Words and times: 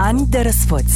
Ani 0.00 0.26
de 0.28 0.40
răsfăț. 0.40 0.92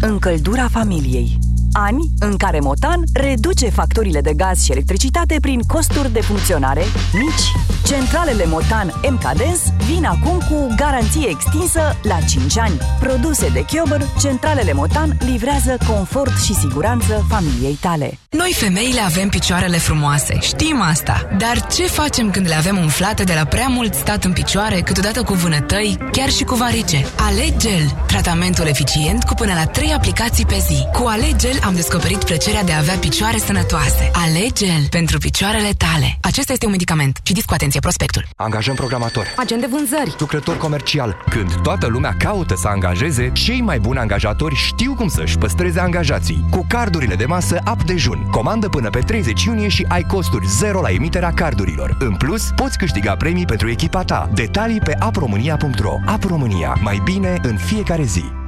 Încăldura 0.00 0.68
familiei. 0.68 1.38
Ani 1.72 2.10
în 2.18 2.36
care 2.36 2.60
Motan 2.60 3.02
reduce 3.12 3.68
facturile 3.70 4.20
de 4.20 4.32
gaz 4.34 4.62
și 4.62 4.72
electricitate 4.72 5.36
prin 5.40 5.60
costuri 5.66 6.12
de 6.12 6.20
funcționare 6.20 6.82
mici. 7.12 7.62
Centralele 7.86 8.44
Motan 8.46 8.92
MKDens 9.10 9.60
vin 9.86 10.04
acum 10.04 10.38
cu 10.50 10.74
garanție 10.76 11.28
extinsă 11.28 11.96
la 12.02 12.18
5 12.28 12.58
ani. 12.58 12.78
Produse 13.00 13.48
de 13.48 13.64
Chiober, 13.64 14.02
centralele 14.20 14.72
Motan 14.72 15.16
livrează 15.18 15.76
confort 15.86 16.42
și 16.44 16.54
siguranță 16.54 17.26
familiei 17.28 17.78
tale. 17.80 18.18
Noi 18.30 18.52
femeile 18.54 19.00
avem 19.00 19.28
picioarele 19.28 19.76
frumoase, 19.76 20.38
știm 20.40 20.80
asta. 20.80 21.28
Dar 21.38 21.66
ce 21.66 21.86
facem 21.86 22.30
când 22.30 22.46
le 22.46 22.54
avem 22.54 22.78
umflate 22.78 23.24
de 23.24 23.32
la 23.34 23.44
prea 23.44 23.66
mult 23.68 23.94
stat 23.94 24.24
în 24.24 24.32
picioare, 24.32 24.80
câteodată 24.80 25.22
cu 25.22 25.34
vânătăi, 25.34 25.98
chiar 26.12 26.30
și 26.30 26.44
cu 26.44 26.54
varice? 26.54 27.06
Alegel, 27.16 28.04
tratamentul 28.06 28.66
eficient 28.66 29.24
cu 29.24 29.34
până 29.34 29.52
la 29.54 29.64
3 29.64 29.92
aplicații 29.92 30.46
pe 30.46 30.64
zi. 30.68 30.86
Cu 30.92 31.06
Alegel 31.06 31.58
am 31.64 31.74
descoperit 31.74 32.24
plăcerea 32.24 32.64
de 32.64 32.72
a 32.72 32.78
avea 32.78 32.94
picioare 32.94 33.38
sănătoase. 33.38 34.10
Alegel 34.12 34.86
pentru 34.90 35.18
picioarele 35.18 35.70
tale. 35.76 36.18
Acesta 36.20 36.52
este 36.52 36.64
un 36.64 36.70
medicament. 36.70 37.18
Citiți 37.22 37.46
cu 37.46 37.54
atenție 37.54 37.80
prospectul. 37.80 38.24
Angajăm 38.36 38.74
programator. 38.74 39.26
Agent 39.36 39.60
de 39.60 39.66
vânzări. 39.70 40.14
Lucrător 40.18 40.56
comercial. 40.56 41.16
Când 41.30 41.54
toată 41.62 41.86
lumea 41.86 42.14
caută 42.18 42.54
să 42.56 42.68
angajeze, 42.68 43.30
cei 43.32 43.60
mai 43.60 43.78
buni 43.78 43.98
angajatori 43.98 44.54
știu 44.54 44.94
cum 44.94 45.08
să-și 45.08 45.38
păstreze 45.38 45.80
angajații. 45.80 46.44
Cu 46.50 46.64
cardurile 46.68 47.14
de 47.14 47.24
masă 47.24 47.58
Up 47.70 47.82
Dejun. 47.82 48.28
Comandă 48.30 48.68
până 48.68 48.90
pe 48.90 48.98
30 48.98 49.44
iunie 49.44 49.68
și 49.68 49.86
ai 49.88 50.02
costuri 50.02 50.46
zero 50.46 50.80
la 50.80 50.90
emiterea 50.90 51.32
cardurilor. 51.32 51.96
În 51.98 52.14
plus, 52.14 52.50
poți 52.56 52.78
câștiga 52.78 53.16
premii 53.16 53.46
pentru 53.46 53.70
echipa 53.70 54.02
ta. 54.02 54.30
Detalii 54.34 54.80
pe 54.80 54.96
apromânia.ro 54.98 55.94
Ap 56.06 56.24
România. 56.24 56.76
Mai 56.80 57.00
bine 57.04 57.38
în 57.42 57.56
fiecare 57.56 58.02
zi. 58.02 58.41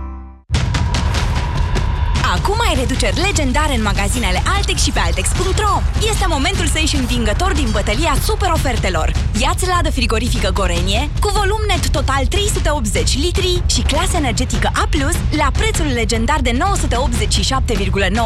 Acum 2.46 2.60
ai 2.68 2.74
reduceri 2.74 3.20
legendare 3.20 3.74
în 3.74 3.82
magazinele 3.82 4.42
Altex 4.56 4.82
și 4.82 4.90
pe 4.90 4.98
Altex.ro. 4.98 5.82
Este 6.10 6.26
momentul 6.28 6.66
să 6.66 6.78
ieși 6.78 6.96
învingător 6.96 7.52
din 7.52 7.68
bătălia 7.72 8.14
super 8.22 8.50
ofertelor. 8.50 9.12
Ia-ți 9.40 9.66
ladă 9.66 9.90
frigorifică 9.90 10.50
Gorenie 10.50 11.10
cu 11.20 11.28
volum 11.28 11.62
net 11.66 11.88
total 11.88 12.26
380 12.26 13.18
litri 13.18 13.62
și 13.66 13.82
clasă 13.82 14.16
energetică 14.16 14.70
A+, 14.74 14.88
la 15.36 15.48
prețul 15.52 15.86
legendar 15.86 16.40
de 16.40 16.50
987,9 16.50 16.58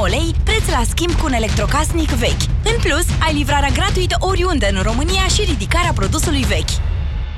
lei, 0.09 0.35
preț 0.43 0.69
la 0.71 0.83
schimb 0.89 1.13
cu 1.13 1.25
un 1.27 1.33
electrocasnic 1.33 2.11
vechi. 2.11 2.45
În 2.73 2.77
plus, 2.83 3.07
ai 3.27 3.35
livrarea 3.35 3.71
gratuită 3.71 4.17
oriunde 4.19 4.69
în 4.73 4.83
România 4.83 5.27
și 5.35 5.43
ridicarea 5.43 5.93
produsului 5.93 6.43
vechi. 6.43 6.75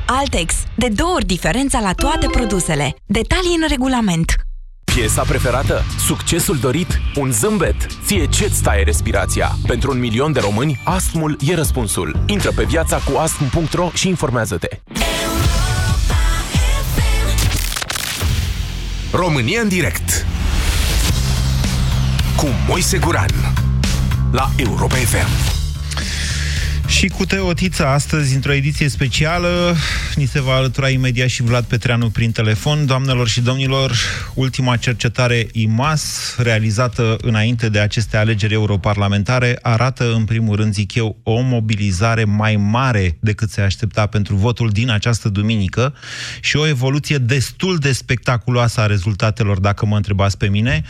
Altex. 0.07 0.55
De 0.75 0.89
două 0.89 1.15
ori 1.15 1.27
diferența 1.27 1.81
la 1.81 1.93
toate 1.93 2.27
produsele. 2.27 2.95
Detalii 3.07 3.59
în 3.61 3.69
regulament. 3.69 4.35
Piesa 4.95 5.23
preferată? 5.23 5.85
Succesul 5.99 6.57
dorit? 6.57 7.01
Un 7.17 7.31
zâmbet? 7.33 7.87
Ție 8.05 8.27
ce-ți 8.27 8.63
taie 8.63 8.83
respirația? 8.83 9.57
Pentru 9.67 9.91
un 9.91 9.99
milion 9.99 10.33
de 10.33 10.41
români, 10.41 10.81
astmul 10.85 11.37
e 11.47 11.55
răspunsul. 11.55 12.23
Intră 12.27 12.51
pe 12.57 12.65
viața 12.65 12.97
cu 12.97 13.19
astm.ro 13.19 13.91
și 13.95 14.09
informează-te. 14.09 14.69
România 19.13 19.61
în 19.61 19.69
direct 19.69 20.27
Cu 22.37 22.47
Moise 22.69 22.99
Guran 22.99 23.55
La 24.31 24.51
Europa 24.57 24.95
FM 24.95 25.60
și 26.91 27.09
cu 27.09 27.25
Teotița 27.25 27.93
astăzi, 27.93 28.35
într-o 28.35 28.53
ediție 28.53 28.89
specială, 28.89 29.77
ni 30.15 30.27
se 30.27 30.41
va 30.41 30.55
alătura 30.55 30.89
imediat 30.89 31.29
și 31.29 31.43
Vlad 31.43 31.65
Petreanu 31.65 32.11
prin 32.11 32.33
telefon. 32.33 32.87
Doamnelor 32.87 33.29
și 33.29 33.41
domnilor, 33.41 33.93
ultima 34.35 34.77
cercetare 34.77 35.47
IMAS, 35.53 36.35
realizată 36.39 37.17
înainte 37.21 37.69
de 37.69 37.79
aceste 37.79 38.17
alegeri 38.17 38.53
europarlamentare, 38.53 39.59
arată, 39.63 40.13
în 40.13 40.25
primul 40.25 40.57
rând, 40.57 40.73
zic 40.73 40.95
eu, 40.95 41.17
o 41.23 41.41
mobilizare 41.41 42.25
mai 42.25 42.57
mare 42.57 43.17
decât 43.21 43.51
se 43.51 43.61
aștepta 43.61 44.07
pentru 44.07 44.35
votul 44.35 44.71
din 44.71 44.91
această 44.91 45.29
duminică 45.29 45.95
și 46.41 46.57
o 46.57 46.67
evoluție 46.67 47.19
destul 47.19 47.77
de 47.77 47.93
spectaculoasă 47.93 48.81
a 48.81 48.87
rezultatelor, 48.87 49.61
dacă 49.61 49.87
mă 49.87 49.97
întrebați 49.97 50.37
pe 50.37 50.49
mine. 50.49 50.83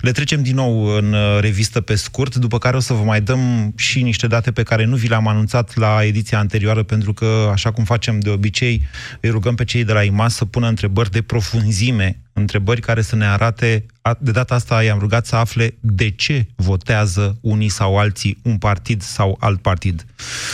Le 0.00 0.12
trecem 0.12 0.42
din 0.42 0.54
nou 0.54 0.84
în 0.84 1.14
revistă 1.40 1.80
pe 1.80 1.94
scurt, 1.94 2.34
după 2.34 2.58
care 2.58 2.76
o 2.76 2.80
să 2.80 2.92
vă 2.92 3.02
mai 3.02 3.20
dăm 3.20 3.72
și 3.76 4.02
niște 4.02 4.26
date 4.26 4.52
pe 4.52 4.62
care 4.62 4.84
nu 4.84 4.96
vi 4.96 5.08
le-am 5.08 5.28
anunțat 5.28 5.44
anunțat 5.46 5.76
la 5.76 6.04
ediția 6.04 6.38
anterioară, 6.38 6.82
pentru 6.82 7.12
că, 7.12 7.50
așa 7.52 7.72
cum 7.72 7.84
facem 7.84 8.20
de 8.20 8.30
obicei, 8.30 8.88
îi 9.20 9.30
rugăm 9.30 9.54
pe 9.54 9.64
cei 9.64 9.84
de 9.84 9.92
la 9.92 10.02
IMAS 10.02 10.34
să 10.34 10.44
pună 10.44 10.68
întrebări 10.68 11.10
de 11.10 11.22
profunzime, 11.22 12.20
întrebări 12.32 12.80
care 12.80 13.02
să 13.02 13.16
ne 13.16 13.26
arate, 13.26 13.86
de 14.18 14.30
data 14.30 14.54
asta 14.54 14.82
i-am 14.82 14.98
rugat 14.98 15.26
să 15.26 15.36
afle 15.36 15.74
de 15.80 16.10
ce 16.10 16.46
votează 16.54 17.38
unii 17.40 17.68
sau 17.68 17.98
alții 17.98 18.38
un 18.42 18.58
partid 18.58 19.02
sau 19.02 19.36
alt 19.40 19.60
partid. 19.60 20.06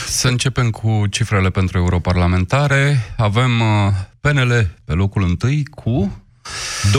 Să 0.07 0.29
începem 0.29 0.71
cu 0.71 1.07
cifrele 1.11 1.51
pentru 1.51 1.79
europarlamentare. 1.79 3.15
Avem 3.17 3.61
uh, 3.61 3.93
PNL 4.21 4.77
pe 4.85 4.93
locul 4.93 5.23
întâi 5.23 5.65
cu 5.65 6.22
28,5%. 6.91 6.95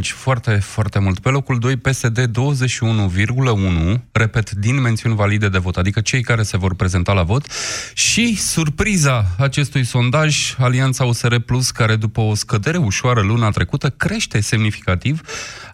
28,5%, 0.00 0.12
foarte, 0.14 0.50
foarte 0.50 0.98
mult. 0.98 1.18
Pe 1.18 1.28
locul 1.28 1.58
2, 1.58 1.76
PSD 1.76 2.26
21,1%, 2.26 4.00
repet, 4.12 4.50
din 4.50 4.80
mențiuni 4.80 5.14
valide 5.14 5.48
de 5.48 5.58
vot, 5.58 5.76
adică 5.76 6.00
cei 6.00 6.22
care 6.22 6.42
se 6.42 6.56
vor 6.56 6.74
prezenta 6.74 7.12
la 7.12 7.22
vot. 7.22 7.46
Și 7.94 8.36
surpriza 8.36 9.26
acestui 9.38 9.84
sondaj, 9.84 10.54
Alianța 10.58 11.04
USR 11.04 11.34
Plus, 11.36 11.70
care 11.70 11.96
după 11.96 12.20
o 12.20 12.34
scădere 12.34 12.76
ușoară 12.76 13.20
luna 13.20 13.50
trecută, 13.50 13.88
crește 13.88 14.40
semnificativ, 14.40 15.20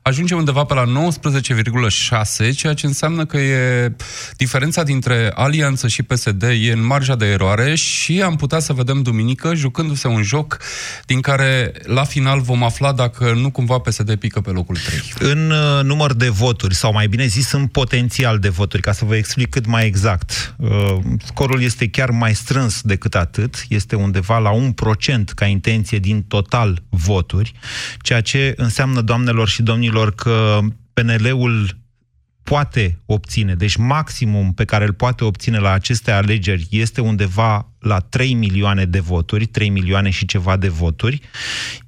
ajunge 0.03 0.35
undeva 0.35 0.65
pe 0.65 0.75
la 0.75 0.85
19,6, 0.85 2.55
ceea 2.57 2.75
ce 2.75 2.87
înseamnă 2.87 3.27
că 3.27 3.37
e 3.37 3.93
diferența 4.37 4.83
dintre 4.83 5.33
Alianță 5.35 5.89
și 5.89 6.03
PSD 6.03 6.43
e 6.43 6.73
în 6.73 6.87
marja 6.87 7.17
de 7.17 7.27
eroare 7.27 7.75
și 7.75 8.23
am 8.23 8.37
putea 8.37 8.59
să 8.59 8.73
vedem 8.73 9.03
duminică 9.03 9.55
jucându-se 9.55 10.09
un 10.09 10.23
joc 10.23 10.59
din 11.11 11.21
care 11.21 11.73
la 11.83 12.05
final 12.05 12.41
vom 12.41 12.63
afla 12.63 12.93
dacă 12.93 13.33
nu 13.33 13.51
cumva 13.51 13.79
PSD 13.79 14.15
pică 14.15 14.41
pe 14.41 14.51
locul 14.51 14.77
3. 14.77 15.33
În 15.33 15.51
uh, 15.51 15.83
număr 15.83 16.13
de 16.13 16.29
voturi, 16.29 16.75
sau 16.75 16.93
mai 16.93 17.07
bine 17.07 17.27
zis, 17.27 17.53
în 17.53 17.67
potențial 17.67 18.39
de 18.39 18.49
voturi, 18.49 18.83
ca 18.83 18.93
să 18.93 19.05
vă 19.05 19.17
explic 19.17 19.49
cât 19.49 19.67
mai 19.67 19.87
exact, 19.87 20.55
uh, 20.57 20.99
scorul 21.25 21.63
este 21.63 21.89
chiar 21.89 22.11
mai 22.11 22.35
strâns 22.35 22.81
decât 22.81 23.15
atât, 23.15 23.65
este 23.69 23.97
undeva 23.97 24.39
la 24.39 24.51
un 24.51 24.73
procent 24.73 25.31
ca 25.31 25.47
intenție 25.47 25.99
din 25.99 26.23
total 26.23 26.83
voturi, 26.89 27.53
ceea 28.01 28.21
ce 28.21 28.55
înseamnă, 28.57 29.01
doamnelor 29.01 29.49
și 29.49 29.63
domnilor, 29.63 30.15
că 30.15 30.59
PNL-ul 30.93 31.77
poate 32.43 32.99
obține, 33.07 33.55
deci 33.55 33.77
maximum 33.77 34.53
pe 34.53 34.65
care 34.65 34.85
îl 34.85 34.93
poate 34.93 35.25
obține 35.25 35.59
la 35.59 35.73
aceste 35.73 36.11
alegeri 36.11 36.67
este 36.71 37.01
undeva 37.01 37.69
la 37.79 37.99
3 37.99 38.35
milioane 38.35 38.85
de 38.85 39.01
voturi, 39.01 39.47
3 39.47 39.69
milioane 39.69 40.11
și 40.11 40.27
ceva 40.27 40.57
de 40.57 40.69
voturi, 40.69 41.21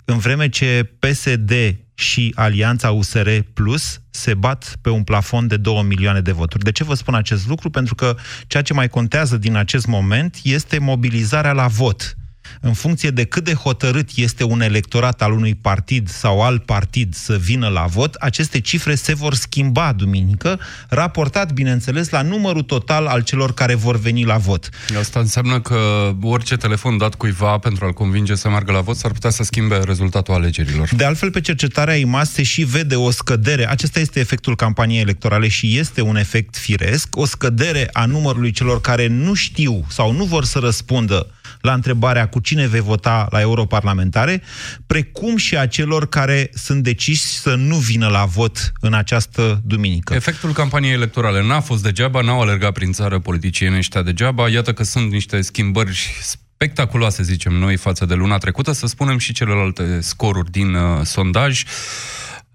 în 0.05 0.19
vreme 0.19 0.49
ce 0.49 0.91
PSD 0.99 1.53
și 1.95 2.33
Alianța 2.35 2.91
USR 2.91 3.29
Plus 3.55 4.01
se 4.11 4.35
bat 4.35 4.77
pe 4.81 4.91
un 4.91 5.03
plafon 5.03 5.47
de 5.47 5.57
2 5.57 5.83
milioane 5.83 6.21
de 6.21 6.33
voturi. 6.33 6.65
De 6.65 6.73
ce 6.73 6.85
vă 6.85 6.95
spun 6.95 7.15
acest 7.15 7.49
lucru? 7.49 7.71
Pentru 7.71 7.95
că 7.95 8.17
ceea 8.47 8.63
ce 8.63 8.73
mai 8.73 8.89
contează 8.89 9.37
din 9.37 9.57
acest 9.57 9.87
moment 9.87 10.37
este 10.43 10.79
mobilizarea 10.79 11.53
la 11.53 11.67
vot 11.67 12.17
în 12.61 12.73
funcție 12.73 13.11
de 13.11 13.25
cât 13.25 13.45
de 13.45 13.55
hotărât 13.55 14.09
este 14.15 14.45
un 14.45 14.61
electorat 14.61 15.23
al 15.23 15.33
unui 15.33 15.55
partid 15.55 16.09
sau 16.09 16.43
alt 16.43 16.65
partid 16.65 17.15
să 17.15 17.37
vină 17.37 17.69
la 17.69 17.85
vot, 17.85 18.15
aceste 18.15 18.61
cifre 18.61 18.95
se 18.95 19.15
vor 19.15 19.35
schimba 19.35 19.93
duminică, 19.93 20.61
raportat, 20.89 21.53
bineînțeles, 21.53 22.09
la 22.09 22.23
numărul 22.23 22.63
total 22.63 23.07
al 23.07 23.23
celor 23.23 23.55
care 23.55 23.75
vor 23.75 23.99
veni 23.99 24.25
la 24.25 24.37
vot. 24.37 24.69
Asta 24.99 25.21
înseamnă 25.21 25.61
că 25.61 26.13
orice 26.23 26.57
telefon 26.57 26.99
dat 26.99 27.15
cuiva 27.15 27.59
pentru 27.59 27.85
a-l 27.85 27.93
convinge 27.93 28.35
să 28.35 28.49
meargă 28.49 28.73
la 28.73 28.81
vot 28.81 28.97
s-ar 28.97 29.13
putea 29.13 29.31
să 29.31 29.43
schimbe 29.43 29.77
rezultatul 29.77 30.35
alegerilor. 30.35 30.89
De 30.97 31.05
altfel, 31.05 31.31
pe 31.31 31.41
cercetarea 31.41 31.95
IMAS 31.95 32.31
se 32.33 32.43
și 32.43 32.63
vede 32.63 32.95
o 32.95 33.11
scădere. 33.11 33.71
Acesta 33.71 34.01
este 34.01 34.21
efectul 34.21 34.57
campaniei 34.57 35.01
electorale 35.01 35.49
și 35.49 35.79
este 35.79 36.01
un 36.01 36.17
efect 36.17 36.57
firesc, 36.57 37.17
o 37.17 37.25
scădere 37.25 37.89
a 37.93 38.05
numărului 38.05 38.51
celor 38.51 38.81
care 38.81 39.07
nu 39.07 39.35
știu 39.35 39.85
sau 39.89 40.13
nu 40.13 40.25
vor 40.25 40.45
să 40.45 40.59
răspundă 40.59 41.27
la 41.63 41.73
întrebarea 41.73 42.29
cu 42.29 42.41
cine 42.41 42.67
vei 42.67 42.81
vota 42.81 43.27
la 43.31 43.41
europarlamentare, 43.41 44.43
precum 44.87 45.37
și 45.37 45.57
a 45.57 45.67
celor 45.67 46.09
care 46.09 46.51
sunt 46.55 46.83
deciși 46.83 47.23
să 47.23 47.55
nu 47.55 47.77
vină 47.77 48.09
la 48.09 48.25
vot 48.25 48.73
în 48.81 48.95
această 48.95 49.61
duminică. 49.65 50.15
Efectul 50.15 50.53
campaniei 50.53 50.93
electorale 50.93 51.47
n-a 51.47 51.61
fost 51.61 51.83
degeaba, 51.83 52.21
n-au 52.21 52.41
alergat 52.41 52.73
prin 52.73 52.93
țară 52.93 53.19
politicieni 53.19 53.77
ăștia 53.77 54.03
degeaba, 54.03 54.49
iată 54.49 54.73
că 54.73 54.83
sunt 54.83 55.11
niște 55.11 55.41
schimbări 55.41 56.11
spectaculoase, 56.21 57.23
zicem 57.23 57.53
noi, 57.53 57.77
față 57.77 58.05
de 58.05 58.15
luna 58.15 58.39
trecută, 58.39 58.73
să 58.73 58.87
spunem 58.87 59.19
și 59.19 59.33
celelalte 59.33 60.01
scoruri 60.01 60.51
din 60.51 60.75
uh, 60.75 61.01
sondaj. 61.05 61.65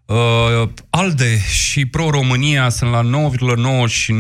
Uh, 0.08 0.70
ALDE 0.90 1.40
și 1.40 1.86
Pro-România 1.86 2.70
sunt 2.70 2.92
la 2.92 3.02
9,9 3.02 3.88
și 3.88 4.14
9,8, 4.14 4.18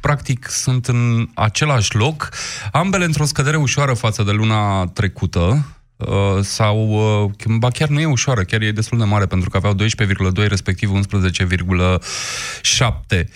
practic 0.00 0.48
sunt 0.48 0.86
în 0.86 1.28
același 1.34 1.96
loc, 1.96 2.28
ambele 2.72 3.04
într-o 3.04 3.24
scădere 3.24 3.56
ușoară 3.56 3.94
față 3.94 4.22
de 4.22 4.30
luna 4.30 4.86
trecută. 4.86 5.66
uh, 5.96 6.38
sau, 6.40 6.88
uh, 7.24 7.30
ba 7.58 7.70
chiar 7.70 7.88
nu 7.88 8.00
e 8.00 8.06
ușoară, 8.06 8.42
chiar 8.42 8.60
e 8.60 8.70
destul 8.70 8.98
de 8.98 9.04
mare, 9.04 9.26
pentru 9.26 9.50
că 9.50 9.56
aveau 9.56 9.74
12,2, 9.74 10.48
respectiv 10.48 10.92
11,7. 10.92 13.28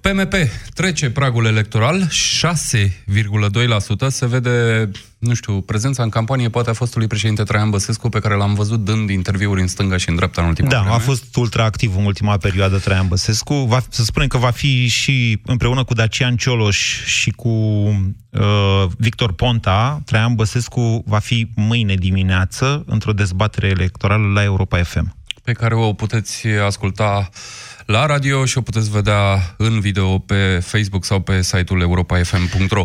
PMP 0.00 0.32
uh, 0.32 0.40
trece 0.74 1.10
pragul 1.10 1.46
electoral, 1.46 2.08
6,2%. 2.08 2.12
Se 4.08 4.26
vede, 4.26 4.90
nu 5.18 5.34
știu, 5.34 5.60
prezența 5.60 6.02
în 6.02 6.08
campanie 6.08 6.48
poate 6.48 6.70
a 6.70 6.72
fostului 6.72 7.06
președinte 7.06 7.42
Traian 7.42 7.70
Băsescu, 7.70 8.08
pe 8.08 8.18
care 8.18 8.34
l-am 8.34 8.54
văzut 8.54 8.84
dând 8.84 9.10
interviuri 9.10 9.60
în 9.60 9.66
stânga 9.66 9.96
și 9.96 10.08
în 10.08 10.14
dreapta 10.16 10.42
în 10.42 10.48
ultima 10.48 10.68
Da, 10.68 10.78
vreme. 10.80 10.94
a 10.94 10.98
fost 10.98 11.36
ultra 11.36 11.64
activ 11.64 11.96
în 11.96 12.04
ultima 12.04 12.36
perioadă 12.36 12.78
Traian 12.78 13.08
Băsescu. 13.08 13.54
Va, 13.54 13.82
să 13.88 14.02
spunem 14.04 14.28
că 14.28 14.38
va 14.38 14.50
fi 14.50 14.88
și 14.88 15.40
împreună 15.44 15.84
cu 15.84 15.94
Dacian 15.94 16.36
Cioloș 16.36 17.04
și 17.04 17.30
cu 17.30 17.48
uh, 17.48 18.86
Victor 18.96 19.32
Ponta, 19.32 20.02
Traian 20.04 20.34
Băsescu 20.34 21.02
va 21.06 21.18
fi 21.18 21.50
mâine 21.54 21.94
dimineață 21.94 22.84
într-o 22.86 23.12
dezbatere 23.12 23.66
electorală 23.66 24.26
la 24.32 24.42
Europa 24.42 24.82
FM. 24.82 25.16
Pe 25.42 25.52
care 25.52 25.74
o 25.74 25.92
puteți 25.92 26.46
asculta 26.46 27.28
la 27.90 28.06
radio 28.06 28.44
și 28.44 28.58
o 28.58 28.60
puteți 28.60 28.90
vedea 28.90 29.54
în 29.56 29.80
video 29.80 30.18
pe 30.18 30.60
Facebook 30.62 31.04
sau 31.04 31.20
pe 31.20 31.42
site-ul 31.42 31.80
europafm.ro. 31.80 32.82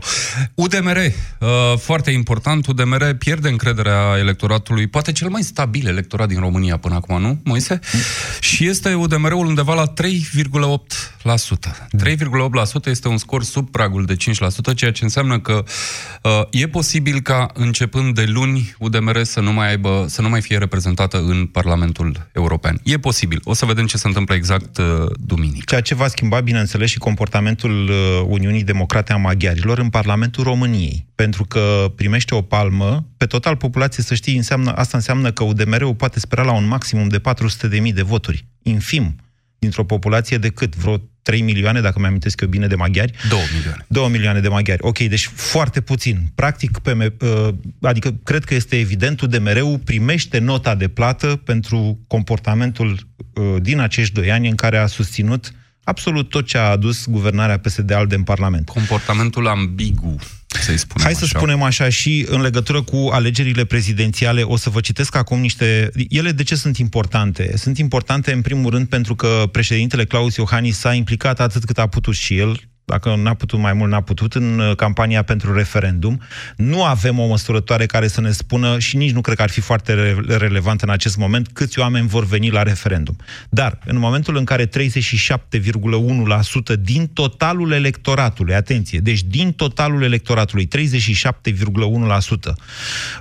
UDMR, 0.56 0.98
uh, 0.98 1.50
foarte 1.78 2.12
important, 2.12 2.68
UDMR 2.68 3.14
pierde 3.14 3.50
încrederea 3.50 4.16
electoratului, 4.18 4.88
poate 4.88 5.12
cel 5.12 5.30
mai 5.30 5.42
stabil 5.42 5.88
electorat 5.88 6.28
din 6.28 6.40
România 6.40 6.78
până 6.78 6.96
acum, 6.96 7.22
nu, 7.22 7.40
Moise? 7.44 7.80
Și 8.40 8.68
este 8.68 8.94
UDMR-ul 8.94 9.46
undeva 9.46 9.74
la 9.74 9.94
3,8%. 9.94 11.88
3,8% 11.98 12.86
este 12.86 13.08
un 13.08 13.18
scor 13.18 13.44
sub 13.44 13.70
pragul 13.70 14.06
de 14.06 14.16
5%, 14.16 14.76
ceea 14.76 14.92
ce 14.92 15.04
înseamnă 15.04 15.40
că 15.40 15.64
uh, 16.22 16.42
e 16.52 16.68
posibil 16.68 17.20
ca 17.22 17.48
începând 17.54 18.16
de 18.16 18.24
luni 18.24 18.76
UDMR 18.80 19.24
să 19.24 19.40
nu 19.40 19.54
mai 19.54 19.70
aibă, 19.70 20.06
să 20.08 20.22
nu 20.22 20.30
mai 20.30 20.42
fie 20.42 20.58
reprezentată 20.58 21.18
în 21.18 21.46
Parlamentul 21.46 22.28
European. 22.32 22.80
E 22.84 22.98
posibil. 22.98 23.42
O 23.44 23.54
să 23.54 23.66
vedem 23.66 23.86
ce 23.86 23.98
se 23.98 24.08
întâmplă 24.08 24.36
exact 24.36 24.78
uh, 24.78 24.95
duminică. 25.20 25.64
Ceea 25.66 25.82
ce 25.82 25.96
va 25.96 26.08
schimba, 26.08 26.40
bineînțeles, 26.40 26.90
și 26.90 26.98
comportamentul 26.98 27.90
uh, 27.90 28.26
Uniunii 28.28 28.64
Democrate 28.64 29.14
a 29.14 29.18
Maghiarilor 29.18 29.80
în 29.80 29.90
Parlamentul 29.90 30.44
României. 30.44 31.08
Pentru 31.16 31.46
că 31.46 31.92
primește 31.96 32.36
o 32.36 32.42
palmă, 32.42 33.06
pe 33.18 33.26
total 33.26 33.56
populație, 33.56 34.04
să 34.04 34.14
știi, 34.14 34.36
înseamnă, 34.36 34.72
asta 34.72 34.98
înseamnă 34.98 35.32
că 35.32 35.44
UDMR-ul 35.44 35.96
poate 35.96 36.20
spera 36.20 36.44
la 36.44 36.54
un 36.54 36.68
maximum 36.68 37.08
de 37.08 37.20
400.000 37.20 37.94
de 37.94 38.02
voturi. 38.02 38.46
Infim. 38.62 39.16
Dintr-o 39.60 39.84
populație 39.84 40.38
de 40.38 40.50
cât? 40.50 40.76
Vreo 40.76 41.02
3 41.26 41.42
milioane, 41.42 41.82
dacă 41.82 42.00
mi 42.00 42.06
amintesc 42.06 42.42
eu 42.42 42.48
bine, 42.48 42.68
de 42.68 42.76
maghiari? 42.76 43.14
2 43.30 43.40
milioane. 43.56 43.86
2 43.88 44.10
milioane 44.10 44.40
de 44.40 44.48
maghiari. 44.48 44.80
Ok, 44.84 44.98
deci 44.98 45.26
foarte 45.26 45.82
puțin. 45.82 46.18
Practic, 46.36 46.78
pe, 46.78 47.14
uh, 47.22 47.50
adică 47.82 48.16
cred 48.24 48.44
că 48.44 48.54
este 48.54 48.80
evident, 48.80 49.22
UDMR-ul 49.22 49.80
primește 49.80 50.38
nota 50.38 50.76
de 50.76 50.88
plată 50.88 51.42
pentru 51.44 52.00
comportamentul 52.08 52.92
uh, 52.92 52.98
din 53.62 53.80
acești 53.80 54.14
doi 54.14 54.32
ani 54.32 54.50
în 54.50 54.56
care 54.56 54.78
a 54.78 54.86
susținut 54.86 55.52
absolut 55.84 56.30
tot 56.30 56.46
ce 56.46 56.58
a 56.58 56.70
adus 56.70 57.08
guvernarea 57.08 57.58
PSD-ALDE 57.58 58.16
în 58.16 58.24
Parlament. 58.24 58.70
Comportamentul 58.70 59.48
ambigu, 59.48 60.16
să-i 60.48 60.78
spunem 60.78 61.06
Hai 61.06 61.16
să 61.16 61.24
așa. 61.24 61.38
spunem 61.38 61.62
așa 61.62 61.90
și 61.90 62.26
în 62.30 62.42
legătură 62.42 62.82
cu 62.82 63.10
alegerile 63.12 63.66
prezidențiale, 63.66 64.42
o 64.42 64.56
să 64.56 64.70
vă 64.70 64.80
citesc 64.80 65.16
acum 65.16 65.40
niște... 65.40 65.92
Ele 66.10 66.32
de 66.32 66.44
ce 66.44 66.56
sunt 66.56 66.78
importante? 66.78 67.58
Sunt 67.58 67.78
importante 67.78 68.32
în 68.32 68.42
primul 68.42 68.72
rând 68.72 68.88
pentru 68.88 69.16
că 69.16 69.50
președintele 69.52 70.06
Claus 70.06 70.36
Iohannis 70.36 70.78
s-a 70.78 70.94
implicat 70.94 71.40
atât 71.40 71.66
cât 71.66 71.78
a 71.78 71.88
putut 71.88 72.16
și 72.16 72.38
el, 72.38 72.60
dacă 72.86 73.16
n-a 73.16 73.34
putut 73.34 73.60
mai 73.60 73.74
mult, 73.74 73.92
n-a 73.92 74.02
putut, 74.02 74.34
în 74.34 74.60
uh, 74.60 74.76
campania 74.76 75.24
pentru 75.24 75.54
referendum. 75.54 76.22
Nu 76.56 76.84
avem 76.84 77.20
o 77.20 77.28
măsurătoare 77.28 77.86
care 77.86 78.08
să 78.08 78.22
ne 78.22 78.32
spună, 78.32 78.80
și 78.80 78.98
nici 78.98 79.12
nu 79.12 79.22
cred 79.22 79.36
că 79.36 79.42
ar 79.42 79.50
fi 79.50 79.62
foarte 79.62 79.94
re- 79.94 80.38
relevant 80.38 80.82
în 80.82 80.90
acest 80.90 81.18
moment, 81.18 81.48
câți 81.54 81.80
oameni 81.80 82.08
vor 82.08 82.26
veni 82.26 82.50
la 82.50 82.64
referendum. 82.64 83.16
Dar, 83.50 83.80
în 83.86 83.98
momentul 83.98 84.36
în 84.36 84.44
care 84.44 84.66
37,1% 84.66 84.72
din 86.80 87.08
totalul 87.08 87.72
electoratului, 87.72 88.54
atenție, 88.54 89.00
deci 89.00 89.24
din 89.24 89.52
totalul 89.52 90.04
electoratului, 90.04 90.68
37,1% 90.68 90.72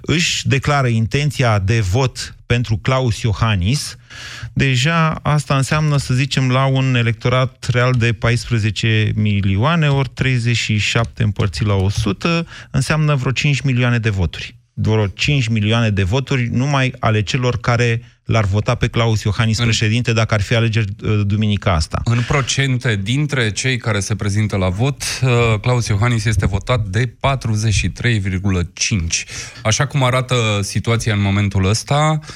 își 0.00 0.48
declară 0.48 0.86
intenția 0.86 1.58
de 1.58 1.80
vot 1.80 2.34
pentru 2.46 2.76
Claus 2.76 3.20
Iohannis, 3.20 3.96
deja 4.52 5.10
asta 5.10 5.56
înseamnă, 5.56 5.96
să 5.96 6.14
zicem, 6.14 6.50
la 6.50 6.66
un 6.66 6.94
electorat 6.94 7.66
real 7.70 7.92
de 7.92 8.12
14 8.12 9.12
milioane, 9.14 9.88
ori 9.88 10.08
37 10.08 11.22
împărțit 11.22 11.66
la 11.66 11.74
100, 11.74 12.46
înseamnă 12.70 13.14
vreo 13.14 13.32
5 13.32 13.60
milioane 13.60 13.98
de 13.98 14.10
voturi. 14.10 14.56
Vreo 14.74 15.06
5 15.06 15.48
milioane 15.48 15.90
de 15.90 16.02
voturi 16.02 16.48
numai 16.52 16.92
ale 16.98 17.22
celor 17.22 17.60
care 17.60 18.02
l-ar 18.24 18.44
vota 18.44 18.74
pe 18.74 18.88
Claus 18.88 19.22
Iohannis 19.22 19.58
În- 19.58 19.64
președinte 19.64 20.12
dacă 20.12 20.34
ar 20.34 20.40
fi 20.40 20.54
alegeri 20.54 20.92
uh, 21.02 21.20
duminica 21.26 21.74
asta. 21.74 22.00
În 22.04 22.22
procente, 22.28 23.00
dintre 23.02 23.50
cei 23.50 23.76
care 23.76 24.00
se 24.00 24.14
prezintă 24.14 24.56
la 24.56 24.68
vot, 24.68 25.02
uh, 25.22 25.30
Claus 25.60 25.86
Iohannis 25.86 26.24
este 26.24 26.46
votat 26.46 26.86
de 26.86 27.06
43,5. 27.06 29.24
Așa 29.62 29.86
cum 29.86 30.02
arată 30.02 30.60
situația 30.62 31.14
în 31.14 31.20
momentul 31.20 31.64
ăsta, 31.64 32.18
uh, 32.20 32.26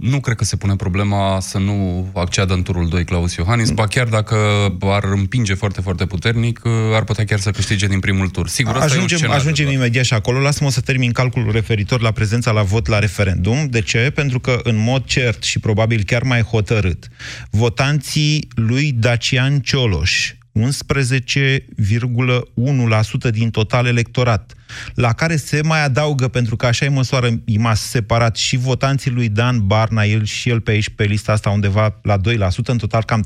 nu 0.00 0.20
cred 0.20 0.36
că 0.36 0.44
se 0.44 0.56
pune 0.56 0.76
problema 0.76 1.40
să 1.40 1.58
nu 1.58 2.08
acceadă 2.14 2.54
în 2.54 2.62
turul 2.62 2.88
2 2.88 3.04
Claus 3.04 3.34
Iohannis, 3.34 3.70
ba 3.70 3.86
chiar 3.86 4.08
dacă 4.08 4.36
ar 4.80 5.04
împinge 5.04 5.54
foarte, 5.54 5.80
foarte 5.80 6.06
puternic, 6.06 6.60
uh, 6.64 6.72
ar 6.94 7.04
putea 7.04 7.24
chiar 7.24 7.38
să 7.38 7.50
câștige 7.50 7.86
din 7.86 8.00
primul 8.00 8.28
tur. 8.28 8.48
Sigur, 8.48 8.72
asta 8.72 8.84
e 8.84 8.88
un 8.88 8.92
Ajungem, 8.94 9.16
scenariu, 9.16 9.40
ajungem 9.40 9.64
doar. 9.64 9.76
imediat 9.76 10.04
și 10.04 10.14
acolo. 10.14 10.40
Lasă-mă 10.40 10.70
să 10.70 10.80
termin 10.80 11.12
calculul 11.12 11.52
referitor 11.52 12.00
la 12.00 12.10
prezența 12.10 12.50
la 12.50 12.62
vot 12.62 12.86
la 12.86 12.98
referendum. 12.98 13.66
De 13.70 13.80
ce? 13.80 14.10
Pentru 14.14 14.40
că, 14.40 14.60
în 14.62 14.76
mod 14.76 15.04
cert 15.04 15.42
și 15.42 15.58
probabil 15.58 16.02
chiar 16.06 16.22
mai 16.22 16.42
hotărât, 16.42 17.08
votanții 17.50 18.48
lui 18.54 18.92
Dacian 18.92 19.60
Cioloș, 19.60 20.32
11,1% 20.52 23.30
din 23.30 23.50
total 23.50 23.86
electorat, 23.86 24.54
la 24.94 25.12
care 25.12 25.36
se 25.36 25.62
mai 25.62 25.84
adaugă, 25.84 26.28
pentru 26.28 26.56
că 26.56 26.66
așa 26.66 26.84
e 26.84 26.88
măsoară 26.88 27.28
IMAS 27.44 27.80
separat, 27.80 28.36
și 28.36 28.56
votanții 28.56 29.10
lui 29.10 29.28
Dan 29.28 29.66
Barna, 29.66 30.04
el 30.04 30.24
și 30.24 30.48
el 30.48 30.60
pe 30.60 30.70
aici, 30.70 30.88
pe 30.88 31.04
lista 31.04 31.32
asta, 31.32 31.50
undeva 31.50 32.00
la 32.02 32.18
2%, 32.18 32.20
în 32.64 32.78
total 32.78 33.04
cam 33.04 33.24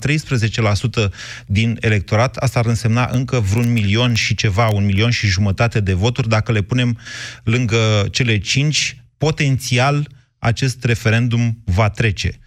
13% 1.09 1.11
din 1.47 1.77
electorat. 1.81 2.37
Asta 2.37 2.59
ar 2.59 2.67
însemna 2.67 3.09
încă 3.13 3.41
vreun 3.41 3.73
milion 3.73 4.15
și 4.15 4.35
ceva, 4.35 4.69
un 4.69 4.85
milion 4.85 5.11
și 5.11 5.27
jumătate 5.27 5.81
de 5.81 5.93
voturi, 5.93 6.29
dacă 6.29 6.53
le 6.53 6.63
punem 6.63 6.99
lângă 7.45 8.07
cele 8.11 8.39
5, 8.39 9.05
potențial 9.19 10.09
acest 10.39 10.85
referendum 10.85 11.62
va 11.65 11.88
trece. 11.88 12.38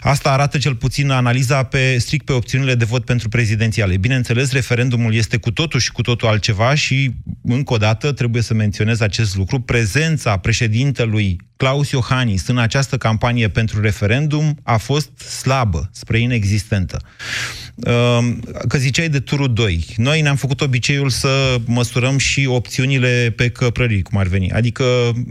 Asta 0.00 0.30
arată 0.30 0.58
cel 0.58 0.74
puțin 0.74 1.10
analiza 1.10 1.62
pe 1.62 1.98
strict 1.98 2.24
pe 2.24 2.32
opțiunile 2.32 2.74
de 2.74 2.84
vot 2.84 3.04
pentru 3.04 3.28
prezidențiale. 3.28 3.96
Bineînțeles, 3.96 4.52
referendumul 4.52 5.14
este 5.14 5.36
cu 5.36 5.50
totul 5.50 5.80
și 5.80 5.92
cu 5.92 6.02
totul 6.02 6.28
altceva 6.28 6.74
și, 6.74 7.10
încă 7.42 7.72
o 7.72 7.76
dată, 7.76 8.12
trebuie 8.12 8.42
să 8.42 8.54
menționez 8.54 9.00
acest 9.00 9.36
lucru. 9.36 9.60
Prezența 9.60 10.36
președintelui 10.36 11.36
Claus 11.56 11.90
Iohannis 11.90 12.46
în 12.46 12.58
această 12.58 12.96
campanie 12.96 13.48
pentru 13.48 13.80
referendum 13.80 14.58
a 14.62 14.76
fost 14.76 15.18
slabă, 15.18 15.90
spre 15.92 16.18
inexistentă. 16.18 17.00
Ehm, 17.84 18.40
Că 18.68 18.78
ziceai 18.78 19.08
de 19.08 19.18
turul 19.18 19.52
2. 19.52 19.84
Noi 19.96 20.20
ne-am 20.20 20.36
făcut 20.36 20.60
obiceiul 20.60 21.08
să 21.08 21.56
măsurăm 21.64 22.18
și 22.18 22.46
opțiunile 22.46 23.32
pe 23.36 23.48
căprării, 23.48 24.02
cum 24.02 24.18
ar 24.18 24.26
veni. 24.26 24.52
Adică 24.52 24.84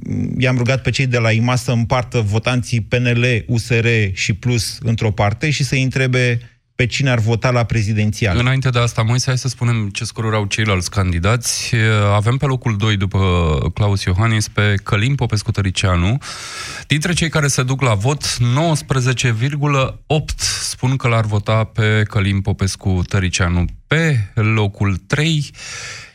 m, 0.03 0.39
i-am 0.39 0.57
rugat 0.57 0.81
pe 0.81 0.89
cei 0.89 1.07
de 1.07 1.17
la 1.17 1.31
IMA 1.31 1.55
să 1.55 1.71
împartă 1.71 2.19
votanții 2.19 2.81
PNL, 2.81 3.43
USR 3.47 3.87
și 4.13 4.33
Plus 4.33 4.77
într-o 4.81 5.11
parte 5.11 5.49
și 5.49 5.63
să-i 5.63 5.83
întrebe 5.83 6.39
pe 6.75 6.85
cine 6.87 7.09
ar 7.09 7.19
vota 7.19 7.51
la 7.51 7.63
prezidențial. 7.63 8.37
Înainte 8.37 8.69
de 8.69 8.79
asta, 8.79 9.01
Moise, 9.01 9.25
hai 9.25 9.37
să 9.37 9.47
spunem 9.47 9.89
ce 9.89 10.03
scoruri 10.03 10.35
au 10.35 10.45
ceilalți 10.45 10.89
candidați. 10.89 11.75
Avem 12.13 12.37
pe 12.37 12.45
locul 12.45 12.77
2 12.77 12.97
după 12.97 13.19
Claus 13.73 14.03
Iohannis 14.03 14.47
pe 14.47 14.75
Călim 14.83 15.15
Popescu 15.15 15.51
Tăricianu. 15.51 16.17
Dintre 16.87 17.13
cei 17.13 17.29
care 17.29 17.47
se 17.47 17.63
duc 17.63 17.81
la 17.81 17.93
vot, 17.93 18.23
19,8 18.23 18.37
spun 20.61 20.95
că 20.95 21.07
l-ar 21.07 21.25
vota 21.25 21.63
pe 21.63 22.03
Călim 22.09 22.41
Popescu 22.41 23.01
Tăricianu. 23.07 23.65
Pe 23.87 24.31
locul 24.33 24.97
3 25.07 25.51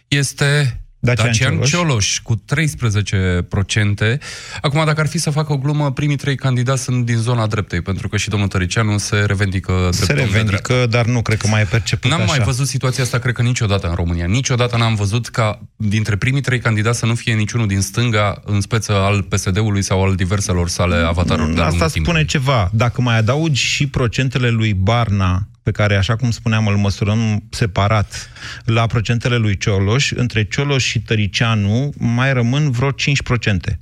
este 0.09 0.81
Dacian 1.07 1.27
Dacian, 1.27 1.51
Cioloș. 1.53 1.71
Cioloș 1.71 2.19
cu 2.19 2.35
13%. 2.37 4.19
Acum, 4.61 4.85
dacă 4.85 5.01
ar 5.01 5.07
fi 5.07 5.19
să 5.19 5.31
fac 5.31 5.49
o 5.49 5.57
glumă, 5.57 5.93
primii 5.93 6.17
trei 6.17 6.37
candidați 6.37 6.83
sunt 6.83 7.05
din 7.07 7.17
zona 7.17 7.47
dreptei, 7.47 7.81
pentru 7.81 8.09
că 8.09 8.17
și 8.17 8.29
domnul 8.29 8.49
Tăricianu 8.49 8.99
se 8.99 9.17
revendică 9.17 9.89
Se 9.93 10.05
drept 10.05 10.21
om 10.21 10.27
de 10.27 10.43
dreapta. 10.43 10.73
revendică, 10.73 10.97
dar 10.97 11.07
nu 11.07 11.23
cred 11.23 11.39
că 11.39 11.47
mai 11.49 11.61
e 11.61 11.65
perceput 11.65 12.11
N-am 12.11 12.21
așa. 12.21 12.35
mai 12.37 12.45
văzut 12.45 12.67
situația 12.67 13.03
asta, 13.05 13.19
cred 13.19 13.35
că 13.35 13.43
niciodată 13.43 13.89
în 13.89 13.95
România. 13.95 14.27
Niciodată 14.27 14.77
n-am 14.77 14.95
văzut 14.95 15.29
ca 15.29 15.61
dintre 15.77 16.17
primii 16.17 16.41
trei 16.41 16.59
candidați 16.61 16.99
să 16.99 17.07
nu 17.07 17.15
fie 17.15 17.35
niciunul 17.35 17.67
din 17.67 17.81
stânga, 17.81 18.43
în 18.45 18.61
speță 18.61 18.93
al 18.93 19.23
PSD-ului 19.23 19.83
sau 19.83 20.05
al 20.05 20.15
diverselor 20.15 20.69
sale 20.69 20.97
avataruri 20.97 21.55
de-a 21.55 21.65
Asta 21.65 21.69
lungul 21.71 21.89
spune 21.89 22.03
timpului. 22.03 22.25
ceva. 22.25 22.71
Dacă 22.73 23.01
mai 23.01 23.17
adaugi 23.19 23.63
și 23.63 23.87
procentele 23.87 24.49
lui 24.49 24.75
Barna, 24.75 25.49
pe 25.67 25.73
care, 25.73 25.97
așa 25.97 26.17
cum 26.17 26.31
spuneam, 26.31 26.67
îl 26.67 26.77
măsurăm 26.77 27.43
separat 27.51 28.31
la 28.65 28.87
procentele 28.87 29.37
lui 29.37 29.57
Cioloș, 29.57 30.11
între 30.11 30.45
Cioloș 30.45 30.85
și 30.85 31.01
Tăricianu 31.01 31.93
mai 31.99 32.33
rămân 32.33 32.71
vreo 32.71 32.91
5%. 32.91 32.95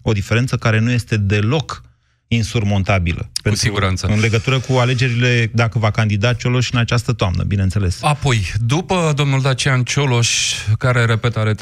O 0.03 0.13
diferență 0.13 0.57
care 0.57 0.79
nu 0.79 0.91
este 0.91 1.17
deloc 1.17 1.83
insurmontabilă. 2.35 3.21
Cu 3.21 3.41
pentru, 3.43 3.61
siguranță. 3.61 4.07
În 4.07 4.21
legătură 4.21 4.59
cu 4.59 4.73
alegerile, 4.73 5.51
dacă 5.53 5.79
va 5.79 5.91
candida 5.91 6.33
Cioloș 6.33 6.71
în 6.71 6.79
această 6.79 7.13
toamnă, 7.13 7.43
bineînțeles. 7.43 7.99
Apoi, 8.03 8.53
după 8.67 9.13
domnul 9.17 9.41
Dacian 9.41 9.83
Cioloș, 9.83 10.53
care, 10.79 11.05
repet, 11.05 11.37
are 11.37 11.55
13% 11.55 11.57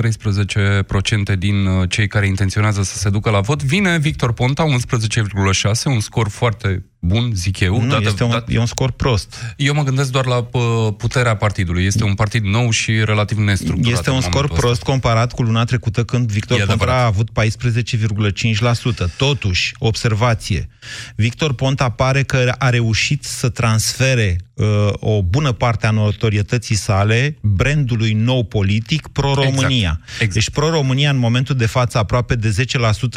din 1.38 1.66
uh, 1.66 1.88
cei 1.90 2.06
care 2.06 2.26
intenționează 2.26 2.82
să 2.82 2.98
se 2.98 3.10
ducă 3.10 3.30
la 3.30 3.40
vot, 3.40 3.62
vine 3.62 3.98
Victor 3.98 4.32
Ponta, 4.32 4.64
11,6, 4.64 5.84
un 5.84 6.00
scor 6.00 6.28
foarte 6.28 6.84
bun, 7.04 7.30
zic 7.34 7.60
eu. 7.60 7.82
Nu, 7.82 7.88
dată, 7.88 8.02
este 8.06 8.24
un, 8.24 8.30
dat... 8.30 8.50
e 8.50 8.58
un 8.58 8.66
scor 8.66 8.90
prost. 8.90 9.54
Eu 9.56 9.74
mă 9.74 9.82
gândesc 9.82 10.10
doar 10.10 10.26
la 10.26 10.42
puterea 10.96 11.36
partidului. 11.36 11.84
Este 11.84 12.04
un 12.04 12.14
partid 12.14 12.44
nou 12.44 12.70
și 12.70 13.04
relativ 13.04 13.38
nestructurat. 13.38 13.98
Este 13.98 14.10
un 14.10 14.20
scor 14.20 14.48
prost 14.48 14.72
ăsta. 14.72 14.84
comparat 14.84 15.32
cu 15.32 15.42
luna 15.42 15.64
trecută 15.64 16.04
când 16.04 16.30
Victor 16.30 16.64
Ponta 16.66 16.92
a 16.92 17.04
avut 17.04 17.28
14,5%. 17.30 19.16
Totuși, 19.16 19.74
observație, 19.78 20.61
Victor 21.16 21.54
Ponta 21.54 21.88
pare 21.88 22.22
că 22.22 22.52
a 22.58 22.68
reușit 22.68 23.24
să 23.24 23.48
transfere 23.48 24.36
uh, 24.54 24.66
o 24.92 25.22
bună 25.22 25.52
parte 25.52 25.86
a 25.86 25.90
notorietății 25.90 26.74
sale 26.74 27.36
brandului 27.40 28.12
nou 28.12 28.44
politic 28.44 29.08
pro-România. 29.08 30.00
Exact. 30.00 30.10
Exact. 30.10 30.32
Deci 30.32 30.50
pro-România 30.50 31.10
în 31.10 31.18
momentul 31.18 31.56
de 31.56 31.66
față 31.66 31.98
aproape 31.98 32.34
de 32.34 32.54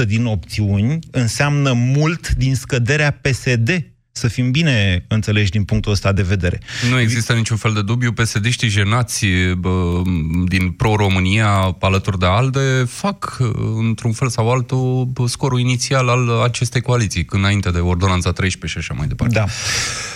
10% 0.03 0.07
din 0.07 0.25
opțiuni 0.25 0.99
înseamnă 1.11 1.73
mult 1.73 2.29
din 2.29 2.55
scăderea 2.55 3.11
PSD 3.21 3.94
să 4.17 4.27
fim 4.27 4.51
bine 4.51 5.05
înțeleși 5.07 5.51
din 5.51 5.63
punctul 5.63 5.91
ăsta 5.91 6.11
de 6.11 6.21
vedere. 6.21 6.59
Nu 6.89 6.99
există 6.99 7.33
niciun 7.33 7.57
fel 7.57 7.73
de 7.73 7.81
dubiu. 7.81 8.11
psd 8.11 8.45
jenați 8.59 9.25
bă, 9.57 10.01
din 10.45 10.71
Pro-România 10.71 11.75
alături 11.79 12.19
de 12.19 12.25
ALDE 12.25 12.83
fac, 12.87 13.37
într-un 13.77 14.11
fel 14.11 14.29
sau 14.29 14.51
altul, 14.51 15.11
scorul 15.27 15.59
inițial 15.59 16.09
al 16.09 16.41
acestei 16.41 16.81
coaliții, 16.81 17.25
înainte 17.29 17.69
de 17.69 17.79
Ordonanța 17.79 18.31
13 18.31 18.79
și 18.79 18.85
așa 18.89 18.99
mai 18.99 19.07
departe. 19.07 19.33
Da. 19.33 19.45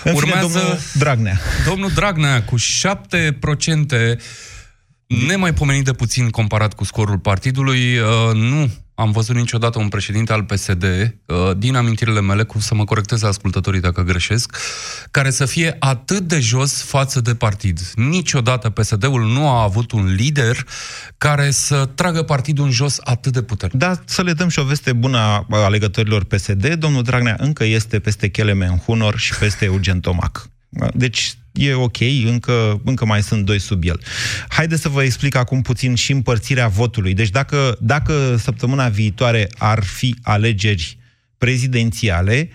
În 0.03 0.15
Urmează 0.15 0.47
fine, 0.47 0.59
domnul 0.59 0.79
Dragnea. 0.93 1.39
Domnul 1.65 1.91
Dragnea 1.95 2.43
cu 2.43 2.55
7% 2.57 2.61
nemaipomenit 5.27 5.83
de 5.83 5.93
puțin 5.93 6.29
comparat 6.29 6.73
cu 6.73 6.83
scorul 6.83 7.17
partidului, 7.17 7.97
uh, 7.97 8.33
nu 8.33 8.69
am 8.99 9.11
văzut 9.11 9.35
niciodată 9.35 9.79
un 9.79 9.87
președinte 9.87 10.33
al 10.33 10.43
PSD, 10.43 10.83
uh, 10.83 11.35
din 11.57 11.75
amintirile 11.75 12.21
mele, 12.21 12.43
cum 12.43 12.59
să 12.59 12.75
mă 12.75 12.83
corecteze 12.83 13.25
ascultătorii 13.25 13.79
dacă 13.79 14.01
greșesc, 14.01 14.57
care 15.11 15.29
să 15.29 15.45
fie 15.45 15.75
atât 15.79 16.19
de 16.19 16.39
jos 16.39 16.81
față 16.81 17.21
de 17.21 17.35
partid. 17.35 17.79
Niciodată 17.95 18.69
PSD-ul 18.69 19.25
nu 19.25 19.49
a 19.49 19.63
avut 19.63 19.91
un 19.91 20.13
lider 20.13 20.65
care 21.17 21.51
să 21.51 21.89
tragă 21.95 22.23
partidul 22.23 22.65
în 22.65 22.71
jos 22.71 22.97
atât 23.03 23.33
de 23.33 23.41
puternic. 23.41 23.79
Da, 23.79 24.01
să 24.05 24.21
le 24.21 24.33
dăm 24.33 24.47
și 24.47 24.59
o 24.59 24.63
veste 24.63 24.93
bună 24.93 25.17
a 25.17 25.45
alegătorilor 25.49 26.23
PSD. 26.23 26.73
Domnul 26.73 27.03
Dragnea 27.03 27.35
încă 27.39 27.63
este 27.63 27.99
peste 27.99 28.29
Chelemen 28.29 28.77
Hunor 28.77 29.17
și 29.17 29.37
peste 29.37 29.65
Eugen 29.65 29.99
Tomac. 29.99 30.49
Deci 30.93 31.37
e 31.51 31.73
ok, 31.73 31.97
încă, 32.25 32.81
încă 32.83 33.05
mai 33.05 33.23
sunt 33.23 33.45
doi 33.45 33.59
sub 33.59 33.83
el. 33.83 34.01
Haideți 34.47 34.81
să 34.81 34.89
vă 34.89 35.03
explic 35.03 35.35
acum 35.35 35.61
puțin 35.61 35.95
și 35.95 36.11
împărțirea 36.11 36.67
votului. 36.67 37.13
Deci 37.13 37.29
dacă, 37.29 37.77
dacă 37.79 38.35
săptămâna 38.37 38.89
viitoare 38.89 39.49
ar 39.57 39.83
fi 39.83 40.15
alegeri 40.21 40.97
prezidențiale, 41.37 42.49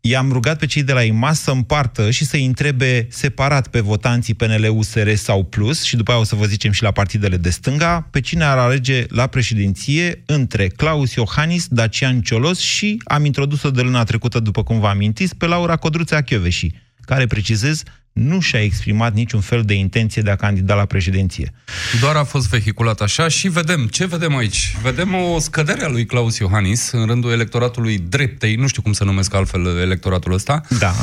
i-am 0.00 0.32
rugat 0.32 0.58
pe 0.58 0.66
cei 0.66 0.82
de 0.82 0.92
la 0.92 1.02
IMAS 1.02 1.40
să 1.40 1.50
împartă 1.50 2.10
și 2.10 2.24
să 2.24 2.36
întrebe 2.36 3.06
separat 3.10 3.68
pe 3.68 3.80
votanții 3.80 4.34
PNL, 4.34 4.68
USR 4.70 5.14
sau 5.14 5.44
Plus 5.44 5.82
și 5.82 5.96
după 5.96 6.10
aia 6.10 6.20
o 6.20 6.24
să 6.24 6.34
vă 6.34 6.44
zicem 6.44 6.72
și 6.72 6.82
la 6.82 6.90
partidele 6.90 7.36
de 7.36 7.50
stânga, 7.50 8.08
pe 8.10 8.20
cine 8.20 8.44
ar 8.44 8.58
alege 8.58 9.04
la 9.08 9.26
președinție 9.26 10.22
între 10.26 10.66
Claus 10.68 11.14
Iohannis, 11.14 11.66
Dacian 11.68 12.20
Ciolos 12.20 12.58
și 12.58 13.02
am 13.04 13.24
introdus-o 13.24 13.70
de 13.70 13.80
luna 13.80 14.04
trecută, 14.04 14.40
după 14.40 14.62
cum 14.62 14.80
vă 14.80 14.86
amintiți, 14.86 15.36
pe 15.36 15.46
Laura 15.46 15.76
Codruța 15.76 16.20
Chioveși 16.20 16.70
care, 17.00 17.26
precizez, 17.26 17.82
nu 18.12 18.40
și-a 18.40 18.62
exprimat 18.62 19.14
niciun 19.14 19.40
fel 19.40 19.62
de 19.62 19.74
intenție 19.74 20.22
de 20.22 20.30
a 20.30 20.36
candida 20.36 20.74
la 20.74 20.84
președinție. 20.84 21.52
Doar 22.00 22.16
a 22.16 22.24
fost 22.24 22.48
vehiculat 22.48 23.00
așa 23.00 23.28
și 23.28 23.48
vedem. 23.48 23.86
Ce 23.86 24.06
vedem 24.06 24.36
aici? 24.36 24.76
Vedem 24.82 25.14
o 25.14 25.38
scădere 25.38 25.84
a 25.84 25.88
lui 25.88 26.06
Claus 26.06 26.38
Iohannis 26.38 26.90
în 26.90 27.06
rândul 27.06 27.30
electoratului 27.30 27.98
dreptei, 27.98 28.54
nu 28.54 28.66
știu 28.66 28.82
cum 28.82 28.92
să 28.92 29.04
numesc 29.04 29.34
altfel 29.34 29.78
electoratul 29.78 30.32
ăsta. 30.32 30.60
Da. 30.78 30.94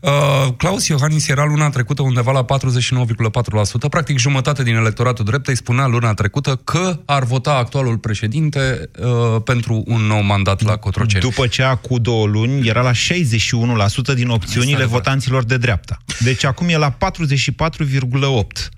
Uh, 0.00 0.10
Claus 0.56 0.86
Iohannis 0.86 1.28
era 1.28 1.44
luna 1.44 1.70
trecută 1.70 2.02
undeva 2.02 2.32
la 2.32 2.44
49,4%, 2.44 3.88
practic 3.90 4.18
jumătate 4.18 4.62
din 4.62 4.74
electoratul 4.74 5.24
dreptei 5.24 5.56
spunea 5.56 5.86
luna 5.86 6.14
trecută 6.14 6.60
că 6.64 7.00
ar 7.04 7.24
vota 7.24 7.54
actualul 7.54 7.98
președinte 7.98 8.90
uh, 8.98 9.42
pentru 9.44 9.82
un 9.86 10.00
nou 10.00 10.20
mandat 10.22 10.62
la 10.62 10.76
Cotroceni. 10.76 11.22
După 11.22 11.46
ce 11.46 11.78
cu 11.88 11.98
două 11.98 12.26
luni 12.26 12.68
era 12.68 12.80
la 12.80 12.92
61% 12.92 14.14
din 14.14 14.28
opțiunile 14.28 14.84
votanților 14.84 15.44
de 15.44 15.56
dreapta. 15.56 15.98
Deci 16.18 16.44
acum 16.44 16.68
e 16.68 16.76
la 16.76 16.96
44,8%. 16.96 16.96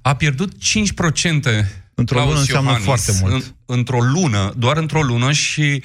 A 0.02 0.14
pierdut 0.14 0.52
5% 0.52 0.56
Într-o 1.94 2.18
lună 2.18 2.38
înseamnă 2.38 2.70
Iohannis, 2.70 2.86
foarte 2.86 3.18
mult. 3.20 3.32
În, 3.32 3.42
într-o 3.74 4.00
lună, 4.00 4.52
doar 4.56 4.76
într-o 4.76 5.02
lună 5.02 5.32
și 5.32 5.82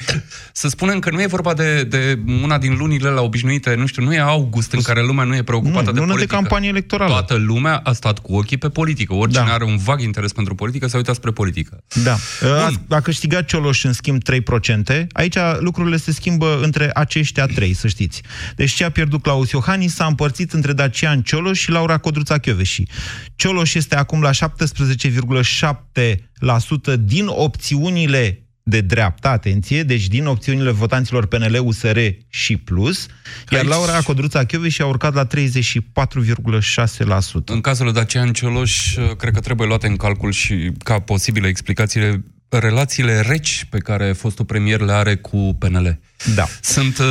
să 0.52 0.68
spunem 0.68 1.00
că 1.00 1.10
nu 1.10 1.22
e 1.22 1.26
vorba 1.26 1.54
de, 1.54 1.84
de 1.84 2.20
una 2.44 2.58
din 2.58 2.76
lunile 2.78 3.10
la 3.10 3.22
obișnuite, 3.22 3.76
nu 3.76 3.86
știu, 3.86 4.04
nu 4.04 4.14
e 4.14 4.20
august 4.20 4.72
în 4.72 4.82
care 4.82 5.02
lumea 5.02 5.24
nu 5.24 5.36
e 5.36 5.44
preocupată 5.44 5.86
nu, 5.86 5.92
de 5.92 6.00
politică. 6.00 6.20
de 6.20 6.26
campanie 6.26 6.70
electorală. 6.70 7.12
Toată 7.12 7.36
lumea 7.36 7.78
a 7.84 7.92
stat 7.92 8.20
cu 8.20 8.36
ochii 8.36 8.58
pe 8.58 8.70
politică. 8.70 9.14
Oricine 9.14 9.46
da. 9.46 9.54
are 9.54 9.64
un 9.64 9.78
vag 9.78 10.02
interes 10.02 10.32
pentru 10.32 10.56
politică 10.56 10.88
s-a 10.88 10.98
uitat 10.98 11.16
spre 11.16 11.32
politică. 11.32 11.84
Da. 12.04 12.18
A, 12.42 12.72
a 12.90 13.00
câștigat 13.00 13.46
Cioloș 13.46 13.84
în 13.84 13.94
schimb 13.94 14.22
3%. 14.94 15.06
Aici 15.12 15.38
lucrurile 15.60 15.98
se 15.98 16.12
schimbă 16.12 16.60
între 16.62 16.90
aceștia 16.94 17.46
trei, 17.46 17.74
să 17.74 17.88
știți. 17.88 18.22
Deci 18.56 18.72
ce 18.72 18.84
a 18.84 18.92
pierdut 18.92 19.22
Claus 19.22 19.52
Iohannis 19.52 19.94
s-a 19.94 20.06
împărțit 20.06 20.54
între 20.54 20.74
Dacian 20.74 21.22
Cioloș 21.22 21.60
și 21.60 21.70
Laura 21.70 21.98
Codruța 21.98 22.38
Chioveși. 22.38 22.84
Cioloș 23.36 23.74
este 23.74 23.96
acum 23.96 24.22
la 24.22 24.30
17,7% 24.32 26.27
din 26.96 27.26
opțiunile 27.28 28.42
de 28.64 28.82
dreapta, 28.82 29.30
atenție, 29.30 29.84
deci 29.84 30.08
din 30.08 30.26
opțiunile 30.26 30.72
votanților 30.72 31.26
PNL, 31.26 31.60
USR 31.64 32.00
și 32.30 32.58
Plus, 32.58 33.06
iar 33.50 33.62
Aici... 33.62 33.70
Laura 33.70 34.02
Codruța 34.02 34.46
și 34.70 34.82
a 34.82 34.86
urcat 34.86 35.14
la 35.14 35.28
34,6%. 35.28 35.32
În 37.46 37.62
cazul 37.62 37.86
lui 37.86 37.94
Dacian 37.94 38.34
Cioloș, 38.34 38.96
cred 39.18 39.34
că 39.34 39.40
trebuie 39.40 39.68
luate 39.68 39.88
în 39.88 39.96
calcul 39.96 40.32
și 40.32 40.72
ca 40.84 41.00
posibile 41.00 41.48
explicațiile 41.48 42.24
relațiile 42.50 43.20
reci 43.20 43.66
pe 43.70 43.78
care 43.78 44.12
fostul 44.12 44.46
premier 44.46 44.80
le 44.80 44.92
are 44.92 45.16
cu 45.16 45.56
PNL. 45.60 46.00
Da. 46.36 46.48
Sunt, 46.62 46.98
uh, 46.98 47.06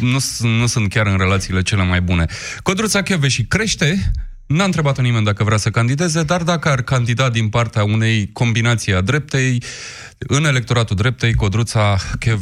nu, 0.00 0.18
nu 0.58 0.66
sunt 0.66 0.88
chiar 0.88 1.06
în 1.06 1.16
relațiile 1.18 1.62
cele 1.62 1.84
mai 1.84 2.00
bune. 2.00 2.26
Codruța 2.62 3.02
și 3.28 3.44
crește, 3.44 4.12
N-a 4.46 4.64
întrebat-o 4.64 5.02
nimeni 5.02 5.24
dacă 5.24 5.44
vrea 5.44 5.56
să 5.56 5.70
candideze, 5.70 6.22
dar 6.22 6.42
dacă 6.42 6.68
ar 6.68 6.82
candida 6.82 7.30
din 7.30 7.48
partea 7.48 7.84
unei 7.84 8.30
combinații 8.32 8.94
a 8.94 9.00
dreptei, 9.00 9.62
în 10.26 10.44
electoratul 10.44 10.96
dreptei, 10.96 11.34
Codruța 11.34 11.96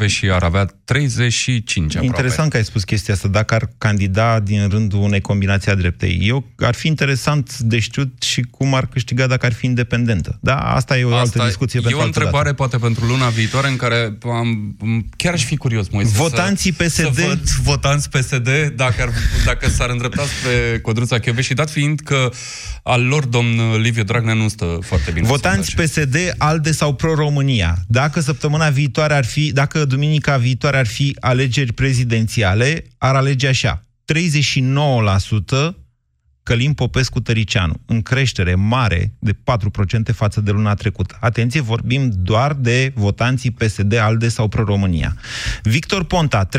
și 0.06 0.30
ar 0.30 0.42
avea 0.42 0.66
35 0.84 1.96
aproape. 1.96 2.06
Interesant 2.06 2.50
că 2.50 2.56
ai 2.56 2.64
spus 2.64 2.84
chestia 2.84 3.14
asta, 3.14 3.28
dacă 3.28 3.54
ar 3.54 3.70
candida 3.78 4.40
din 4.40 4.68
rândul 4.68 5.00
unei 5.00 5.20
combinații 5.20 5.70
a 5.70 5.74
dreptei. 5.74 6.18
Eu, 6.22 6.44
ar 6.58 6.74
fi 6.74 6.86
interesant 6.86 7.58
de 7.58 7.78
știut 7.78 8.22
și 8.22 8.40
cum 8.40 8.74
ar 8.74 8.86
câștiga 8.86 9.26
dacă 9.26 9.46
ar 9.46 9.52
fi 9.52 9.66
independentă. 9.66 10.38
Da, 10.40 10.56
asta 10.56 10.98
e 10.98 11.04
o 11.04 11.14
asta 11.14 11.20
altă 11.20 11.44
discuție 11.44 11.78
e 11.78 11.82
pentru 11.82 12.00
o 12.00 12.04
întrebare 12.04 12.44
dată. 12.44 12.54
poate 12.54 12.78
pentru 12.78 13.04
luna 13.04 13.28
viitoare 13.28 13.68
în 13.68 13.76
care 13.76 14.18
am, 14.22 14.76
chiar 15.16 15.32
aș 15.32 15.44
fi 15.44 15.56
curios, 15.56 15.88
Moise, 15.88 16.12
Votanții 16.16 16.74
să, 16.78 16.84
PSD... 16.84 17.14
Să 17.14 17.26
văd 17.26 17.48
votanți 17.62 18.10
PSD 18.10 18.48
dacă, 18.76 19.02
ar, 19.02 19.10
dacă 19.44 19.68
s-ar 19.68 19.90
îndrepta 19.90 20.22
spre 20.22 20.80
Codruța 20.80 21.18
și 21.40 21.54
dat 21.54 21.70
fiind 21.70 22.00
că 22.00 22.30
al 22.82 23.06
lor 23.06 23.24
domn 23.24 23.80
Liviu 23.80 24.02
Dragnea 24.02 24.34
nu 24.34 24.48
stă 24.48 24.78
foarte 24.80 25.10
bine. 25.10 25.26
Votanți 25.26 25.74
PSD, 25.74 26.16
ALDE 26.38 26.72
sau 26.72 26.94
Pro-România. 26.94 27.69
Dacă 27.88 28.20
săptămâna 28.20 28.68
viitoare 28.68 29.14
ar 29.14 29.24
fi, 29.24 29.52
dacă 29.52 29.84
duminica 29.84 30.36
viitoare 30.36 30.78
ar 30.78 30.86
fi 30.86 31.16
alegeri 31.20 31.72
prezidențiale, 31.72 32.84
ar 32.98 33.14
alege 33.14 33.48
așa. 33.48 33.84
39% 35.72 35.74
Călim 36.42 36.72
Popescu 36.72 37.20
Tăricianu, 37.20 37.74
în 37.86 38.02
creștere 38.02 38.54
mare 38.54 39.12
de 39.18 39.32
4% 39.32 39.36
față 40.14 40.40
de 40.40 40.50
luna 40.50 40.74
trecută. 40.74 41.16
Atenție, 41.20 41.60
vorbim 41.60 42.10
doar 42.14 42.52
de 42.52 42.92
votanții 42.94 43.50
PSD, 43.50 43.94
ALDE 43.94 44.28
sau 44.28 44.48
Pro-România. 44.48 45.16
Victor 45.62 46.04
Ponta, 46.04 46.48
13,6% 46.48 46.52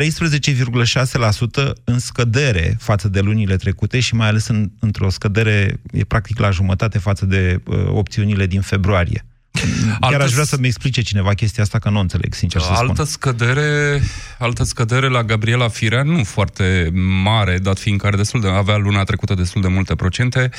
în 1.84 1.98
scădere 1.98 2.76
față 2.78 3.08
de 3.08 3.20
lunile 3.20 3.56
trecute 3.56 4.00
și 4.00 4.14
mai 4.14 4.28
ales 4.28 4.46
în, 4.46 4.70
într-o 4.78 5.10
scădere, 5.10 5.80
e 5.92 6.04
practic 6.04 6.38
la 6.38 6.50
jumătate 6.50 6.98
față 6.98 7.26
de 7.26 7.60
uh, 7.66 7.76
opțiunile 7.86 8.46
din 8.46 8.60
februarie. 8.60 9.24
Chiar 9.52 9.96
Altă 10.00 10.22
aș 10.22 10.32
vrea 10.32 10.44
să-mi 10.44 10.66
explice 10.66 11.02
cineva 11.02 11.34
chestia 11.34 11.62
asta, 11.62 11.78
că 11.78 11.90
nu 11.90 11.96
o 11.96 12.00
înțeleg, 12.00 12.34
sincer 12.34 12.60
să 12.60 12.66
spun. 12.74 12.88
Altă 12.88 13.04
scădere, 13.04 14.02
altă 14.38 14.64
scădere 14.64 15.08
la 15.08 15.22
Gabriela 15.22 15.68
Firea, 15.68 16.02
nu 16.02 16.24
foarte 16.24 16.90
mare, 17.22 17.58
dat 17.58 17.78
fiind 17.78 18.00
că 18.00 18.06
are 18.06 18.16
destul 18.16 18.40
de, 18.40 18.48
avea 18.48 18.76
luna 18.76 19.04
trecută 19.04 19.34
destul 19.34 19.60
de 19.60 19.68
multe 19.68 19.94
procente. 19.94 20.50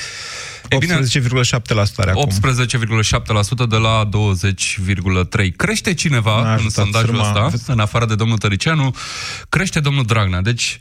E 0.70 0.78
bine, 0.78 1.00
18,7% 1.00 1.02
are 1.96 2.10
acum. 2.10 2.30
18,7% 2.30 3.68
de 3.70 3.76
la 3.76 4.10
20,3%. 4.10 5.56
Crește 5.56 5.94
cineva 5.94 6.42
N-a 6.42 6.48
în 6.48 6.54
ajutat 6.54 6.72
sondajul 6.72 7.16
sârma. 7.16 7.46
ăsta, 7.46 7.74
în 7.74 7.80
afară 7.80 8.06
de 8.06 8.16
domnul 8.16 8.38
Tăricianu, 8.38 8.96
crește 9.50 9.80
domnul 9.80 10.06
Dragnea. 10.06 10.42
Deci, 10.42 10.78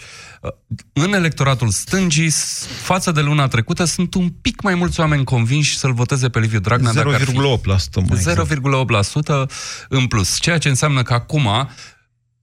în 0.93 1.13
electoratul 1.13 1.71
stângii, 1.71 2.31
s- 2.31 2.67
față 2.83 3.13
de 3.13 3.21
luna 3.21 3.49
trecută, 3.49 3.85
sunt 3.85 4.15
un 4.15 4.29
pic 4.29 4.63
mai 4.63 4.75
mulți 4.75 5.01
oameni 5.01 5.25
convinși 5.25 5.79
să-l 5.79 5.93
voteze 5.93 6.29
pe 6.29 6.39
Liviu 6.41 6.61
Dragnea. 6.61 6.93
dacă 6.93 7.09
ar 7.15 7.21
fi. 7.21 7.33
0,8% 7.33 7.95
mai 7.95 8.05
exact. 8.11 8.37
0,8% 8.37 9.47
în 9.89 10.07
plus. 10.07 10.39
Ceea 10.41 10.59
ce 10.59 10.69
înseamnă 10.69 11.03
că 11.03 11.13
acum, 11.13 11.49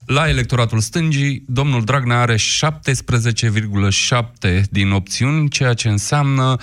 la 0.06 0.28
electoratul 0.28 0.80
stângii, 0.80 1.44
domnul 1.48 1.84
Dragnea 1.84 2.20
are 2.20 2.36
17,7 2.36 4.62
din 4.70 4.90
opțiuni, 4.90 5.48
ceea 5.48 5.74
ce 5.74 5.88
înseamnă 5.88 6.56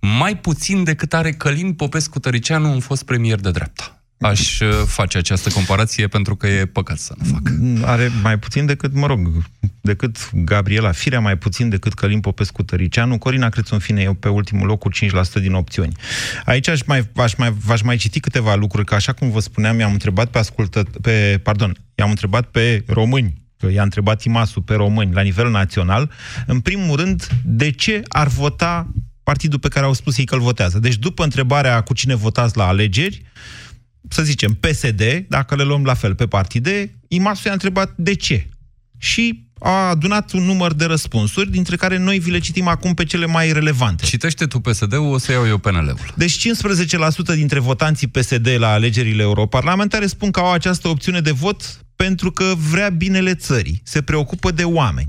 mai 0.00 0.36
puțin 0.36 0.84
decât 0.84 1.14
are 1.14 1.32
Călin 1.32 1.72
Popescu 1.72 2.18
Tăricianu, 2.18 2.72
un 2.72 2.80
fost 2.80 3.02
premier 3.04 3.40
de 3.40 3.50
dreapta. 3.50 3.96
Aș 4.20 4.60
uh, 4.60 4.68
face 4.86 5.18
această 5.18 5.50
comparație 5.50 6.06
pentru 6.08 6.36
că 6.36 6.46
e 6.46 6.66
păcat 6.66 6.98
să 6.98 7.14
nu 7.16 7.24
fac. 7.24 7.40
Are 7.88 8.10
mai 8.22 8.38
puțin 8.38 8.66
decât, 8.66 8.94
mă 8.94 9.06
rog, 9.06 9.28
decât 9.82 10.30
Gabriela 10.32 10.92
Firea, 10.92 11.20
mai 11.20 11.36
puțin 11.36 11.68
decât 11.68 11.94
Călim 11.94 12.20
Popescu 12.20 12.62
Tăricianu, 12.62 13.18
Corina 13.18 13.48
Crețu, 13.48 13.74
în 13.74 13.80
fine, 13.80 14.00
e 14.02 14.14
pe 14.14 14.28
ultimul 14.28 14.66
loc 14.66 14.78
cu 14.78 14.90
5% 14.90 14.94
din 15.40 15.52
opțiuni. 15.52 15.96
Aici 16.44 16.68
aș 16.68 16.82
mai, 16.82 17.08
aș 17.16 17.34
mai, 17.34 17.54
v-aș 17.64 17.80
mai 17.80 17.96
citi 17.96 18.20
câteva 18.20 18.54
lucruri, 18.54 18.86
că 18.86 18.94
așa 18.94 19.12
cum 19.12 19.30
vă 19.30 19.40
spuneam, 19.40 19.78
i-am 19.78 19.92
întrebat 19.92 20.30
pe 20.30 20.38
ascultă, 20.38 20.82
pe, 21.00 21.40
pardon, 21.42 21.76
i-am 21.94 22.10
întrebat 22.10 22.44
pe 22.44 22.84
români, 22.86 23.42
că 23.58 23.70
i-a 23.70 23.82
întrebat 23.82 24.22
Imasu 24.22 24.60
pe 24.60 24.74
români 24.74 25.12
la 25.12 25.20
nivel 25.20 25.50
național, 25.50 26.10
în 26.46 26.60
primul 26.60 26.96
rând, 26.96 27.26
de 27.44 27.70
ce 27.70 28.02
ar 28.08 28.28
vota 28.28 28.92
partidul 29.22 29.58
pe 29.58 29.68
care 29.68 29.86
au 29.86 29.92
spus 29.92 30.18
ei 30.18 30.24
că 30.24 30.34
îl 30.34 30.40
votează. 30.40 30.78
Deci, 30.78 30.96
după 30.96 31.24
întrebarea 31.24 31.80
cu 31.80 31.94
cine 31.94 32.14
votați 32.14 32.56
la 32.56 32.66
alegeri, 32.66 33.22
să 34.08 34.22
zicem, 34.22 34.54
PSD, 34.54 35.02
dacă 35.28 35.54
le 35.54 35.62
luăm 35.62 35.84
la 35.84 35.94
fel 35.94 36.14
pe 36.14 36.26
partide, 36.26 36.94
Imasu 37.08 37.46
i-a 37.46 37.52
întrebat 37.52 37.92
de 37.96 38.14
ce. 38.14 38.46
Și 38.98 39.50
a 39.62 39.88
adunat 39.88 40.32
un 40.32 40.42
număr 40.42 40.72
de 40.72 40.84
răspunsuri, 40.84 41.50
dintre 41.50 41.76
care 41.76 41.98
noi 41.98 42.18
vi 42.18 42.30
le 42.30 42.38
citim 42.38 42.68
acum 42.68 42.94
pe 42.94 43.04
cele 43.04 43.26
mai 43.26 43.52
relevante. 43.52 44.04
Citește 44.04 44.46
tu 44.46 44.60
PSD-ul, 44.60 45.12
o 45.12 45.18
să 45.18 45.32
iau 45.32 45.46
eu 45.46 45.58
PNL-ul. 45.58 46.12
Deci 46.14 46.48
15% 47.32 47.34
dintre 47.34 47.58
votanții 47.58 48.06
PSD 48.06 48.48
la 48.58 48.72
alegerile 48.72 49.22
europarlamentare 49.22 50.06
spun 50.06 50.30
că 50.30 50.40
au 50.40 50.52
această 50.52 50.88
opțiune 50.88 51.20
de 51.20 51.30
vot 51.30 51.84
pentru 51.96 52.30
că 52.30 52.52
vrea 52.70 52.88
binele 52.88 53.34
țării, 53.34 53.80
se 53.84 54.02
preocupă 54.02 54.50
de 54.50 54.64
oameni. 54.64 55.08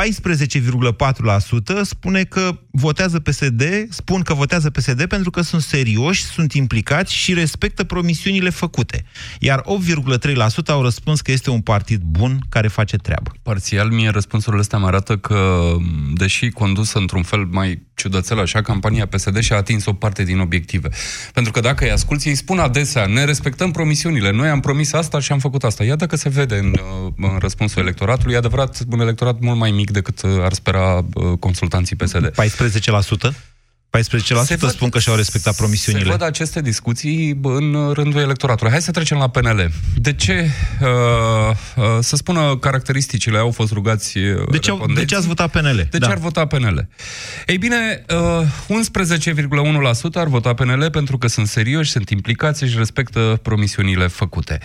14,4% 0.00 1.82
spune 1.82 2.22
că 2.22 2.58
votează 2.70 3.20
PSD, 3.20 3.62
spun 3.88 4.22
că 4.22 4.34
votează 4.34 4.70
PSD 4.70 5.04
pentru 5.06 5.30
că 5.30 5.40
sunt 5.40 5.62
serioși, 5.62 6.22
sunt 6.22 6.52
implicați 6.52 7.14
și 7.14 7.34
respectă 7.34 7.84
promisiunile 7.84 8.50
făcute. 8.50 9.04
Iar 9.38 9.60
8,3% 9.60 10.66
au 10.66 10.82
răspuns 10.82 11.20
că 11.20 11.32
este 11.32 11.50
un 11.50 11.60
partid 11.60 12.02
bun 12.02 12.38
care 12.48 12.68
face 12.68 12.96
treabă. 12.96 13.32
Parțial, 13.42 13.90
mie 13.90 14.08
răspunsurile 14.08 14.60
astea 14.60 14.78
mă 14.78 14.86
arată 14.86 15.16
că, 15.16 15.60
deși 16.14 16.48
condusă 16.48 16.98
într-un 16.98 17.22
fel 17.22 17.44
mai 17.44 17.88
ciudățel 18.00 18.40
așa, 18.40 18.62
campania 18.62 19.06
PSD 19.06 19.38
și-a 19.38 19.56
atins 19.56 19.86
o 19.86 19.92
parte 19.92 20.22
din 20.22 20.38
obiective. 20.38 20.88
Pentru 21.32 21.52
că 21.52 21.60
dacă 21.60 21.84
îi 21.84 21.90
asculți, 21.90 22.28
ei 22.28 22.34
spun 22.34 22.58
adesea, 22.58 23.06
ne 23.06 23.24
respectăm 23.24 23.70
promisiunile, 23.70 24.30
noi 24.30 24.48
am 24.48 24.60
promis 24.60 24.92
asta 24.92 25.20
și 25.20 25.32
am 25.32 25.38
făcut 25.38 25.64
asta. 25.64 25.84
Iată 25.84 26.06
că 26.06 26.16
se 26.16 26.28
vede 26.28 26.56
în, 26.56 26.74
uh, 27.06 27.12
în 27.16 27.38
răspunsul 27.38 27.82
electoratului, 27.82 28.34
e 28.34 28.36
adevărat 28.36 28.78
un 28.90 29.00
electorat 29.00 29.40
mult 29.40 29.58
mai 29.58 29.70
mic 29.70 29.90
decât 29.90 30.22
uh, 30.22 30.30
ar 30.42 30.52
spera 30.52 31.04
uh, 31.14 31.38
consultanții 31.38 31.96
PSD. 31.96 32.30
14%? 32.30 32.32
14% 33.98 34.66
văd- 34.66 34.70
spun 34.70 34.88
că 34.88 34.98
și-au 34.98 35.16
respectat 35.16 35.56
promisiunile. 35.56 36.04
Se 36.04 36.10
văd 36.10 36.22
aceste 36.22 36.60
discuții 36.60 37.34
bă, 37.34 37.48
în 37.56 37.92
rândul 37.94 38.20
electoratului. 38.20 38.72
Hai 38.72 38.82
să 38.82 38.90
trecem 38.90 39.18
la 39.18 39.28
PNL. 39.28 39.70
De 39.96 40.12
ce, 40.12 40.50
uh, 40.80 40.88
uh, 41.76 41.84
să 42.00 42.16
spună 42.16 42.56
caracteristicile, 42.56 43.38
au 43.38 43.50
fost 43.50 43.72
rugați 43.72 44.18
uh, 44.18 44.24
De 44.50 44.58
ce, 44.58 44.70
au- 44.70 44.76
de 44.76 44.82
respondenții? 44.82 45.06
ce 45.06 45.16
ați 45.16 45.26
votat 45.26 45.50
PNL? 45.50 45.86
De 45.90 45.98
ce 45.98 46.10
ar 46.10 46.18
vota 46.18 46.46
PNL? 46.46 46.88
Ei 47.46 47.58
bine, 47.58 48.04
uh, 48.10 48.46
11,1% 48.68 50.18
ar 50.20 50.26
vota 50.26 50.54
PNL 50.54 50.90
pentru 50.90 51.18
că 51.18 51.26
sunt 51.28 51.46
serioși, 51.46 51.90
sunt 51.90 52.10
implicați 52.10 52.64
și 52.64 52.76
respectă 52.76 53.38
promisiunile 53.42 54.06
făcute. 54.06 54.58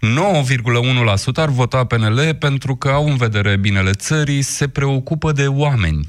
9,1% 0.00 1.40
ar 1.40 1.48
vota 1.48 1.84
PNL 1.84 2.34
pentru 2.38 2.76
că 2.76 2.88
au 2.88 3.06
în 3.08 3.16
vedere 3.16 3.56
binele 3.56 3.90
țării, 3.92 4.42
se 4.42 4.68
preocupă 4.68 5.32
de 5.32 5.46
oameni. 5.46 6.08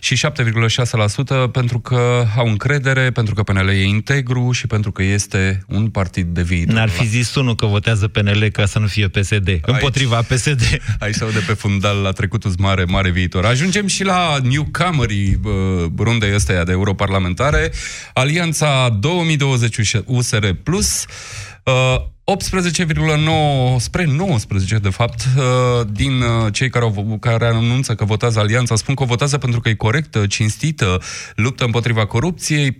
Și 0.00 0.14
7,6% 0.16 1.48
pentru 1.52 1.78
că 1.80 2.06
au 2.36 2.46
încredere, 2.46 3.10
pentru 3.10 3.34
că 3.34 3.42
PNL 3.42 3.68
e 3.68 3.84
integru 3.84 4.52
și 4.52 4.66
pentru 4.66 4.92
că 4.92 5.02
este 5.02 5.64
un 5.68 5.88
partid 5.88 6.26
de 6.26 6.42
viitor. 6.42 6.74
N-ar 6.74 6.88
fi 6.88 7.06
zis 7.06 7.34
unul 7.34 7.54
că 7.54 7.66
votează 7.66 8.08
PNL 8.08 8.48
ca 8.52 8.66
să 8.66 8.78
nu 8.78 8.86
fie 8.86 9.08
PSD. 9.08 9.48
Aici. 9.48 9.60
Împotriva 9.66 10.22
PSD. 10.22 10.62
Aici 10.98 11.14
se 11.14 11.24
aude 11.24 11.38
pe 11.46 11.52
fundal 11.52 11.96
la 11.96 12.10
trecutul 12.10 12.52
mare, 12.58 12.84
mare 12.84 13.10
viitor. 13.10 13.44
Ajungem 13.44 13.86
și 13.86 14.04
la 14.04 14.36
newcomerii 14.42 15.40
uh, 15.44 15.52
rundei 15.98 16.34
ăsteia 16.34 16.64
de 16.64 16.72
europarlamentare. 16.72 17.72
Alianța 18.12 18.96
2020 19.00 19.96
USR 20.04 20.46
Plus. 20.62 21.04
Uh, 21.62 21.72
18,9 22.28 23.78
spre 23.78 24.04
19, 24.04 24.78
de 24.78 24.88
fapt, 24.88 25.24
uh, 25.36 25.86
din 25.92 26.20
uh, 26.20 26.52
cei 26.52 26.70
care, 26.70 26.84
au, 26.84 27.16
care 27.20 27.46
anunță 27.46 27.94
că 27.94 28.04
votează 28.04 28.38
Alianța 28.38 28.76
spun 28.76 28.94
că 28.94 29.02
o 29.02 29.06
votează 29.06 29.38
pentru 29.38 29.60
că 29.60 29.68
e 29.68 29.74
corectă, 29.74 30.26
cinstită, 30.26 31.00
luptă 31.34 31.64
împotriva 31.64 32.06
corupției, 32.06 32.72
14% 32.72 32.76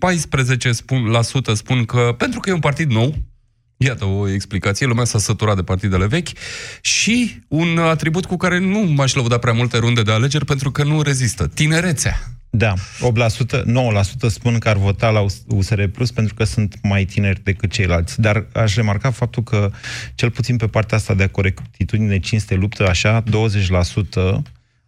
spun, 0.71 1.05
la 1.05 1.23
sută 1.23 1.55
spun 1.55 1.85
că 1.85 2.15
pentru 2.19 2.41
că 2.41 2.51
e 2.51 2.53
un 2.53 2.61
partid 2.61 2.91
nou, 2.91 3.15
Iată 3.81 4.05
o 4.05 4.29
explicație, 4.29 4.87
lumea 4.87 5.05
s-a 5.05 5.19
săturat 5.19 5.57
de 5.57 5.63
partidele 5.63 6.07
vechi 6.07 6.29
și 6.81 7.41
un 7.49 7.79
atribut 7.79 8.27
cu 8.27 8.37
care 8.37 8.59
nu 8.59 8.79
m-aș 8.79 9.15
lăuda 9.15 9.39
prea 9.39 9.53
multe 9.53 9.79
runde 9.79 10.03
de 10.03 10.13
alegeri 10.13 10.45
pentru 10.45 10.71
că 10.71 10.85
nu 10.85 11.03
rezistă. 11.03 11.47
Tinerețea. 11.47 12.38
Da, 12.51 12.75
8%, 12.75 13.63
9% 13.63 13.65
spun 14.27 14.59
că 14.59 14.69
ar 14.69 14.77
vota 14.77 15.11
la 15.11 15.25
USR 15.47 15.83
Plus 15.83 16.11
pentru 16.11 16.35
că 16.35 16.45
sunt 16.45 16.79
mai 16.83 17.05
tineri 17.05 17.43
decât 17.43 17.71
ceilalți. 17.71 18.21
Dar 18.21 18.47
aș 18.53 18.75
remarca 18.75 19.11
faptul 19.11 19.43
că, 19.43 19.71
cel 20.15 20.31
puțin 20.31 20.57
pe 20.57 20.67
partea 20.67 20.97
asta 20.97 21.15
de 21.15 21.27
corectitudine, 21.27 22.19
cinste, 22.19 22.55
luptă, 22.55 22.89
așa, 22.89 23.23
20% 23.23 23.27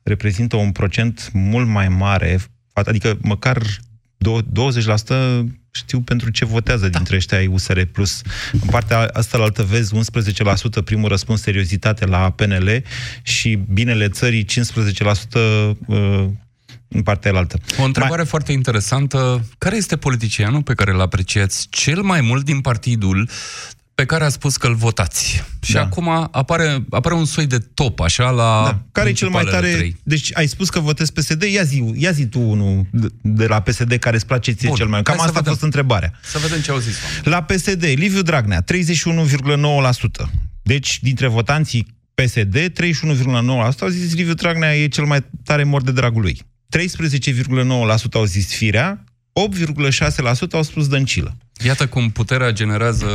reprezintă 0.02 0.56
un 0.56 0.72
procent 0.72 1.30
mult 1.32 1.66
mai 1.66 1.88
mare, 1.88 2.38
adică 2.72 3.18
măcar 3.22 3.62
20% 3.62 5.44
știu 5.70 6.00
pentru 6.00 6.30
ce 6.30 6.44
votează 6.44 6.88
dintre 6.88 7.16
ăștia 7.16 7.38
ai 7.38 7.46
USR+. 7.46 7.80
Plus. 7.82 8.22
În 8.52 8.68
partea 8.70 8.98
asta 9.12 9.38
la 9.38 9.44
altă 9.44 9.62
vezi 9.62 9.94
11% 9.94 10.84
primul 10.84 11.08
răspuns 11.08 11.40
seriozitate 11.40 12.06
la 12.06 12.30
PNL 12.30 12.82
și 13.22 13.54
binele 13.54 14.08
țării 14.08 14.44
15% 14.44 14.46
uh, 15.86 16.26
în 16.92 17.02
partea 17.02 17.32
altă. 17.34 17.58
O 17.78 17.82
întrebare 17.82 18.16
mai... 18.16 18.26
foarte 18.26 18.52
interesantă. 18.52 19.44
Care 19.58 19.76
este 19.76 19.96
politicianul 19.96 20.62
pe 20.62 20.74
care 20.74 20.90
îl 20.90 21.00
apreciați 21.00 21.66
cel 21.70 22.02
mai 22.02 22.20
mult 22.20 22.44
din 22.44 22.60
partidul 22.60 23.28
pe 24.00 24.06
care 24.06 24.24
a 24.24 24.28
spus 24.28 24.56
că 24.56 24.66
îl 24.66 24.74
votați. 24.74 25.44
Și 25.62 25.72
da. 25.72 25.80
acum 25.80 26.28
apare, 26.30 26.84
apare 26.90 27.14
un 27.14 27.24
soi 27.24 27.46
de 27.46 27.58
top, 27.58 28.00
așa, 28.00 28.30
la 28.30 28.62
da. 28.64 28.82
Care 28.92 29.08
e 29.08 29.12
cel 29.12 29.28
mai 29.28 29.44
tare? 29.44 29.72
Trei. 29.72 29.96
Deci 30.02 30.30
ai 30.32 30.46
spus 30.46 30.68
că 30.68 30.80
votezi 30.80 31.12
PSD, 31.12 31.42
ia 31.42 31.62
zi, 31.62 31.92
ia 31.94 32.10
zi 32.10 32.26
tu 32.26 32.40
unul 32.40 32.86
de 33.22 33.46
la 33.46 33.60
PSD 33.60 33.96
care 33.96 34.16
îți 34.16 34.26
place 34.26 34.52
ție 34.52 34.68
Bun. 34.68 34.76
cel 34.76 34.86
mai 34.86 34.94
mult. 34.94 35.06
Cam 35.06 35.16
Hai 35.16 35.26
asta 35.26 35.38
a 35.38 35.42
fost 35.42 35.62
întrebarea. 35.62 36.12
Să 36.22 36.38
vedem 36.38 36.60
ce 36.60 36.70
au 36.70 36.78
zis. 36.78 36.96
La 37.24 37.42
PSD, 37.42 37.82
Liviu 37.82 38.22
Dragnea, 38.22 38.64
31,9%. 38.64 40.30
Deci, 40.62 40.98
dintre 41.02 41.26
votanții 41.26 41.86
PSD, 42.14 42.56
31,9% 42.56 43.78
au 43.80 43.88
zis 43.88 44.14
Liviu 44.14 44.34
Dragnea 44.34 44.76
e 44.76 44.88
cel 44.88 45.04
mai 45.04 45.24
tare 45.44 45.64
mor 45.64 45.82
de 45.82 45.92
dragul 45.92 46.22
lui. 46.22 46.42
13,9% 46.70 48.12
au 48.12 48.24
zis 48.24 48.54
Firea, 48.54 49.04
8,6% 49.32 50.52
au 50.52 50.62
spus 50.62 50.88
Dăncilă. 50.88 51.36
Iată 51.62 51.86
cum 51.86 52.10
puterea 52.10 52.50
generează 52.50 53.06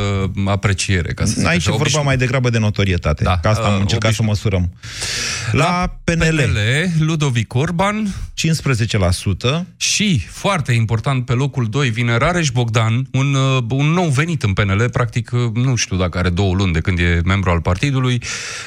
apreciere. 0.46 1.12
Ca 1.12 1.24
să 1.24 1.46
Aici 1.46 1.66
e 1.66 1.70
vorba 1.70 1.82
obișnu... 1.82 2.02
mai 2.02 2.16
degrabă 2.16 2.50
de 2.50 2.58
notorietate, 2.58 3.24
da. 3.24 3.38
că 3.38 3.48
asta 3.48 3.66
am 3.66 3.80
încercat 3.80 4.04
obișnu... 4.04 4.24
să 4.24 4.30
măsurăm. 4.30 4.72
La, 5.52 5.64
La 5.64 5.98
PNL. 6.04 6.36
PNL, 6.36 6.58
Ludovic 6.98 7.54
Orban 7.54 8.14
15%. 8.34 9.64
Și, 9.76 10.18
foarte 10.18 10.72
important, 10.72 11.24
pe 11.24 11.32
locul 11.32 11.68
2 11.68 11.90
vine 11.90 12.16
Rareș 12.16 12.50
Bogdan, 12.50 13.06
un, 13.12 13.34
uh, 13.34 13.62
un 13.68 13.86
nou 13.86 14.08
venit 14.08 14.42
în 14.42 14.52
PNL, 14.52 14.88
practic, 14.90 15.30
uh, 15.32 15.40
nu 15.54 15.74
știu 15.74 15.96
dacă 15.96 16.18
are 16.18 16.28
două 16.28 16.54
luni 16.54 16.72
de 16.72 16.80
când 16.80 16.98
e 16.98 17.20
membru 17.24 17.50
al 17.50 17.60
partidului, 17.60 18.22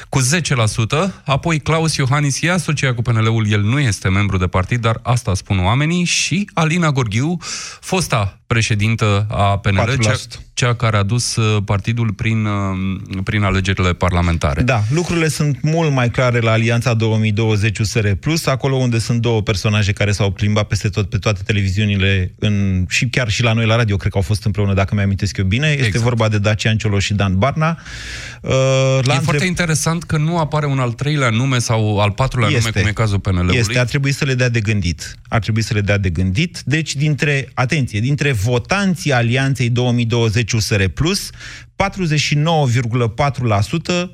cu 0.08 0.20
10%. 0.20 1.22
Apoi 1.24 1.58
Claus 1.60 1.96
Iohannis 1.96 2.42
e 2.42 2.50
asociat 2.50 2.94
cu 2.94 3.02
PNL-ul, 3.02 3.50
el 3.50 3.62
nu 3.62 3.78
este 3.78 4.08
membru 4.08 4.36
de 4.36 4.46
partid, 4.46 4.80
dar 4.80 5.00
asta 5.02 5.34
spun 5.34 5.58
oamenii. 5.58 6.04
Și 6.04 6.48
Alina 6.54 6.90
Gorghiu, 6.90 7.36
fosta 7.80 8.40
președintă 8.46 9.26
a 9.30 9.58
PNL, 9.58 9.69
cea, 10.00 10.16
cea 10.52 10.74
care 10.74 10.96
a 10.96 11.02
dus 11.02 11.36
uh, 11.36 11.62
partidul 11.64 12.12
prin, 12.12 12.44
uh, 12.44 13.22
prin 13.24 13.42
alegerile 13.42 13.92
parlamentare. 13.92 14.62
Da, 14.62 14.82
lucrurile 14.90 15.28
sunt 15.28 15.62
mult 15.62 15.92
mai 15.92 16.10
clare 16.10 16.40
la 16.40 16.50
Alianța 16.50 16.94
2020 16.94 17.78
USR 17.78 18.08
Plus, 18.08 18.46
acolo 18.46 18.76
unde 18.76 18.98
sunt 18.98 19.20
două 19.20 19.42
personaje 19.42 19.92
care 19.92 20.12
s-au 20.12 20.30
plimbat 20.30 20.66
peste 20.66 20.88
tot, 20.88 21.08
pe 21.10 21.18
toate 21.18 21.40
televiziunile 21.44 22.34
în, 22.38 22.84
și 22.88 23.08
chiar 23.08 23.28
și 23.28 23.42
la 23.42 23.52
noi 23.52 23.66
la 23.66 23.76
radio, 23.76 23.96
cred 23.96 24.12
că 24.12 24.16
au 24.18 24.24
fost 24.24 24.44
împreună, 24.44 24.74
dacă 24.74 24.94
mi-amintesc 24.94 25.36
eu 25.36 25.44
bine. 25.44 25.66
Este 25.66 25.84
exact. 25.84 26.04
vorba 26.04 26.28
de 26.28 26.38
Dacian 26.38 26.76
Ciolo 26.76 26.98
și 26.98 27.14
Dan 27.14 27.38
Barna. 27.38 27.78
Uh, 28.40 28.50
la 28.50 28.92
e 28.92 28.98
între... 29.00 29.18
foarte 29.22 29.44
interesant 29.44 30.02
că 30.02 30.16
nu 30.16 30.38
apare 30.38 30.66
un 30.66 30.78
al 30.78 30.92
treilea 30.92 31.30
nume 31.30 31.58
sau 31.58 32.00
al 32.00 32.10
patrulea 32.10 32.48
este, 32.48 32.60
nume, 32.60 32.80
cum 32.80 32.88
e 32.88 32.92
cazul 32.92 33.18
PNL-ului. 33.18 33.56
Este, 33.56 33.78
ar 33.78 33.86
trebui 33.86 34.12
să 34.12 34.24
le 34.24 34.34
dea 34.34 34.48
de 34.48 34.60
gândit. 34.60 35.14
Ar 35.28 35.40
trebui 35.40 35.62
să 35.62 35.74
le 35.74 35.80
dea 35.80 35.98
de 35.98 36.10
gândit. 36.10 36.62
Deci, 36.64 36.94
dintre, 36.94 37.48
atenție, 37.54 38.00
dintre 38.00 38.32
votanții 38.32 39.12
Alianței 39.12 39.59
2020 39.68 40.52
USR 40.52 40.84
Plus, 40.84 41.30
49,4% 41.30 41.36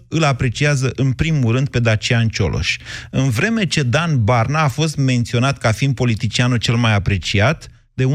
îl 0.09 0.25
apreciază 0.25 0.93
în 0.95 1.13
primul 1.13 1.53
rând 1.53 1.69
pe 1.69 1.79
Dacian 1.79 2.29
Cioloș. 2.29 2.77
În 3.11 3.31
vreme 3.31 3.67
ce 3.67 3.83
Dan 3.83 4.25
Barna 4.25 4.61
a 4.61 4.69
fost 4.69 4.97
menționat 4.97 5.59
ca 5.59 5.73
fiind 5.73 5.95
politicianul 5.95 6.57
cel 6.57 6.75
mai 6.75 6.95
apreciat, 6.95 7.71
de 7.95 8.05
11,9%. 8.05 8.09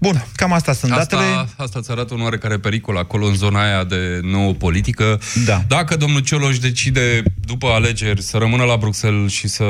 Bun, 0.00 0.26
cam 0.34 0.52
asta 0.52 0.72
sunt 0.72 0.92
asta, 0.92 1.16
datele. 1.16 1.48
Asta 1.56 1.78
îți 1.78 1.90
arată 1.90 2.14
un 2.14 2.20
oarecare 2.20 2.58
pericol 2.58 2.96
acolo 2.96 3.26
în 3.26 3.34
zona 3.34 3.62
aia 3.62 3.84
de 3.84 4.20
nouă 4.22 4.52
politică. 4.52 5.20
Da. 5.44 5.64
Dacă 5.68 5.96
domnul 5.96 6.20
Cioloș 6.20 6.58
decide 6.58 7.22
după 7.44 7.66
alegeri 7.66 8.22
să 8.22 8.36
rămână 8.36 8.64
la 8.64 8.76
Bruxelles 8.76 9.32
și 9.32 9.48
să 9.48 9.64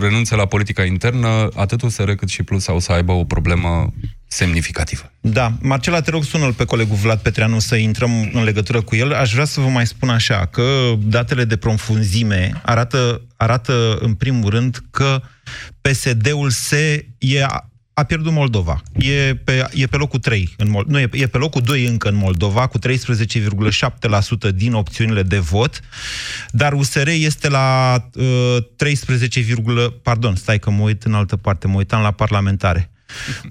renunțe 0.00 0.34
la 0.34 0.46
politica 0.46 0.84
internă, 0.84 1.48
atât 1.54 1.82
USR 1.82 2.10
cât 2.10 2.28
și 2.28 2.42
Plus 2.42 2.68
au 2.68 2.78
să 2.78 2.92
aibă 2.92 3.12
o 3.12 3.24
problemă 3.24 3.92
semnificativă. 4.28 5.12
Da. 5.20 5.52
Marcela, 5.60 6.00
te 6.00 6.10
rog, 6.10 6.24
sună 6.24 6.52
pe 6.52 6.64
colegul 6.64 6.96
Vlad 6.96 7.18
Petreanu 7.18 7.58
să 7.58 7.76
intrăm 7.76 8.30
în 8.32 8.44
legătură 8.44 8.82
cu 8.82 8.96
el. 8.96 9.12
Aș 9.12 9.32
vrea 9.32 9.44
să 9.44 9.60
vă 9.60 9.68
mai 9.68 9.86
spun 9.86 10.08
așa, 10.08 10.46
că 10.46 10.92
datele 10.98 11.44
de 11.44 11.56
profunzime 11.56 12.60
arată, 12.64 13.22
arată 13.36 13.98
în 14.00 14.14
primul 14.14 14.50
rând 14.50 14.78
că 14.90 15.22
PSD-ul 15.80 16.50
se 16.50 17.08
e 17.18 17.46
a 17.98 18.02
pierdut 18.02 18.32
Moldova. 18.32 18.82
E 18.98 19.34
pe, 19.44 19.68
e 19.72 19.86
pe 19.86 19.96
locul 19.96 20.18
3, 20.18 20.54
în 20.56 20.70
Mol- 20.70 20.84
nu, 20.88 20.98
e, 20.98 21.08
e 21.12 21.26
pe 21.26 21.38
locul 21.38 21.60
2 21.60 21.86
încă 21.86 22.08
în 22.08 22.14
Moldova, 22.14 22.66
cu 22.66 22.78
13,7% 22.78 22.82
din 24.54 24.72
opțiunile 24.72 25.22
de 25.22 25.38
vot, 25.38 25.80
dar 26.50 26.72
USR 26.72 27.08
este 27.08 27.48
la 27.48 27.96
uh, 28.14 28.56
13, 28.76 29.44
pardon, 30.02 30.34
stai 30.34 30.58
că 30.58 30.70
mă 30.70 30.82
uit 30.82 31.02
în 31.02 31.14
altă 31.14 31.36
parte, 31.36 31.66
mă 31.66 31.76
uitam 31.76 32.02
la 32.02 32.10
parlamentare. 32.10 32.90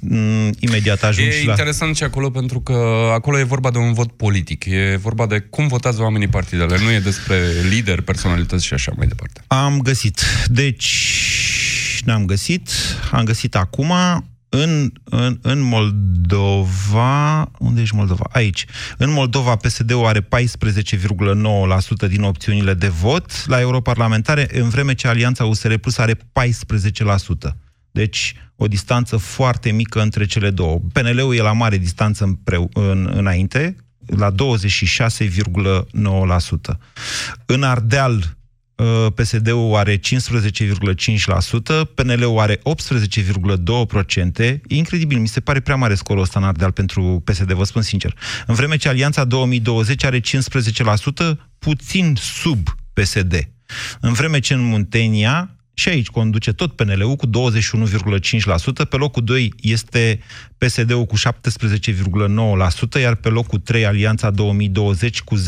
Mm, 0.02 0.52
imediat 0.60 1.04
ajung 1.04 1.28
E 1.28 1.32
și 1.32 1.46
la... 1.46 1.52
interesant 1.52 1.96
și 1.96 2.04
acolo 2.04 2.30
pentru 2.30 2.60
că 2.60 3.10
acolo 3.14 3.40
e 3.40 3.44
vorba 3.44 3.72
de 3.72 3.78
un 3.78 3.94
vot 3.94 4.12
politic. 4.12 4.66
E 4.66 4.98
vorba 5.02 5.26
de 5.26 5.40
cum 5.40 5.68
votează 5.68 6.02
oamenii 6.02 6.28
partidele. 6.28 6.78
Nu 6.84 6.92
e 6.92 7.00
despre 7.00 7.42
lider, 7.70 8.02
personalități 8.02 8.66
și 8.66 8.74
așa 8.74 8.92
mai 8.98 9.08
departe. 9.08 9.42
Am 9.48 9.80
găsit. 9.82 10.22
Deci, 10.46 12.02
n-am 12.04 12.26
găsit. 12.26 12.70
Am 13.12 13.24
găsit 13.24 13.56
acum 13.56 13.94
în, 14.56 14.92
în, 15.04 15.38
în 15.42 15.60
Moldova... 15.62 17.52
Unde 17.60 17.82
ești 17.82 17.96
Moldova? 17.96 18.24
Aici. 18.32 18.66
În 18.98 19.12
Moldova, 19.12 19.56
PSD-ul 19.56 20.06
are 20.06 20.22
14,9% 20.22 20.28
din 22.08 22.22
opțiunile 22.22 22.74
de 22.74 22.88
vot 22.88 23.46
la 23.48 23.60
europarlamentare, 23.60 24.48
în 24.60 24.70
vreme 24.70 24.94
ce 24.94 25.08
Alianța 25.08 25.46
USR 25.46 25.74
Plus 25.74 25.98
are 25.98 26.14
14%. 26.14 26.20
Deci, 27.92 28.36
o 28.56 28.68
distanță 28.68 29.18
foarte 29.18 29.72
mică 29.72 30.02
între 30.02 30.26
cele 30.26 30.50
două. 30.50 30.80
PNL-ul 30.94 31.36
e 31.36 31.42
la 31.42 31.52
mare 31.52 31.78
distanță 31.78 32.24
împreu, 32.24 32.70
în, 32.74 33.12
înainte, 33.16 33.76
la 34.06 34.32
26,9%. 34.32 34.36
În 37.46 37.64
Ardeal, 37.64 38.16
uh, 38.16 38.24
PSD-ul 39.16 39.76
are 39.76 39.98
15,5%, 39.98 40.02
PNL-ul 41.94 42.40
are 42.40 42.56
18,2%. 42.56 42.62
E 44.40 44.60
incredibil, 44.68 45.20
mi 45.20 45.28
se 45.28 45.40
pare 45.40 45.60
prea 45.60 45.76
mare 45.76 45.96
scorul 45.96 46.22
ăsta 46.22 46.40
în 46.40 46.46
Ardeal 46.46 46.72
pentru 46.72 47.22
PSD, 47.26 47.52
vă 47.52 47.64
spun 47.64 47.82
sincer. 47.82 48.16
În 48.48 48.56
vreme 48.56 48.78
ce 48.78 48.88
Alianța 48.88 49.24
2020 49.24 50.04
are 50.04 50.20
15%, 50.20 50.24
puțin 51.60 52.16
sub 52.20 52.68
PSD. 52.94 53.50
În 54.00 54.14
vreme 54.14 54.40
ce 54.40 54.54
în 54.54 54.62
Muntenia 54.62 55.50
și 55.74 55.90
aici 55.90 56.08
conduce 56.08 56.52
tot 56.52 56.76
PNL-ul 56.76 57.16
cu 57.16 57.28
21,5%, 57.28 57.30
pe 58.90 58.96
locul 58.96 59.24
2 59.24 59.54
este 59.62 60.20
PSD-ul 60.58 61.06
cu 61.06 61.16
17,9%, 61.18 61.22
iar 63.02 63.16
pe 63.16 63.30
locul 63.30 63.60
3 63.60 63.86
Alianța 63.86 64.30
2020 64.30 65.22
cu 65.22 65.38
10,2%. 65.38 65.42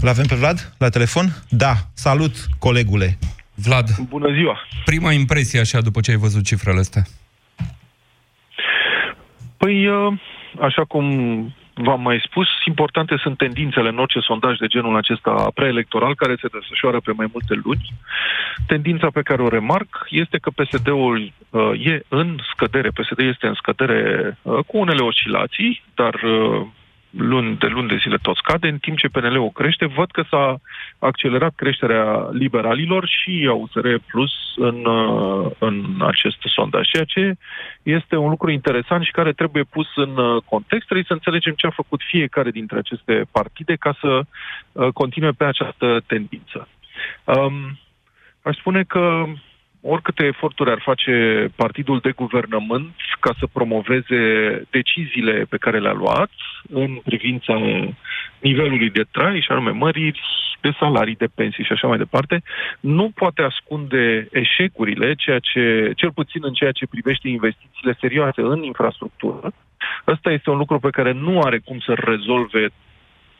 Îl 0.00 0.08
avem 0.08 0.26
pe 0.26 0.34
Vlad 0.34 0.72
la 0.78 0.88
telefon? 0.88 1.26
Da. 1.48 1.74
Salut, 1.94 2.34
colegule. 2.58 3.18
Vlad. 3.54 3.88
Bună 4.08 4.32
ziua. 4.32 4.58
Prima 4.84 5.12
impresie 5.12 5.60
așa 5.60 5.80
după 5.80 6.00
ce 6.00 6.10
ai 6.10 6.16
văzut 6.16 6.44
cifrele 6.44 6.78
astea. 6.78 7.02
Păi, 9.56 9.86
uh, 9.86 10.12
așa 10.60 10.84
cum 10.84 11.04
v-am 11.74 12.00
mai 12.00 12.22
spus, 12.24 12.46
importante 12.66 13.16
sunt 13.16 13.36
tendințele 13.36 13.88
în 13.88 13.98
orice 13.98 14.20
sondaj 14.20 14.58
de 14.58 14.66
genul 14.66 14.96
acesta 14.96 15.50
preelectoral 15.54 16.14
care 16.14 16.36
se 16.40 16.48
desfășoară 16.52 17.00
pe 17.00 17.12
mai 17.12 17.28
multe 17.32 17.60
luni. 17.64 17.92
Tendința 18.66 19.08
pe 19.10 19.22
care 19.22 19.42
o 19.42 19.48
remarc 19.48 20.06
este 20.10 20.38
că 20.38 20.50
PSD-ul 20.50 21.32
uh, 21.50 21.86
e 21.86 22.00
în 22.08 22.38
scădere, 22.52 22.88
PSD 22.88 23.18
este 23.18 23.46
în 23.46 23.54
scădere 23.54 24.00
uh, 24.42 24.58
cu 24.66 24.78
unele 24.78 25.02
oscilații, 25.02 25.82
dar 25.94 26.14
uh, 26.14 26.66
luni 27.16 27.56
de 27.56 27.66
luni 27.66 27.88
de 27.88 27.96
zile 27.96 28.16
tot 28.22 28.36
scade, 28.36 28.68
în 28.68 28.78
timp 28.78 28.98
ce 28.98 29.08
PNL-ul 29.08 29.50
crește, 29.50 29.86
văd 29.86 30.10
că 30.10 30.22
s-a 30.30 30.60
accelerat 30.98 31.52
creșterea 31.54 32.28
liberalilor 32.32 33.06
și 33.06 33.46
a 33.48 33.52
USR 33.52 33.94
Plus 34.06 34.32
în, 34.56 34.84
uh, 34.84 35.50
în 35.58 35.84
acest 36.00 36.36
sondaj, 36.40 36.88
ceea 36.88 37.04
ce 37.04 37.34
este 37.82 38.16
un 38.16 38.28
lucru 38.28 38.50
interesant 38.50 39.04
și 39.04 39.10
care 39.10 39.32
trebuie 39.32 39.62
pus 39.62 39.86
în 39.94 40.16
uh, 40.16 40.42
context. 40.44 40.84
Trebuie 40.84 41.06
să 41.06 41.12
înțelegem 41.12 41.52
ce 41.56 41.66
a 41.66 41.70
făcut 41.70 42.00
fiecare 42.08 42.50
dintre 42.50 42.78
aceste 42.78 43.26
partide 43.30 43.74
ca 43.74 43.96
să 44.00 44.20
uh, 44.72 44.88
continue 44.92 45.30
pe 45.30 45.44
această 45.44 46.02
tendință. 46.06 46.68
Um, 47.24 47.78
aș 48.42 48.56
spune 48.56 48.82
că 48.82 49.24
oricâte 49.86 50.24
eforturi 50.24 50.70
ar 50.70 50.80
face 50.84 51.46
partidul 51.56 51.98
de 51.98 52.10
guvernământ 52.10 52.94
ca 53.20 53.34
să 53.38 53.46
promoveze 53.52 54.20
deciziile 54.70 55.46
pe 55.48 55.56
care 55.56 55.78
le-a 55.78 55.92
luat 55.92 56.30
în 56.68 56.94
privința 57.04 57.54
nivelului 58.40 58.90
de 58.90 59.04
trai, 59.10 59.40
și 59.40 59.50
anume 59.50 59.70
măriri 59.70 60.20
de 60.60 60.70
salarii, 60.78 61.16
de 61.16 61.28
pensii 61.34 61.64
și 61.64 61.72
așa 61.72 61.86
mai 61.86 61.98
departe, 61.98 62.42
nu 62.80 63.10
poate 63.14 63.42
ascunde 63.42 64.28
eșecurile, 64.32 65.14
ceea 65.14 65.38
ce, 65.38 65.92
cel 65.96 66.12
puțin 66.12 66.40
în 66.44 66.52
ceea 66.52 66.72
ce 66.72 66.86
privește 66.86 67.28
investițiile 67.28 67.96
serioase 68.00 68.40
în 68.40 68.62
infrastructură. 68.62 69.52
Ăsta 70.06 70.30
este 70.30 70.50
un 70.50 70.56
lucru 70.56 70.78
pe 70.78 70.90
care 70.90 71.12
nu 71.12 71.40
are 71.40 71.58
cum 71.58 71.78
să 71.78 71.92
rezolve 71.94 72.68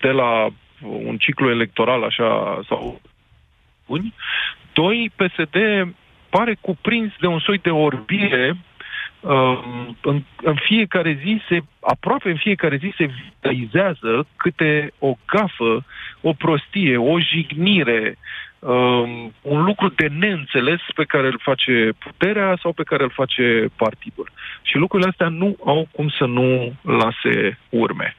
de 0.01 0.11
la 0.11 0.49
un 0.81 1.17
ciclu 1.17 1.51
electoral 1.51 2.03
așa 2.03 2.61
sau 2.69 3.01
buni. 3.87 4.15
Doi, 4.73 5.11
PSD 5.17 5.57
pare 6.31 6.57
cuprins 6.61 7.13
de 7.21 7.27
un 7.27 7.39
soi 7.39 7.59
de 7.59 7.71
orbire 7.71 8.57
um, 9.21 9.97
în, 10.03 10.23
în 10.43 10.55
fiecare 10.55 11.19
zi 11.23 11.43
se, 11.49 11.61
aproape 11.81 12.31
în 12.31 12.37
fiecare 12.37 12.77
zi 12.77 12.93
se 12.97 13.05
vitalizează 13.05 14.27
câte 14.37 14.93
o 14.99 15.15
gafă, 15.27 15.85
o 16.21 16.33
prostie, 16.33 16.97
o 16.97 17.21
jignire, 17.21 18.17
um, 18.67 19.33
un 19.43 19.65
lucru 19.65 19.89
de 19.89 20.07
neînțeles 20.19 20.81
pe 20.95 21.05
care 21.05 21.27
îl 21.27 21.41
face 21.43 21.93
puterea 21.99 22.59
sau 22.63 22.73
pe 22.73 22.83
care 22.83 23.03
îl 23.03 23.11
face 23.11 23.67
partidul. 23.77 24.31
Și 24.63 24.77
lucrurile 24.77 25.09
astea 25.09 25.29
nu 25.29 25.57
au 25.65 25.89
cum 25.93 26.09
să 26.09 26.25
nu 26.25 26.73
lase 26.83 27.59
urme. 27.69 28.17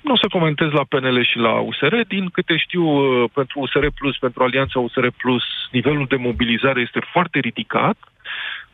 Nu 0.00 0.12
o 0.12 0.16
să 0.16 0.26
comentez 0.30 0.70
la 0.70 0.84
PNL 0.88 1.24
și 1.24 1.36
la 1.38 1.52
USR. 1.52 1.94
Din 2.08 2.28
câte 2.28 2.56
știu, 2.56 2.84
uh, 2.84 3.30
pentru 3.34 3.60
USR 3.60 3.86
Plus, 3.94 4.18
pentru 4.18 4.42
Alianța 4.42 4.78
USR 4.78 5.06
Plus, 5.16 5.42
nivelul 5.70 6.06
de 6.08 6.16
mobilizare 6.16 6.80
este 6.80 7.00
foarte 7.12 7.38
ridicat. 7.38 7.96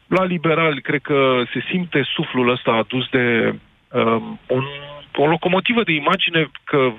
La 0.06 0.24
liberali, 0.24 0.80
cred 0.80 1.00
că 1.00 1.42
se 1.52 1.64
simte 1.70 2.02
suflul 2.14 2.48
ăsta 2.50 2.70
adus 2.70 3.08
de 3.08 3.54
um, 3.88 4.38
un, 4.46 4.64
o 5.14 5.26
locomotivă 5.26 5.82
de 5.82 5.92
imagine 5.92 6.50
că 6.64 6.92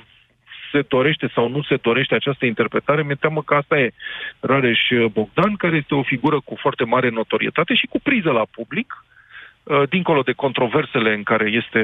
se 0.71 0.81
dorește 0.87 1.31
sau 1.33 1.49
nu 1.49 1.61
se 1.61 1.75
dorește 1.81 2.15
această 2.15 2.45
interpretare, 2.45 3.03
mi-e 3.03 3.15
teamă 3.15 3.41
că 3.41 3.53
asta 3.55 3.79
e 3.79 3.91
Rareș 4.39 4.79
Bogdan, 5.11 5.55
care 5.55 5.75
este 5.75 5.95
o 5.95 6.03
figură 6.03 6.39
cu 6.39 6.55
foarte 6.55 6.83
mare 6.83 7.09
notorietate 7.09 7.73
și 7.73 7.85
cu 7.85 7.99
priză 7.99 8.31
la 8.31 8.45
public, 8.51 8.87
uh, 9.01 9.06
dincolo 9.89 10.21
de 10.21 10.31
controversele 10.31 11.13
în 11.13 11.23
care 11.23 11.47
este 11.61 11.81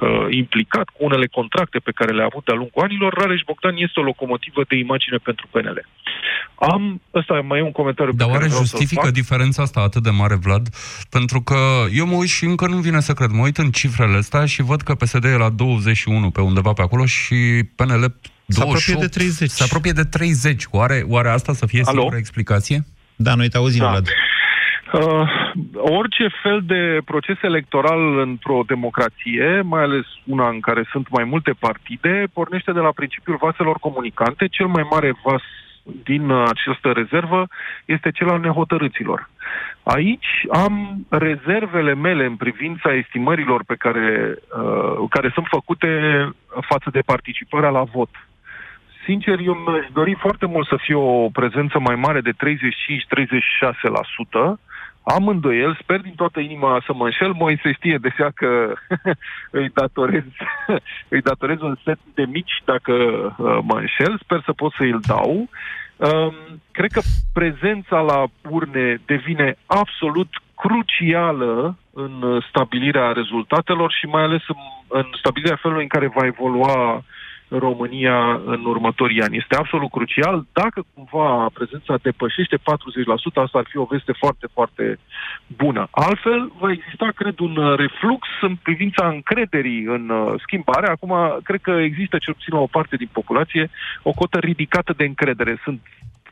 uh, 0.00 0.26
implicat, 0.30 0.86
cu 0.94 1.04
unele 1.04 1.26
contracte 1.26 1.78
pe 1.78 1.92
care 1.94 2.12
le-a 2.12 2.24
avut 2.30 2.44
de-a 2.44 2.54
lungul 2.54 2.82
anilor, 2.82 3.12
Rareș 3.14 3.40
Bogdan 3.46 3.74
este 3.76 4.00
o 4.00 4.02
locomotivă 4.02 4.60
de 4.68 4.76
imagine 4.76 5.16
pentru 5.16 5.46
PNL. 5.50 5.86
Am, 6.72 7.00
ăsta 7.14 7.34
mai 7.40 7.58
e 7.58 7.62
un 7.62 7.72
comentariu 7.72 8.12
Dar 8.12 8.26
pe 8.26 8.32
care 8.32 8.36
oare 8.36 8.46
vreau 8.48 8.64
să-l 8.64 8.70
justifică 8.70 9.04
fac. 9.06 9.12
diferența 9.20 9.62
asta 9.62 9.80
atât 9.80 10.02
de 10.02 10.10
mare, 10.10 10.34
Vlad? 10.34 10.66
Pentru 11.10 11.40
că 11.40 11.58
eu 11.92 12.06
mă 12.06 12.14
uit 12.16 12.28
și 12.28 12.44
încă 12.44 12.66
nu 12.66 12.76
vine 12.76 13.00
să 13.00 13.12
cred. 13.12 13.30
Mă 13.30 13.42
uit 13.42 13.56
în 13.58 13.70
cifrele 13.70 14.16
astea 14.16 14.44
și 14.46 14.62
văd 14.62 14.80
că 14.82 14.94
PSD 14.94 15.24
e 15.24 15.36
la 15.36 15.48
21 15.48 16.30
pe 16.30 16.40
undeva 16.40 16.72
pe 16.72 16.82
acolo 16.82 17.04
și 17.06 17.34
PNL 17.76 18.04
28. 18.46 18.46
Se 18.46 18.62
apropie 18.62 18.94
de 19.00 19.08
30. 19.08 19.50
Se 19.50 19.62
apropie 19.62 19.92
de 19.92 20.04
30. 20.04 20.64
Oare, 20.70 21.04
oare 21.08 21.28
asta 21.28 21.52
să 21.52 21.66
fie 21.66 21.82
Alo? 21.84 21.96
singura 21.96 22.16
explicație? 22.18 22.84
Da, 23.16 23.34
noi 23.34 23.48
te 23.48 23.56
auzim, 23.56 23.80
Da. 23.80 23.90
Vlad. 23.90 24.08
Uh, 24.94 25.28
orice 25.74 26.28
fel 26.42 26.62
de 26.66 26.98
proces 27.04 27.36
electoral 27.42 28.18
într-o 28.18 28.62
democrație, 28.66 29.60
mai 29.60 29.82
ales 29.82 30.06
una 30.24 30.48
în 30.48 30.60
care 30.60 30.88
sunt 30.90 31.10
mai 31.10 31.24
multe 31.24 31.52
partide, 31.58 32.26
pornește 32.32 32.72
de 32.72 32.80
la 32.80 32.92
principiul 32.92 33.38
vaselor 33.40 33.78
comunicante. 33.78 34.48
Cel 34.48 34.66
mai 34.66 34.86
mare 34.90 35.14
vas 35.24 35.42
din 36.04 36.30
uh, 36.30 36.48
această 36.48 36.92
rezervă 36.92 37.46
este 37.84 38.10
cel 38.10 38.28
al 38.28 38.40
nehotărâților. 38.40 39.30
Aici 39.82 40.46
am 40.50 41.06
rezervele 41.08 41.94
mele 41.94 42.24
în 42.24 42.36
privința 42.36 42.94
estimărilor 42.94 43.64
pe 43.66 43.74
care, 43.74 44.34
uh, 44.58 45.06
care 45.10 45.30
sunt 45.34 45.46
făcute 45.48 45.88
față 46.60 46.90
de 46.92 47.00
participarea 47.00 47.70
la 47.70 47.82
vot. 47.82 48.10
Sincer, 49.04 49.38
eu 49.38 49.54
mi-aș 49.54 49.86
dori 49.92 50.16
foarte 50.20 50.46
mult 50.46 50.66
să 50.66 50.76
fie 50.80 50.94
o 50.94 51.28
prezență 51.28 51.78
mai 51.78 51.94
mare 51.94 52.20
de 52.20 52.32
35-36%. 52.32 54.60
Am 55.04 55.28
îndoiel, 55.28 55.78
sper 55.82 56.00
din 56.00 56.14
toată 56.14 56.40
inima 56.40 56.82
să 56.86 56.92
mă 56.94 57.04
înșel. 57.04 57.32
Moise 57.32 57.72
știe 57.72 57.98
deja 58.00 58.30
că 58.34 58.72
îi 59.60 59.70
datorez, 59.74 60.24
îi 61.14 61.20
datorez 61.20 61.60
un 61.60 61.76
set 61.84 61.98
de 62.14 62.24
mici 62.24 62.62
dacă 62.64 62.92
uh, 62.92 63.58
mă 63.62 63.78
înșel. 63.78 64.18
Sper 64.22 64.42
să 64.44 64.52
pot 64.52 64.72
să 64.72 64.82
îl 64.82 65.00
dau. 65.06 65.48
Um, 65.96 66.34
cred 66.70 66.90
că 66.90 67.00
prezența 67.32 68.00
la 68.00 68.24
urne 68.50 69.00
devine 69.06 69.56
absolut 69.66 70.28
crucială 70.54 71.76
în 71.92 72.22
uh, 72.22 72.44
stabilirea 72.48 73.12
rezultatelor 73.12 73.92
și 73.92 74.06
mai 74.06 74.22
ales 74.22 74.42
în, 74.48 74.56
în 74.88 75.06
stabilirea 75.18 75.58
felului 75.62 75.82
în 75.82 75.88
care 75.88 76.12
va 76.14 76.26
evolua 76.26 77.04
România 77.48 78.40
în 78.44 78.64
următorii 78.64 79.22
ani. 79.22 79.36
Este 79.36 79.56
absolut 79.56 79.90
crucial. 79.90 80.46
Dacă 80.52 80.84
cumva 80.94 81.48
prezența 81.52 81.98
depășește 82.02 82.56
40%, 82.56 82.60
asta 83.34 83.58
ar 83.58 83.66
fi 83.68 83.76
o 83.76 83.84
veste 83.84 84.12
foarte, 84.12 84.46
foarte 84.52 84.98
bună. 85.56 85.88
Altfel, 85.90 86.52
va 86.58 86.70
exista, 86.70 87.08
cred, 87.14 87.38
un 87.38 87.56
uh, 87.56 87.76
reflux 87.76 88.28
în 88.40 88.56
privința 88.56 89.08
încrederii 89.08 89.82
în 89.84 90.08
uh, 90.08 90.40
schimbare. 90.42 90.86
Acum, 90.88 91.40
cred 91.42 91.60
că 91.60 91.70
există, 91.70 92.18
cel 92.18 92.34
puțin 92.34 92.54
la 92.54 92.60
o 92.60 92.66
parte 92.76 92.96
din 92.96 93.08
populație, 93.12 93.70
o 94.02 94.12
cotă 94.12 94.38
ridicată 94.38 94.92
de 94.96 95.04
încredere. 95.04 95.60
Sunt 95.64 95.80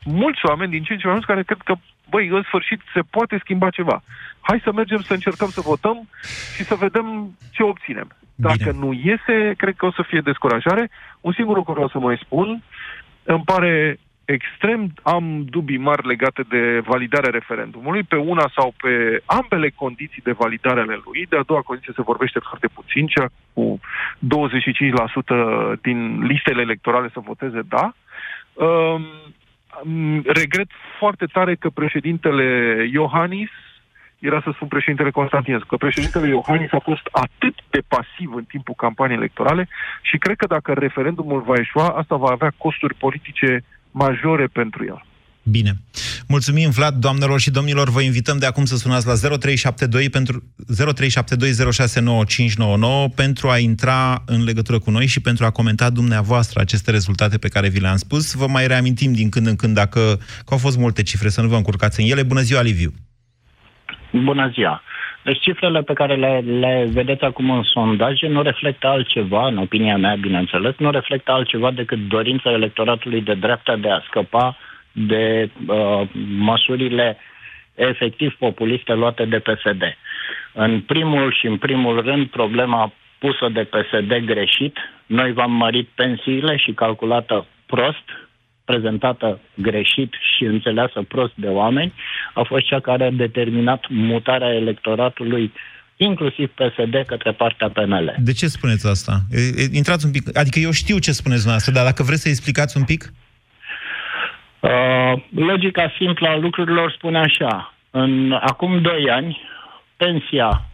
mulți 0.05 0.45
oameni 0.45 0.71
din 0.71 0.83
ce 0.83 0.93
în 0.93 0.99
ce 0.99 1.05
mai 1.05 1.13
mulți 1.13 1.29
care 1.29 1.43
cred 1.43 1.61
că, 1.63 1.75
băi, 2.09 2.27
în 2.27 2.43
sfârșit 2.43 2.81
se 2.93 3.01
poate 3.09 3.37
schimba 3.39 3.69
ceva. 3.69 4.03
Hai 4.41 4.61
să 4.63 4.71
mergem 4.71 5.01
să 5.01 5.13
încercăm 5.13 5.49
să 5.49 5.61
votăm 5.61 6.09
și 6.55 6.63
să 6.63 6.75
vedem 6.75 7.37
ce 7.51 7.63
obținem. 7.63 8.07
Dacă 8.35 8.71
Bine. 8.71 8.85
nu 8.85 8.93
iese, 8.93 9.53
cred 9.57 9.75
că 9.75 9.85
o 9.85 9.91
să 9.91 10.03
fie 10.07 10.21
descurajare. 10.21 10.89
Un 11.21 11.33
singur 11.33 11.55
lucru 11.55 11.73
vreau 11.73 11.87
să 11.87 11.99
mai 11.99 12.19
spun. 12.23 12.63
Îmi 13.23 13.43
pare 13.45 13.99
extrem, 14.25 14.93
am 15.01 15.45
dubii 15.49 15.77
mari 15.77 16.07
legate 16.07 16.43
de 16.49 16.79
validarea 16.85 17.29
referendumului, 17.31 18.03
pe 18.03 18.15
una 18.15 18.51
sau 18.55 18.73
pe 18.81 19.23
ambele 19.25 19.69
condiții 19.69 20.21
de 20.21 20.31
validare 20.31 20.79
ale 20.79 21.01
lui. 21.05 21.25
De 21.29 21.37
a 21.37 21.43
doua 21.43 21.61
condiție 21.61 21.93
se 21.95 22.01
vorbește 22.01 22.39
foarte 22.39 22.67
puțin, 22.67 23.07
cea 23.07 23.27
cu 23.53 23.79
25% 25.77 25.81
din 25.81 26.25
listele 26.25 26.61
electorale 26.61 27.09
să 27.13 27.19
voteze 27.19 27.61
da. 27.67 27.93
Um, 28.53 29.05
m, 29.83 30.21
regret 30.25 30.67
foarte 30.99 31.25
tare 31.25 31.55
că 31.55 31.69
președintele 31.69 32.47
Iohannis, 32.91 33.49
era 34.29 34.41
să 34.43 34.51
spun 34.55 34.67
președintele 34.67 35.11
Constantinescu, 35.11 35.67
că 35.67 35.75
președintele 35.85 36.27
Iohannis 36.27 36.71
a 36.71 36.81
fost 36.89 37.05
atât 37.11 37.55
de 37.69 37.81
pasiv 37.87 38.29
în 38.35 38.43
timpul 38.43 38.73
campaniei 38.77 39.17
electorale 39.17 39.67
și 40.01 40.17
cred 40.17 40.35
că 40.35 40.47
dacă 40.47 40.73
referendumul 40.73 41.41
va 41.41 41.55
eșua, 41.63 41.87
asta 41.87 42.15
va 42.15 42.29
avea 42.31 42.53
costuri 42.57 42.95
politice 42.95 43.63
majore 43.91 44.47
pentru 44.47 44.85
el. 44.85 45.05
Bine. 45.43 45.71
Mulțumim, 46.27 46.69
Vlad, 46.69 46.95
doamnelor 46.95 47.39
și 47.39 47.51
domnilor. 47.51 47.89
Vă 47.89 48.01
invităm 48.01 48.37
de 48.37 48.45
acum 48.45 48.65
să 48.65 48.75
sunați 48.77 49.07
la 49.07 49.13
0372 49.13 50.09
pentru 50.09 50.43
0372069599 53.09 53.15
pentru 53.15 53.49
a 53.49 53.57
intra 53.57 54.23
în 54.25 54.43
legătură 54.43 54.79
cu 54.79 54.91
noi 54.91 55.05
și 55.05 55.21
pentru 55.21 55.45
a 55.45 55.49
comenta 55.49 55.89
dumneavoastră 55.89 56.59
aceste 56.61 56.91
rezultate 56.91 57.37
pe 57.37 57.47
care 57.47 57.69
vi 57.69 57.79
le-am 57.79 57.97
spus. 57.97 58.33
Vă 58.33 58.47
mai 58.47 58.67
reamintim 58.67 59.13
din 59.13 59.29
când 59.29 59.47
în 59.47 59.55
când 59.55 59.73
dacă 59.73 60.19
că 60.45 60.53
au 60.53 60.57
fost 60.57 60.77
multe 60.77 61.03
cifre, 61.03 61.29
să 61.29 61.41
nu 61.41 61.47
vă 61.47 61.55
încurcați 61.55 62.01
în 62.01 62.07
ele. 62.09 62.23
Bună 62.23 62.41
ziua, 62.41 62.61
Liviu! 62.61 62.93
Bună 64.13 64.49
ziua! 64.53 64.81
Deci 65.23 65.39
cifrele 65.39 65.81
pe 65.81 65.93
care 65.93 66.15
le, 66.15 66.43
le 66.59 66.87
vedeți 66.91 67.23
acum 67.23 67.49
în 67.49 67.63
sondaje 67.63 68.27
nu 68.27 68.41
reflectă 68.41 68.87
altceva, 68.87 69.47
în 69.47 69.57
opinia 69.57 69.97
mea, 69.97 70.15
bineînțeles, 70.15 70.75
nu 70.77 70.91
reflectă 70.91 71.31
altceva 71.31 71.71
decât 71.71 72.07
dorința 72.07 72.51
electoratului 72.51 73.21
de 73.21 73.33
dreapta 73.33 73.75
de 73.75 73.89
a 73.89 74.03
scăpa 74.07 74.57
de 74.91 75.49
uh, 75.67 76.01
măsurile 76.37 77.17
efectiv 77.75 78.35
populiste 78.39 78.93
luate 78.93 79.25
de 79.25 79.39
PSD. 79.39 79.97
În 80.53 80.81
primul 80.81 81.33
și 81.33 81.45
în 81.47 81.57
primul 81.57 82.01
rând, 82.01 82.27
problema 82.27 82.93
pusă 83.19 83.49
de 83.49 83.63
PSD 83.63 84.25
greșit, 84.25 84.77
noi 85.05 85.31
v-am 85.31 85.51
mărit 85.51 85.87
pensiile 85.95 86.57
și 86.57 86.71
calculată 86.71 87.45
prost, 87.65 88.22
prezentată 88.65 89.39
greșit 89.55 90.13
și 90.35 90.43
înțeleasă 90.43 91.01
prost 91.07 91.33
de 91.35 91.47
oameni, 91.47 91.93
a 92.33 92.41
fost 92.41 92.65
cea 92.65 92.79
care 92.79 93.03
a 93.05 93.11
determinat 93.11 93.85
mutarea 93.89 94.53
electoratului 94.53 95.53
inclusiv 95.97 96.49
PSD 96.49 97.03
către 97.05 97.31
partea 97.31 97.69
PNL. 97.69 98.15
De 98.17 98.31
ce 98.31 98.47
spuneți 98.47 98.87
asta? 98.87 99.19
E, 99.31 99.39
e, 99.39 99.67
Intrați 99.71 100.05
un 100.05 100.11
pic. 100.11 100.37
Adică 100.37 100.59
eu 100.59 100.71
știu 100.71 100.97
ce 100.97 101.11
spuneți 101.11 101.41
dumneavoastră, 101.41 101.73
dar 101.73 101.83
dacă 101.83 102.03
vreți 102.03 102.21
să 102.21 102.29
explicați 102.29 102.77
un 102.77 102.83
pic? 102.83 103.13
Uh, 104.59 105.23
logica 105.29 105.93
simplă 105.97 106.27
a 106.27 106.37
lucrurilor 106.37 106.91
spune 106.91 107.19
așa. 107.19 107.73
În, 107.91 108.31
acum 108.31 108.81
doi 108.81 109.09
ani, 109.09 109.41
pensia, 109.97 110.65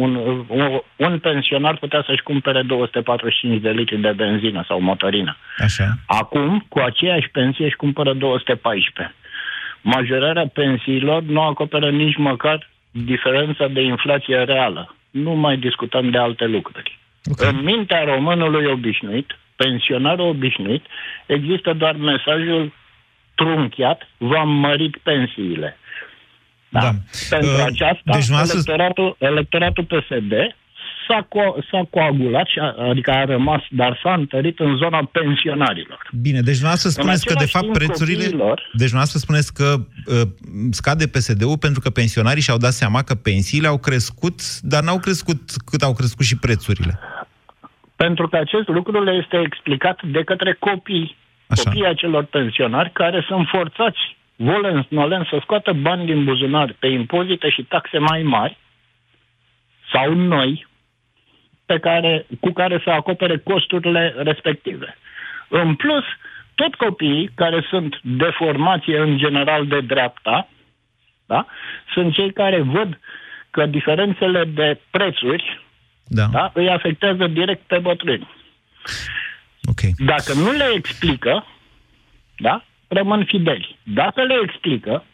un, 0.00 0.44
un, 0.48 0.80
un 0.96 1.18
pensionar 1.18 1.76
putea 1.76 2.02
să-și 2.06 2.22
cumpere 2.22 2.62
245 2.62 3.60
de 3.60 3.70
litri 3.70 4.00
de 4.00 4.12
benzină 4.16 4.64
sau 4.66 4.80
motorină. 4.80 5.36
Așa. 5.58 5.98
Acum, 6.06 6.66
cu 6.68 6.78
aceeași 6.78 7.28
pensie, 7.28 7.64
își 7.64 7.76
cumpără 7.76 8.12
214. 8.12 9.14
Majorarea 9.80 10.46
pensiilor 10.52 11.22
nu 11.22 11.40
acoperă 11.40 11.90
nici 11.90 12.16
măcar 12.16 12.68
diferența 12.90 13.66
de 13.66 13.82
inflație 13.82 14.36
reală. 14.36 14.94
Nu 15.10 15.30
mai 15.30 15.56
discutăm 15.56 16.10
de 16.10 16.18
alte 16.18 16.44
lucruri. 16.44 16.98
Ok. 17.30 17.40
În 17.40 17.62
mintea 17.62 18.04
românului 18.04 18.66
obișnuit, 18.66 19.38
pensionarul 19.56 20.28
obișnuit, 20.28 20.84
există 21.26 21.72
doar 21.72 21.94
mesajul 21.94 22.72
trunchiat, 23.34 24.08
v-am 24.16 24.48
mărit 24.48 24.96
pensiile. 24.96 25.78
Da. 26.70 26.80
Da. 26.80 26.90
Pentru 27.28 27.50
Uh, 27.50 27.64
aceasta, 27.72 28.10
deci 28.16 28.26
dumneavoastră- 28.26 28.58
electoratul, 28.58 29.16
electoratul 29.18 29.84
PSD 29.84 30.32
s-a, 31.08 31.26
co- 31.34 31.56
s-a 31.70 31.82
coagulat, 31.90 32.46
și 32.46 32.58
a, 32.58 32.88
adică 32.90 33.10
a 33.10 33.24
rămas, 33.24 33.62
dar 33.70 34.00
s-a 34.02 34.12
întărit 34.14 34.58
în 34.58 34.76
zona 34.76 35.08
pensionarilor. 35.12 36.08
Bine, 36.22 36.40
deci 36.40 36.58
dumneavoastră 36.60 36.90
spuneți 36.90 37.24
că, 37.26 37.32
de 37.32 37.44
același 37.44 37.52
fapt, 37.56 37.64
timp, 37.64 37.76
prețurile... 37.76 38.24
copiilor- 38.24 38.60
Deci 38.80 38.90
dumneavoastră 38.92 39.18
spuneți 39.18 39.54
că 39.54 39.74
uh, 40.06 40.20
scade 40.70 41.06
PSD-ul 41.06 41.58
pentru 41.58 41.80
că 41.80 41.90
pensionarii 41.90 42.42
și-au 42.42 42.56
dat 42.56 42.72
seama 42.72 43.02
că 43.02 43.14
pensiile 43.14 43.66
au 43.66 43.78
crescut, 43.78 44.60
dar 44.60 44.82
n-au 44.82 44.98
crescut 44.98 45.40
cât 45.70 45.82
au 45.82 45.92
crescut 45.92 46.24
și 46.24 46.38
prețurile. 46.38 46.98
Pentru 47.96 48.28
că 48.28 48.36
acest 48.36 48.68
lucru 48.68 49.02
le 49.04 49.12
este 49.22 49.36
explicat 49.44 50.02
de 50.02 50.22
către 50.24 50.56
copii, 50.58 51.16
Așa. 51.48 51.62
copiii 51.62 51.86
acelor 51.86 52.24
pensionari 52.24 52.90
care 52.92 53.24
sunt 53.28 53.46
forțați 53.48 53.98
volens 54.42 54.86
nolens 54.88 55.28
să 55.28 55.38
scoată 55.40 55.72
bani 55.72 56.06
din 56.06 56.24
buzunar 56.24 56.74
pe 56.78 56.86
impozite 56.86 57.50
și 57.50 57.62
taxe 57.62 57.98
mai 57.98 58.22
mari 58.22 58.58
sau 59.92 60.14
noi 60.14 60.66
pe 61.66 61.78
care, 61.78 62.26
cu 62.40 62.50
care 62.50 62.80
să 62.84 62.90
acopere 62.90 63.38
costurile 63.38 64.14
respective. 64.16 64.96
În 65.48 65.74
plus, 65.74 66.04
tot 66.54 66.74
copiii 66.74 67.30
care 67.34 67.66
sunt 67.68 68.00
de 68.02 68.30
formație 68.38 68.98
în 68.98 69.18
general 69.18 69.66
de 69.66 69.80
dreapta, 69.80 70.48
da, 71.26 71.46
sunt 71.92 72.14
cei 72.14 72.32
care 72.32 72.60
văd 72.60 72.98
că 73.50 73.66
diferențele 73.66 74.44
de 74.44 74.80
prețuri 74.90 75.64
Da. 76.06 76.26
da? 76.32 76.50
îi 76.54 76.68
afectează 76.68 77.26
direct 77.26 77.62
pe 77.66 77.78
bătrâni. 77.78 78.28
Okay. 79.64 79.92
Dacă 79.98 80.32
nu 80.34 80.50
le 80.50 80.70
explică, 80.74 81.46
da, 82.36 82.64
rămân 82.98 83.24
fideli. 83.24 83.78
Dacă 83.82 84.22
le 84.22 84.34
explică, 84.44 85.04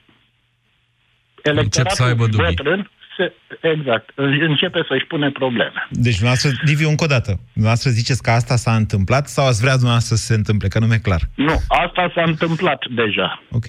electoratul 1.43 1.97
să 1.97 2.03
aibă 2.03 2.27
dubii. 2.27 2.45
bătrân 2.55 2.91
se, 3.17 3.33
exact, 3.61 4.11
începe 4.49 4.85
să-și 4.89 5.05
pune 5.07 5.31
probleme. 5.31 5.87
Deci, 5.91 6.19
dumneavoastră, 6.19 6.51
Liviu, 6.65 6.89
încă 6.89 7.05
o 7.05 7.07
dată, 7.17 7.41
dumneavoastră 7.53 7.91
ziceți 7.91 8.23
că 8.23 8.31
asta 8.31 8.57
s-a 8.57 8.75
întâmplat 8.75 9.27
sau 9.29 9.47
ați 9.47 9.61
vrea 9.61 9.73
dumneavoastră 9.73 10.17
să 10.17 10.25
se 10.25 10.35
întâmple, 10.35 10.69
că 10.69 10.79
nu 10.79 10.87
mi-e 10.87 10.99
clar. 11.09 11.21
Nu, 11.35 11.55
asta 11.69 12.11
s-a 12.15 12.23
întâmplat 12.23 12.85
deja. 12.91 13.43
Ok. 13.51 13.65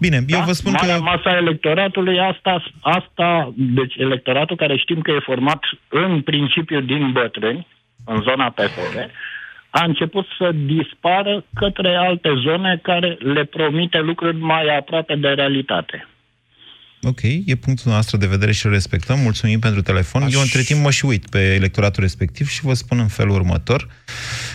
Bine, 0.00 0.16
eu 0.26 0.38
Da? 0.38 0.44
vă 0.44 0.52
spun 0.52 0.72
Marea 0.72 0.96
că... 0.96 1.02
masa 1.02 1.36
electoratului, 1.36 2.18
asta, 2.20 2.64
asta, 2.80 3.52
deci 3.56 3.94
electoratul 3.96 4.56
care 4.56 4.76
știm 4.76 5.00
că 5.00 5.10
e 5.10 5.18
format 5.32 5.60
în 5.88 6.20
principiu 6.22 6.80
din 6.80 7.12
bătrâni, 7.12 7.66
în 8.04 8.20
zona 8.22 8.50
PSD, 8.50 9.10
a 9.80 9.84
început 9.84 10.26
să 10.38 10.50
dispară 10.52 11.44
către 11.54 11.96
alte 11.96 12.28
zone 12.44 12.80
care 12.82 13.16
le 13.34 13.44
promite 13.44 13.98
lucruri 13.98 14.36
mai 14.36 14.76
aproape 14.76 15.14
de 15.14 15.28
realitate. 15.28 16.08
Ok, 17.02 17.22
e 17.22 17.54
punctul 17.54 17.92
nostru 17.92 18.16
de 18.16 18.26
vedere 18.26 18.52
și 18.52 18.66
îl 18.66 18.72
respectăm. 18.72 19.18
Mulțumim 19.18 19.58
pentru 19.58 19.82
telefon. 19.82 20.22
Eu 20.30 20.40
între 20.40 20.62
timp 20.62 20.80
mă 20.80 20.90
și 20.90 21.04
uit 21.04 21.28
pe 21.28 21.54
electoratul 21.54 22.02
respectiv 22.02 22.48
și 22.48 22.64
vă 22.64 22.74
spun 22.74 22.98
în 22.98 23.08
felul 23.08 23.34
următor. 23.34 23.88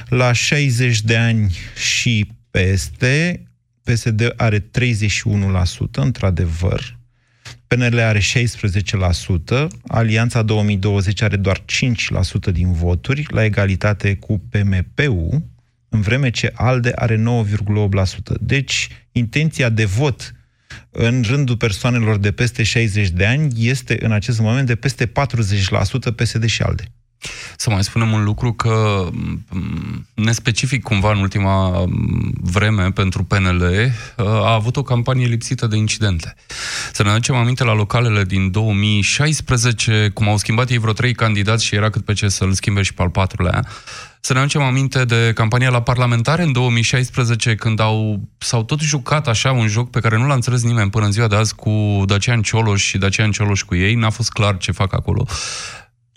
La 0.09 0.33
60 0.33 1.01
de 1.01 1.17
ani 1.17 1.51
și 1.75 2.25
peste, 2.51 3.43
PSD 3.83 4.33
are 4.37 4.59
31%, 4.59 4.63
într-adevăr. 5.91 6.98
PNL 7.69 7.99
are 7.99 8.19
16%, 8.19 9.67
Alianța 9.87 10.41
2020 10.41 11.21
are 11.21 11.35
doar 11.35 11.57
5% 11.59 12.51
din 12.51 12.73
voturi, 12.73 13.25
la 13.29 13.43
egalitate 13.43 14.15
cu 14.15 14.41
PMP-ul, 14.49 15.43
în 15.89 16.01
vreme 16.01 16.29
ce 16.29 16.51
ALDE 16.55 16.91
are 16.95 17.15
9,8%. 17.15 17.23
Deci, 18.41 18.87
intenția 19.11 19.69
de 19.69 19.85
vot 19.85 20.33
în 20.89 21.23
rândul 21.27 21.57
persoanelor 21.57 22.17
de 22.17 22.31
peste 22.31 22.63
60 22.63 23.09
de 23.09 23.25
ani 23.25 23.67
este 23.67 24.05
în 24.05 24.11
acest 24.11 24.39
moment 24.39 24.67
de 24.67 24.75
peste 24.75 25.05
40% 25.05 25.11
PSD 26.15 26.45
și 26.45 26.61
ALDE. 26.61 26.91
Să 27.57 27.69
mai 27.69 27.83
spunem 27.83 28.11
un 28.11 28.23
lucru 28.23 28.53
că 28.53 29.07
m, 29.49 30.07
nespecific 30.13 30.83
cumva 30.83 31.11
în 31.11 31.19
ultima 31.19 31.85
m, 31.85 32.33
vreme 32.41 32.91
pentru 32.91 33.23
PNL 33.23 33.91
a 34.17 34.53
avut 34.53 34.77
o 34.77 34.83
campanie 34.83 35.25
lipsită 35.25 35.67
de 35.67 35.75
incidente. 35.75 36.35
Să 36.93 37.03
ne 37.03 37.09
aducem 37.09 37.35
aminte 37.35 37.63
la 37.63 37.73
localele 37.73 38.23
din 38.23 38.51
2016, 38.51 40.11
cum 40.13 40.29
au 40.29 40.37
schimbat 40.37 40.69
ei 40.69 40.77
vreo 40.77 40.93
trei 40.93 41.13
candidați 41.13 41.65
și 41.65 41.75
era 41.75 41.89
cât 41.89 42.05
pe 42.05 42.13
ce 42.13 42.27
să-l 42.27 42.53
schimbe 42.53 42.81
și 42.81 42.93
pe 42.93 43.01
al 43.01 43.09
patrulea. 43.09 43.65
Să 44.21 44.33
ne 44.33 44.39
aducem 44.39 44.61
aminte 44.61 45.05
de 45.05 45.31
campania 45.35 45.69
la 45.69 45.81
parlamentare 45.81 46.43
în 46.43 46.51
2016, 46.51 47.55
când 47.55 47.79
au, 47.79 48.19
s-au 48.37 48.63
tot 48.63 48.79
jucat 48.79 49.27
așa 49.27 49.51
un 49.51 49.67
joc 49.67 49.89
pe 49.89 49.99
care 49.99 50.17
nu 50.17 50.27
l-a 50.27 50.33
înțeles 50.33 50.63
nimeni 50.63 50.89
până 50.89 51.05
în 51.05 51.11
ziua 51.11 51.27
de 51.27 51.35
azi 51.35 51.55
cu 51.55 52.03
Dacian 52.05 52.41
Cioloș 52.41 52.83
și 52.83 52.97
Dacian 52.97 53.31
Cioloș 53.31 53.61
cu 53.61 53.75
ei. 53.75 53.95
N-a 53.95 54.09
fost 54.09 54.31
clar 54.31 54.57
ce 54.57 54.71
fac 54.71 54.93
acolo. 54.93 55.25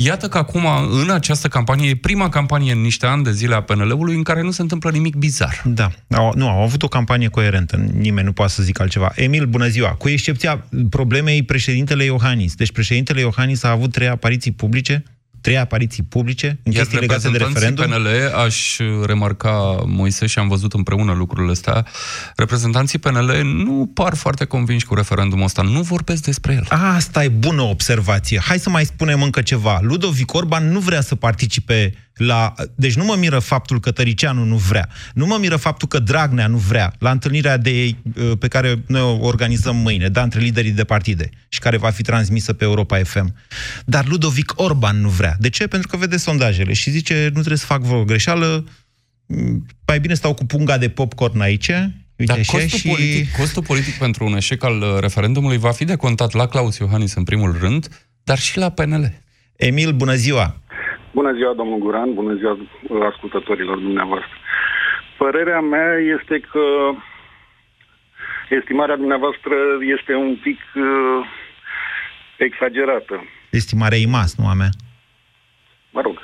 Iată 0.04 0.28
că 0.28 0.38
acum, 0.38 0.66
în 1.02 1.10
această 1.10 1.48
campanie, 1.48 1.88
e 1.88 1.96
prima 1.96 2.28
campanie 2.28 2.72
în 2.72 2.80
niște 2.80 3.06
ani 3.06 3.24
de 3.24 3.32
zile 3.32 3.54
a 3.54 3.62
PNL-ului 3.62 4.14
în 4.14 4.22
care 4.22 4.42
nu 4.42 4.50
se 4.50 4.62
întâmplă 4.62 4.90
nimic 4.90 5.14
bizar. 5.14 5.62
Da, 5.64 5.90
au, 6.10 6.32
nu, 6.36 6.48
au 6.48 6.62
avut 6.62 6.82
o 6.82 6.88
campanie 6.88 7.28
coerentă, 7.28 7.76
nimeni 7.76 8.26
nu 8.26 8.32
poate 8.32 8.52
să 8.52 8.62
zică 8.62 8.82
altceva. 8.82 9.12
Emil, 9.14 9.46
bună 9.46 9.68
ziua! 9.68 9.88
Cu 9.88 10.08
excepția 10.08 10.66
problemei 10.90 11.42
președintele 11.42 12.04
Iohannis. 12.04 12.54
Deci 12.54 12.72
președintele 12.72 13.20
Iohannis 13.20 13.62
a 13.62 13.70
avut 13.70 13.92
trei 13.92 14.08
apariții 14.08 14.52
publice, 14.52 15.02
trei 15.42 15.58
apariții 15.58 16.02
publice 16.02 16.58
în 16.62 16.72
Iar 16.72 16.82
chestii 16.82 17.00
legate 17.00 17.30
de 17.30 17.36
reprezentanții 17.36 17.84
referendum. 17.84 18.30
PNL, 18.30 18.44
aș 18.44 18.76
remarca, 19.04 19.82
Moise, 19.86 20.26
și 20.26 20.38
am 20.38 20.48
văzut 20.48 20.72
împreună 20.72 21.12
lucrurile 21.12 21.52
astea, 21.52 21.86
reprezentanții 22.36 22.98
PNL 22.98 23.42
nu 23.44 23.90
par 23.94 24.14
foarte 24.14 24.44
convinși 24.44 24.86
cu 24.86 24.94
referendumul 24.94 25.44
ăsta, 25.44 25.62
nu 25.62 25.80
vorbesc 25.80 26.22
despre 26.22 26.52
el. 26.52 26.66
Asta 26.68 27.24
e 27.24 27.28
bună 27.28 27.62
observație. 27.62 28.38
Hai 28.38 28.58
să 28.58 28.70
mai 28.70 28.84
spunem 28.84 29.22
încă 29.22 29.42
ceva. 29.42 29.78
Ludovic 29.82 30.34
Orban 30.34 30.70
nu 30.70 30.78
vrea 30.78 31.00
să 31.00 31.14
participe 31.14 31.94
la... 32.14 32.54
Deci 32.74 32.94
nu 32.94 33.04
mă 33.04 33.16
miră 33.18 33.38
faptul 33.38 33.80
că 33.80 33.90
Tăricianu 33.90 34.44
nu 34.44 34.56
vrea. 34.56 34.88
Nu 35.14 35.26
mă 35.26 35.36
miră 35.40 35.56
faptul 35.56 35.88
că 35.88 35.98
Dragnea 35.98 36.46
nu 36.46 36.56
vrea 36.56 36.94
la 36.98 37.10
întâlnirea 37.10 37.56
de, 37.56 37.96
pe 38.38 38.48
care 38.48 38.82
noi 38.86 39.00
o 39.00 39.26
organizăm 39.26 39.76
mâine, 39.76 40.08
da, 40.08 40.22
între 40.22 40.40
liderii 40.40 40.70
de 40.70 40.84
partide 40.84 41.30
și 41.48 41.58
care 41.58 41.76
va 41.76 41.90
fi 41.90 42.02
transmisă 42.02 42.52
pe 42.52 42.64
Europa 42.64 42.98
FM. 43.02 43.34
Dar 43.84 44.06
Ludovic 44.06 44.52
Orban 44.56 45.00
nu 45.00 45.08
vrea. 45.08 45.36
De 45.38 45.48
ce? 45.48 45.66
Pentru 45.66 45.88
că 45.88 45.96
vede 45.96 46.16
sondajele 46.16 46.72
și 46.72 46.90
zice 46.90 47.24
nu 47.24 47.38
trebuie 47.38 47.58
să 47.58 47.66
fac 47.66 47.82
vreo 47.82 48.04
greșeală, 48.04 48.64
mai 49.86 50.00
bine 50.00 50.14
stau 50.14 50.34
cu 50.34 50.44
punga 50.44 50.78
de 50.78 50.88
popcorn 50.88 51.40
aici, 51.40 51.70
Uite 52.16 52.32
Dar 52.32 52.38
așa, 52.38 52.52
costul, 52.52 52.78
și... 52.78 52.88
politic, 52.88 53.36
costul 53.36 53.62
politic 53.62 53.94
pentru 53.94 54.24
un 54.24 54.36
eșec 54.36 54.64
al 54.64 54.80
uh, 54.80 54.98
referendumului 55.00 55.58
va 55.58 55.70
fi 55.70 55.84
de 55.84 55.96
contat 55.96 56.32
la 56.32 56.46
Claus 56.46 56.78
Iohannis 56.78 57.14
în 57.14 57.24
primul 57.24 57.56
rând, 57.60 58.06
dar 58.24 58.38
și 58.38 58.58
la 58.58 58.70
PNL. 58.70 59.12
Emil, 59.56 59.92
bună 59.92 60.14
ziua! 60.14 60.61
Bună 61.12 61.32
ziua, 61.32 61.52
domnul 61.54 61.78
Guran, 61.78 62.14
bună 62.14 62.34
ziua 62.34 62.56
ascultătorilor 63.12 63.78
dumneavoastră. 63.78 64.36
Părerea 65.18 65.60
mea 65.60 65.90
este 66.16 66.40
că 66.52 66.64
estimarea 68.48 68.96
dumneavoastră 68.96 69.54
este 69.96 70.14
un 70.14 70.36
pic 70.42 70.60
uh, 70.74 70.84
exagerată. 72.36 73.24
Estimarea 73.50 73.98
IMAS, 73.98 74.36
nu 74.36 74.46
a 74.48 74.54
mea. 74.54 74.70
Mă 75.90 76.00
rog, 76.00 76.16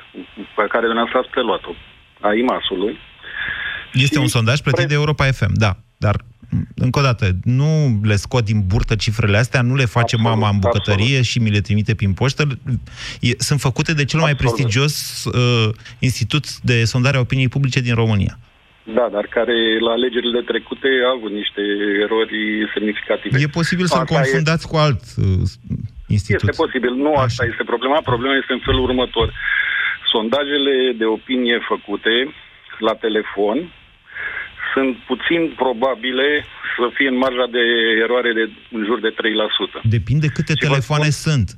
pe 0.57 0.67
care 0.69 0.87
dumneavoastră 0.91 1.19
ați 1.19 1.31
preluat-o, 1.31 1.73
a 2.21 2.35
IMAS-ului. 2.35 2.99
Este 3.93 4.19
un 4.19 4.27
sondaj 4.27 4.61
plătit 4.61 4.89
de 4.89 4.95
Europa 4.95 5.25
FM, 5.25 5.53
da. 5.55 5.73
Dar, 5.97 6.17
încă 6.75 6.99
o 6.99 7.03
dată, 7.03 7.31
nu 7.45 8.01
le 8.03 8.17
scot 8.17 8.45
din 8.45 8.63
burtă 8.67 8.95
cifrele 8.95 9.37
astea, 9.37 9.63
nu 9.63 9.75
le 9.75 9.85
face 9.85 10.15
Absolut, 10.15 10.25
mama 10.25 10.49
în 10.49 10.59
bucătărie 10.59 11.05
absolut. 11.05 11.25
și 11.25 11.39
mi 11.39 11.51
le 11.51 11.61
trimite 11.61 11.95
prin 11.95 12.13
poștă. 12.13 12.43
E, 13.21 13.31
sunt 13.39 13.61
făcute 13.61 13.93
de 13.95 14.05
cel 14.05 14.21
mai 14.21 14.31
Absolut. 14.31 14.55
prestigios 14.55 15.25
uh, 15.25 15.75
institut 15.99 16.45
de 16.61 16.85
sondare 16.85 17.17
a 17.17 17.21
opiniei 17.21 17.49
publice 17.49 17.81
din 17.81 17.95
România. 17.95 18.39
Da, 18.83 19.09
dar 19.13 19.27
care 19.37 19.79
la 19.87 19.91
alegerile 19.91 20.41
trecute 20.41 20.89
a 21.07 21.11
avut 21.17 21.33
niște 21.33 21.63
erori 22.05 22.71
semnificative. 22.75 23.39
E 23.41 23.59
posibil 23.61 23.87
să-l 23.87 24.01
Asta 24.01 24.15
confundați 24.15 24.69
cu 24.69 24.77
alt 24.77 25.03
uh, 25.17 25.25
institut. 26.07 26.49
Este 26.49 26.63
posibil. 26.65 26.93
Nu 26.95 27.13
Așa. 27.13 27.23
asta 27.23 27.45
este 27.45 27.65
problema. 27.73 27.99
Problema 28.13 28.35
este 28.37 28.53
în 28.53 28.63
felul 28.65 28.83
următor. 28.89 29.33
Sondajele 30.13 30.75
de 31.01 31.05
opinie 31.05 31.59
făcute 31.73 32.15
la 32.79 32.95
telefon 32.95 33.73
sunt 34.79 34.97
puțin 35.13 35.43
probabile 35.63 36.29
să 36.77 36.87
fie 36.97 37.09
în 37.15 37.19
marja 37.27 37.47
de 37.57 37.65
eroare 38.05 38.33
de 38.39 38.45
în 38.77 38.83
jur 38.89 38.99
de 39.07 39.13
3%. 39.13 39.15
Depinde 39.97 40.27
câte 40.37 40.53
Și 40.53 40.59
vă 40.61 40.67
telefoane 40.67 41.11
sunt. 41.27 41.49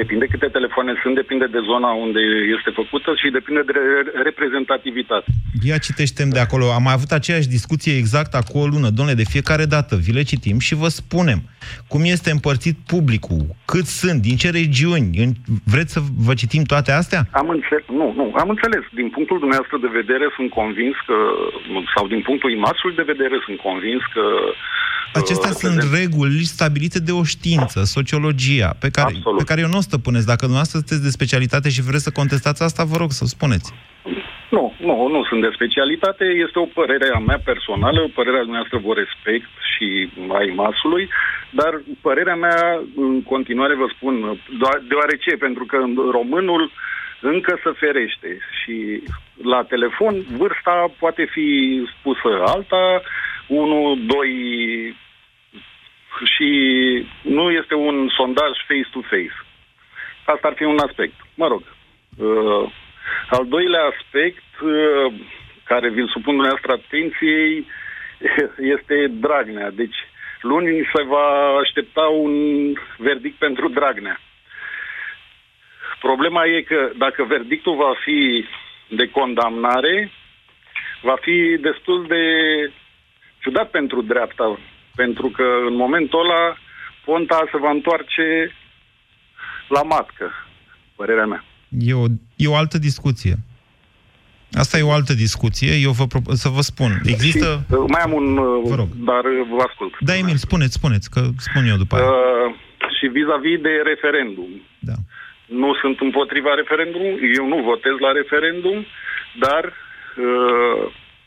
Depinde 0.00 0.26
câte 0.26 0.46
telefoane 0.46 0.92
sunt, 1.02 1.14
depinde 1.14 1.46
de 1.46 1.58
zona 1.70 1.90
unde 2.04 2.20
este 2.56 2.70
făcută 2.80 3.14
și 3.20 3.36
depinde 3.38 3.62
de 3.66 3.72
re- 3.72 4.22
reprezentativitate. 4.22 5.28
Ia 5.62 5.78
citește 5.78 6.24
de 6.36 6.40
acolo. 6.40 6.64
Am 6.72 6.82
mai 6.82 6.92
avut 6.92 7.10
aceeași 7.10 7.48
discuție 7.48 7.96
exact 7.96 8.34
acum 8.34 8.60
o 8.60 8.66
lună. 8.66 8.88
Domnule, 8.90 9.22
de 9.22 9.32
fiecare 9.34 9.64
dată 9.64 9.92
vi 10.04 10.12
le 10.12 10.22
citim 10.22 10.58
și 10.58 10.74
vă 10.74 10.88
spunem 10.88 11.40
cum 11.88 12.00
este 12.14 12.30
împărțit 12.30 12.76
publicul, 12.94 13.42
cât 13.72 13.86
sunt, 14.00 14.18
din 14.28 14.36
ce 14.42 14.48
regiuni. 14.50 15.08
În... 15.22 15.30
Vreți 15.72 15.92
să 15.92 16.00
vă 16.26 16.32
citim 16.34 16.64
toate 16.72 16.90
astea? 16.92 17.20
Am 17.40 17.48
înțeles, 17.48 17.84
nu, 18.00 18.06
nu, 18.18 18.24
am 18.42 18.48
înțeles. 18.54 18.84
Din 19.00 19.08
punctul 19.16 19.38
dumneavoastră 19.38 19.78
de 19.86 19.96
vedere 20.00 20.26
sunt 20.36 20.50
convins 20.60 20.96
că, 21.08 21.16
sau 21.94 22.04
din 22.12 22.22
punctul 22.28 22.50
imasului 22.52 22.96
de 23.00 23.10
vedere 23.12 23.36
sunt 23.46 23.58
convins 23.68 24.02
că 24.14 24.24
Acestea 25.22 25.50
uh, 25.50 25.56
sunt 25.56 25.76
reprezent- 25.78 26.00
reguli 26.00 26.42
stabilite 26.56 26.98
de 26.98 27.12
o 27.12 27.24
știință, 27.24 27.78
sociologia, 27.84 28.70
pe 28.80 28.88
care, 28.96 29.12
Absolut. 29.16 29.38
pe 29.38 29.44
care 29.44 29.60
eu 29.60 29.68
nu 29.68 29.76
o 29.76 29.88
stăpânesc. 29.90 30.26
Dacă 30.26 30.40
dumneavoastră 30.48 30.78
sunteți 30.78 31.02
de 31.06 31.16
specialitate 31.18 31.68
și 31.74 31.82
vreți 31.82 32.02
să 32.02 32.10
contestați 32.20 32.62
asta, 32.62 32.84
vă 32.84 32.96
rog 32.96 33.10
să 33.10 33.24
spuneți. 33.24 33.72
Nu, 34.56 34.64
nu, 34.88 34.96
nu 35.14 35.24
sunt 35.28 35.40
de 35.40 35.50
specialitate, 35.54 36.24
este 36.46 36.58
o 36.58 36.72
părere 36.80 37.08
a 37.14 37.18
mea 37.18 37.40
personală, 37.50 38.00
părerea 38.18 38.46
dumneavoastră 38.46 38.78
vă 38.86 38.92
respect 39.02 39.50
și 39.72 39.86
a 40.38 40.40
masului, 40.54 41.08
dar 41.50 41.72
părerea 42.00 42.34
mea, 42.34 42.80
în 42.96 43.22
continuare 43.22 43.74
vă 43.74 43.88
spun, 43.96 44.14
doa- 44.62 44.82
deoarece, 44.88 45.30
pentru 45.46 45.64
că 45.70 45.76
românul 46.18 46.62
încă 47.20 47.52
se 47.64 47.70
ferește 47.82 48.30
și 48.58 48.76
la 49.52 49.60
telefon 49.72 50.14
vârsta 50.38 50.74
poate 50.98 51.24
fi 51.34 51.48
spusă 51.94 52.30
alta, 52.54 53.02
1, 53.46 53.98
2 54.06 54.96
și 56.24 56.48
nu 57.22 57.50
este 57.50 57.74
un 57.74 58.08
sondaj 58.08 58.50
face-to-face. 58.66 59.44
Asta 60.24 60.48
ar 60.48 60.54
fi 60.54 60.62
un 60.62 60.78
aspect. 60.78 61.14
Mă 61.34 61.46
rog, 61.46 61.62
uh, 62.18 62.70
al 63.30 63.46
doilea 63.48 63.84
aspect 63.84 64.60
uh, 64.62 65.14
care 65.64 65.88
vi-l 65.88 66.08
supun 66.08 66.34
dumneavoastră 66.34 66.72
atenției 66.72 67.66
este 68.76 69.06
Dragnea. 69.10 69.70
Deci 69.70 69.96
luni 70.40 70.88
se 70.94 71.02
va 71.02 71.56
aștepta 71.62 72.02
un 72.02 72.32
verdict 72.96 73.38
pentru 73.38 73.68
Dragnea. 73.68 74.20
Problema 76.00 76.46
e 76.46 76.60
că 76.62 76.90
dacă 76.96 77.24
verdictul 77.24 77.76
va 77.76 77.94
fi 78.04 78.44
de 78.88 79.10
condamnare 79.10 80.10
va 81.04 81.16
fi 81.20 81.56
destul 81.60 82.06
de 82.06 82.24
ciudat 83.42 83.70
pentru 83.70 84.02
dreapta, 84.02 84.58
pentru 84.94 85.28
că 85.28 85.46
în 85.68 85.76
momentul 85.76 86.20
ăla 86.20 86.56
Ponta 87.04 87.48
se 87.50 87.58
va 87.58 87.70
întoarce 87.70 88.52
la 89.68 89.82
matcă, 89.82 90.30
părerea 90.96 91.26
mea. 91.26 91.44
E 91.78 91.94
o, 91.94 92.04
e 92.36 92.48
o 92.48 92.56
altă 92.56 92.78
discuție. 92.78 93.34
Asta 94.52 94.78
e 94.78 94.82
o 94.82 94.92
altă 94.92 95.14
discuție. 95.14 95.72
Eu 95.82 95.90
vă 95.90 96.06
propun 96.06 96.34
să 96.34 96.48
vă 96.48 96.60
spun. 96.60 96.90
Există... 97.04 97.64
Și, 97.68 97.74
uh, 97.74 97.84
mai 97.88 98.02
am 98.02 98.12
un... 98.12 98.34
Vă 98.70 98.74
rog. 98.74 98.88
Dar 99.10 99.24
uh, 99.24 99.46
vă 99.50 99.62
ascult. 99.68 99.92
Da, 100.00 100.16
Emil, 100.16 100.36
spuneți, 100.36 100.72
spuneți, 100.72 101.10
că 101.10 101.20
spun 101.38 101.64
eu 101.66 101.76
după 101.76 101.94
aia. 101.96 102.04
Uh, 102.04 102.54
și 102.96 103.06
vis-a-vis 103.06 103.60
de 103.60 103.74
referendum. 103.84 104.50
Da. 104.78 104.96
Nu 105.46 105.74
sunt 105.74 106.00
împotriva 106.00 106.54
referendumului, 106.54 107.32
eu 107.38 107.46
nu 107.48 107.58
votez 107.70 107.94
la 108.06 108.12
referendum, 108.20 108.86
dar 109.44 109.62
uh, 109.64 110.82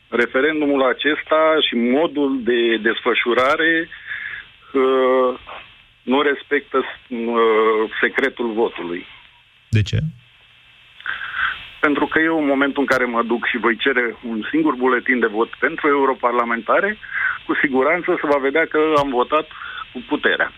referendumul 0.08 0.82
acesta 0.82 1.56
și 1.68 1.74
modul 1.74 2.42
de 2.42 2.76
desfășurare 2.76 3.88
uh, 4.72 5.40
nu 6.02 6.22
respectă 6.22 6.78
uh, 6.78 7.90
secretul 8.00 8.52
votului. 8.52 9.06
De 9.68 9.82
ce? 9.82 9.98
Pentru 11.80 12.06
că 12.06 12.18
eu, 12.18 12.38
în 12.38 12.46
momentul 12.46 12.80
în 12.80 12.86
care 12.86 13.04
mă 13.04 13.22
duc 13.22 13.46
și 13.46 13.58
voi 13.58 13.76
cere 13.76 14.16
un 14.28 14.46
singur 14.50 14.74
buletin 14.74 15.18
de 15.18 15.26
vot 15.26 15.48
pentru 15.58 15.88
europarlamentare, 15.88 16.98
cu 17.46 17.54
siguranță 17.62 18.18
se 18.20 18.26
va 18.26 18.38
vedea 18.38 18.66
că 18.66 18.92
am 18.96 19.08
votat 19.08 19.46
cu 19.92 20.04
puterea. 20.08 20.52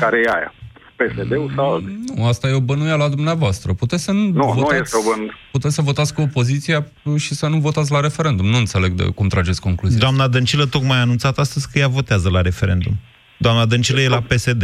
Care 0.00 0.18
e 0.18 0.32
aia? 0.34 0.54
PSD-ul 0.96 1.52
sau 1.56 1.74
altul? 1.74 1.96
Nu, 2.14 2.26
asta 2.26 2.48
e 2.48 2.52
o 2.52 2.60
bănuială 2.60 3.02
la 3.02 3.08
dumneavoastră. 3.08 3.72
Puteți 3.72 4.02
să 4.02 4.12
nu, 4.12 4.20
Nu, 4.26 4.44
votați, 4.44 4.60
nu 4.72 4.76
este 4.76 4.96
o 4.96 5.10
bănuială. 5.10 5.38
Puteți 5.52 5.74
să 5.74 5.82
votați 5.82 6.14
cu 6.14 6.20
opoziția 6.20 6.86
și 7.18 7.34
să 7.34 7.46
nu 7.46 7.58
votați 7.58 7.92
la 7.92 8.00
referendum. 8.00 8.46
Nu 8.46 8.56
înțeleg 8.56 8.92
de 8.92 9.04
cum 9.14 9.28
trageți 9.28 9.60
concluzia. 9.60 9.98
Doamna 9.98 10.28
Dăncilă 10.28 10.64
tocmai 10.66 10.96
a 10.96 11.00
anunțat 11.00 11.38
astăzi 11.38 11.70
că 11.72 11.78
ea 11.78 11.88
votează 11.88 12.30
la 12.30 12.40
referendum. 12.40 12.92
Doamna 13.38 13.66
Dăncilă 13.66 14.00
e 14.00 14.08
la 14.08 14.20
PSD. 14.20 14.62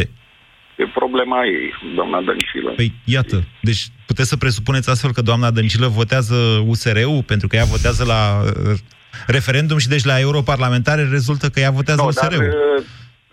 E 0.77 0.87
problema 0.95 1.45
ei, 1.45 1.95
doamna 1.95 2.21
Dăncilă. 2.21 2.71
Păi, 2.77 2.93
iată. 3.05 3.45
Deci 3.63 3.89
puteți 4.07 4.29
să 4.29 4.37
presupuneți 4.37 4.91
astfel 4.91 5.13
că 5.13 5.23
doamna 5.23 5.51
Dăncilă 5.51 5.87
votează 5.87 6.35
USR-ul 6.67 7.23
pentru 7.27 7.49
că 7.49 7.57
ea 7.57 7.65
votează 7.65 8.05
la 8.05 8.43
uh, 8.45 8.79
referendum 9.27 9.79
și 9.79 9.89
deci 9.89 10.05
la 10.05 10.21
europarlamentare 10.21 11.09
rezultă 11.11 11.49
că 11.49 11.61
ea 11.61 11.71
votează 11.71 12.03
Nu, 12.03 12.11
dar 12.11 12.31
USR-ul. 12.31 12.47
uh, 12.49 12.85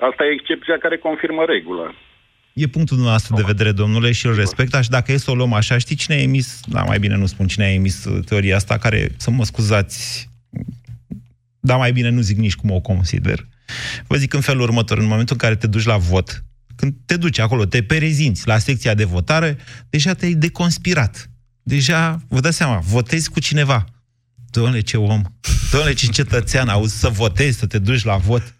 asta 0.09 0.23
e 0.23 0.33
excepția 0.33 0.77
care 0.79 0.97
confirmă 0.97 1.43
regula. 1.47 1.93
E 2.57 2.67
punctul 2.67 2.95
dumneavoastră 2.95 3.35
de 3.35 3.43
vedere, 3.45 3.71
domnule, 3.71 4.11
și 4.11 4.25
îl 4.25 4.35
respect. 4.35 4.83
Și 4.83 4.89
dacă 4.89 5.11
e 5.11 5.17
să 5.17 5.31
o 5.31 5.35
luăm 5.35 5.53
așa, 5.53 5.77
știi 5.77 5.95
cine 5.95 6.15
a 6.15 6.21
emis, 6.21 6.59
da, 6.67 6.83
mai 6.83 6.99
bine 6.99 7.15
nu 7.15 7.25
spun 7.25 7.47
cine 7.47 7.65
a 7.65 7.71
emis 7.73 8.05
uh, 8.05 8.25
teoria 8.25 8.55
asta, 8.55 8.77
care, 8.77 9.11
să 9.17 9.31
mă 9.31 9.45
scuzați, 9.45 10.29
da, 11.59 11.75
mai 11.75 11.91
bine 11.91 12.09
nu 12.09 12.21
zic 12.21 12.37
nici 12.37 12.55
cum 12.55 12.71
o 12.71 12.79
consider. 12.79 13.47
Vă 14.07 14.17
zic 14.17 14.33
în 14.33 14.41
felul 14.41 14.61
următor, 14.61 14.97
în 14.97 15.05
momentul 15.05 15.35
în 15.35 15.47
care 15.47 15.55
te 15.55 15.67
duci 15.67 15.83
la 15.83 15.97
vot, 15.97 16.43
când 16.75 16.93
te 17.05 17.17
duci 17.17 17.39
acolo, 17.39 17.65
te 17.65 17.83
perezinți 17.83 18.47
la 18.47 18.57
secția 18.57 18.93
de 18.93 19.03
votare, 19.03 19.57
deja 19.89 20.13
te-ai 20.13 20.33
deconspirat. 20.33 21.29
Deja, 21.63 22.21
vă 22.27 22.39
dați 22.39 22.57
seama, 22.57 22.77
votezi 22.79 23.29
cu 23.29 23.39
cineva. 23.39 23.85
Doamne, 24.49 24.79
ce 24.79 24.97
om! 24.97 25.21
Doamne, 25.71 25.93
ce 25.93 26.07
cetățean, 26.07 26.67
auzi, 26.67 26.99
să 26.99 27.09
votezi, 27.09 27.57
să 27.57 27.65
te 27.65 27.79
duci 27.79 28.03
la 28.03 28.17
vot. 28.17 28.56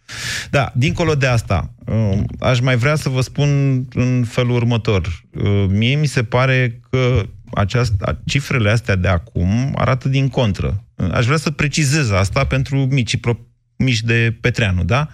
Da, 0.50 0.72
dincolo 0.76 1.16
de 1.16 1.28
asta, 1.28 1.74
uh, 1.86 2.20
aș 2.40 2.60
mai 2.60 2.76
vrea 2.76 2.96
să 2.96 3.10
vă 3.10 3.22
spun 3.22 3.50
în 3.94 4.24
felul 4.28 4.56
următor. 4.56 5.24
Uh, 5.34 5.66
Mie 5.70 5.96
mi 5.96 6.06
se 6.06 6.24
pare 6.24 6.80
că 6.90 7.26
aceasta, 7.54 8.22
cifrele 8.26 8.70
astea 8.70 8.96
de 8.96 9.08
acum 9.08 9.74
arată 9.76 10.10
din 10.10 10.30
contră. 10.30 10.84
Uh, 10.96 11.12
Aș 11.12 11.26
vrea 11.26 11.38
să 11.38 11.52
precizez 11.52 12.12
asta 12.12 12.46
pentru 12.46 12.78
micii 12.78 13.18
pro, 13.18 13.38
mici 13.76 14.02
de 14.02 14.38
Petreanu, 14.42 14.84
da? 14.84 15.08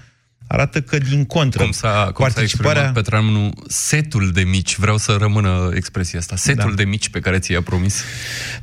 Arată 0.48 0.82
că 0.82 0.98
din 0.98 1.26
contră. 1.26 1.64
Cum 1.64 1.72
s-a, 1.72 2.12
cum 2.14 2.30
s-a 2.30 2.42
exprimat 2.42 2.94
Petreanu, 2.94 3.52
setul 3.68 4.32
de 4.32 4.42
mici, 4.42 4.78
vreau 4.78 4.98
să 4.98 5.16
rămână 5.20 5.72
expresia 5.76 6.20
asta, 6.20 6.36
setul 6.36 6.70
Da. 6.70 6.76
de 6.76 6.84
mici 6.84 7.10
pe 7.10 7.20
care 7.20 7.40
ți-a 7.40 7.62
promis. 7.62 8.04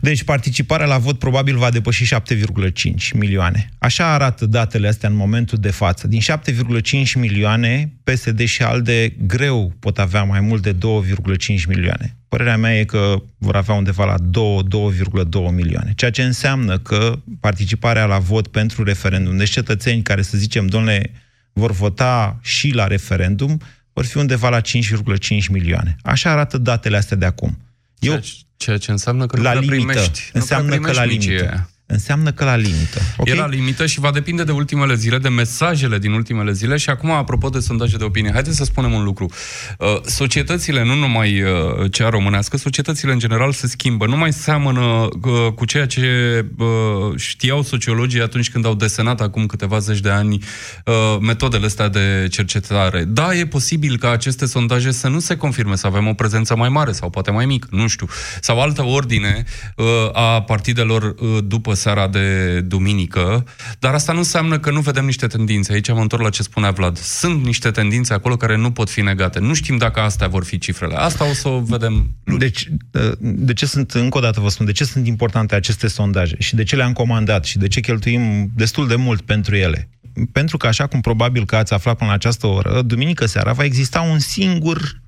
Deci 0.00 0.22
participarea 0.22 0.86
la 0.86 0.98
vot 0.98 1.18
probabil 1.18 1.56
va 1.56 1.70
depăși 1.70 2.04
7,5 2.04 3.12
milioane. 3.14 3.70
Așa 3.78 4.12
arată 4.12 4.46
datele 4.46 4.88
astea 4.88 5.08
în 5.08 5.16
momentul 5.16 5.58
de 5.58 5.70
față. 5.70 6.06
Din 6.06 6.20
7,5 6.20 7.14
milioane, 7.14 7.92
PSD 8.04 8.44
și 8.44 8.62
ALDE 8.62 9.14
greu 9.26 9.72
pot 9.78 9.98
avea 9.98 10.22
mai 10.22 10.40
mult 10.40 10.62
de 10.62 10.72
2,5 10.72 11.66
milioane. 11.68 12.14
Părerea 12.28 12.56
mea 12.56 12.78
e 12.78 12.84
că 12.84 13.22
vor 13.38 13.56
avea 13.56 13.74
undeva 13.74 14.04
la 14.04 14.14
2-2,2 14.14 15.50
milioane. 15.52 15.92
Ceea 15.96 16.10
ce 16.10 16.22
înseamnă 16.22 16.78
că 16.78 17.18
participarea 17.40 18.04
la 18.04 18.18
vot 18.18 18.46
pentru 18.46 18.84
referendum, 18.84 19.36
deci 19.36 19.50
cetățeni 19.50 20.02
care, 20.02 20.22
să 20.22 20.36
zicem, 20.36 20.66
domnule, 20.66 21.12
vor 21.52 21.72
vota 21.72 22.38
și 22.42 22.70
la 22.70 22.86
referendum, 22.86 23.60
vor 23.92 24.04
fi 24.04 24.16
undeva 24.18 24.48
la 24.48 24.60
5,5 24.60 25.46
milioane. 25.50 25.96
Așa 26.02 26.30
arată 26.30 26.58
datele 26.58 26.96
astea 26.96 27.16
de 27.16 27.24
acum. 27.26 27.58
Eu, 27.98 28.10
Ceea, 28.12 28.22
ceea 28.56 28.78
ce 28.78 28.90
înseamnă 28.90 29.26
că 29.26 29.36
nu 29.36 29.42
la 29.42 29.50
prea 29.50 29.60
limită. 29.60 29.84
primești. 29.86 30.30
nu 30.32 30.40
Înseamnă 30.40 30.66
prea 30.66 30.78
că 30.80 30.84
primești 30.90 31.06
la 31.06 31.12
micii 31.14 31.30
limită. 31.30 31.48
ăia. 31.52 31.70
Înseamnă 31.92 32.32
că 32.32 32.44
la 32.44 32.56
limită. 32.56 32.98
Okay? 32.98 33.14
Ok? 33.16 33.28
E 33.28 33.34
la 33.34 33.46
limită 33.46 33.86
și 33.86 34.00
va 34.00 34.10
depinde 34.10 34.44
de 34.44 34.52
ultimele 34.52 34.94
zile, 34.94 35.18
de 35.18 35.28
mesajele 35.28 35.98
din 35.98 36.12
ultimele 36.12 36.52
zile 36.52 36.76
și 36.76 36.90
acum, 36.90 37.10
apropo 37.10 37.48
de 37.48 37.58
sondaje 37.58 37.96
de 37.96 38.04
opinie, 38.04 38.30
haideți 38.32 38.56
să 38.56 38.64
spunem 38.64 38.92
un 38.92 39.04
lucru. 39.04 39.26
Uh, 39.78 40.00
Societățile, 40.04 40.84
nu 40.84 40.94
numai 40.94 41.42
uh, 41.42 41.48
cea 41.90 42.08
românească, 42.08 42.56
societățile 42.56 43.12
în 43.12 43.18
general 43.18 43.52
se 43.52 43.66
schimbă. 43.66 44.06
Nu 44.06 44.16
mai 44.16 44.32
seamănă 44.32 44.80
uh, 44.80 45.52
cu 45.54 45.64
ceea 45.64 45.86
ce 45.86 46.00
uh, 46.58 46.66
știau 47.16 47.62
sociologii 47.62 48.20
atunci 48.20 48.50
când 48.50 48.66
au 48.66 48.74
desenat 48.74 49.20
acum 49.20 49.46
câteva 49.46 49.78
zeci 49.78 50.00
de 50.00 50.10
ani 50.10 50.42
uh, 50.84 51.18
metodele 51.20 51.66
astea 51.66 51.88
de 51.88 52.26
cercetare. 52.30 53.04
Da, 53.04 53.34
e 53.34 53.46
posibil 53.46 53.98
ca 53.98 54.10
aceste 54.10 54.46
sondaje 54.46 54.90
să 54.90 55.08
nu 55.08 55.18
se 55.18 55.36
confirme, 55.36 55.76
să 55.76 55.86
avem 55.86 56.06
o 56.06 56.12
prezență 56.12 56.56
mai 56.56 56.68
mare 56.68 56.92
sau 56.92 57.10
poate 57.10 57.30
mai 57.30 57.46
mică, 57.46 57.68
nu 57.70 57.86
știu. 57.86 58.06
Sau 58.40 58.60
altă 58.60 58.84
ordine 58.84 59.44
uh, 59.76 59.84
a 60.12 60.42
partidelor 60.42 61.02
uh, 61.02 61.38
după 61.44 61.74
seara 61.80 62.08
de 62.08 62.60
duminică, 62.60 63.44
dar 63.78 63.94
asta 63.94 64.12
nu 64.12 64.18
înseamnă 64.18 64.58
că 64.58 64.70
nu 64.70 64.80
vedem 64.80 65.04
niște 65.04 65.26
tendințe. 65.26 65.72
Aici 65.72 65.92
mă 65.92 66.00
întorc 66.00 66.22
la 66.22 66.30
ce 66.30 66.42
spunea 66.42 66.70
Vlad. 66.70 66.96
Sunt 66.96 67.44
niște 67.44 67.70
tendințe 67.70 68.12
acolo 68.12 68.36
care 68.36 68.56
nu 68.56 68.70
pot 68.70 68.90
fi 68.90 69.00
negate. 69.00 69.38
Nu 69.38 69.54
știm 69.54 69.76
dacă 69.76 70.00
astea 70.00 70.28
vor 70.28 70.44
fi 70.44 70.58
cifrele. 70.58 70.94
Asta 70.94 71.28
o 71.28 71.32
să 71.32 71.48
o 71.48 71.60
vedem 71.60 72.10
Deci, 72.38 72.68
de 73.18 73.52
ce 73.52 73.66
sunt, 73.66 73.90
încă 73.90 74.18
o 74.18 74.20
dată 74.20 74.40
vă 74.40 74.48
spun, 74.48 74.66
de 74.66 74.72
ce 74.72 74.84
sunt 74.84 75.06
importante 75.06 75.54
aceste 75.54 75.88
sondaje 75.88 76.36
și 76.38 76.54
de 76.54 76.62
ce 76.62 76.76
le-am 76.76 76.92
comandat 76.92 77.44
și 77.44 77.58
de 77.58 77.68
ce 77.68 77.80
cheltuim 77.80 78.50
destul 78.54 78.88
de 78.88 78.96
mult 78.96 79.20
pentru 79.20 79.56
ele? 79.56 79.88
Pentru 80.32 80.56
că, 80.56 80.66
așa 80.66 80.86
cum 80.86 81.00
probabil 81.00 81.44
că 81.44 81.56
ați 81.56 81.72
aflat 81.72 81.96
până 81.96 82.08
la 82.08 82.14
această 82.16 82.46
oră, 82.46 82.82
duminică 82.82 83.26
seara 83.26 83.52
va 83.52 83.64
exista 83.64 84.00
un 84.00 84.18
singur 84.18 85.00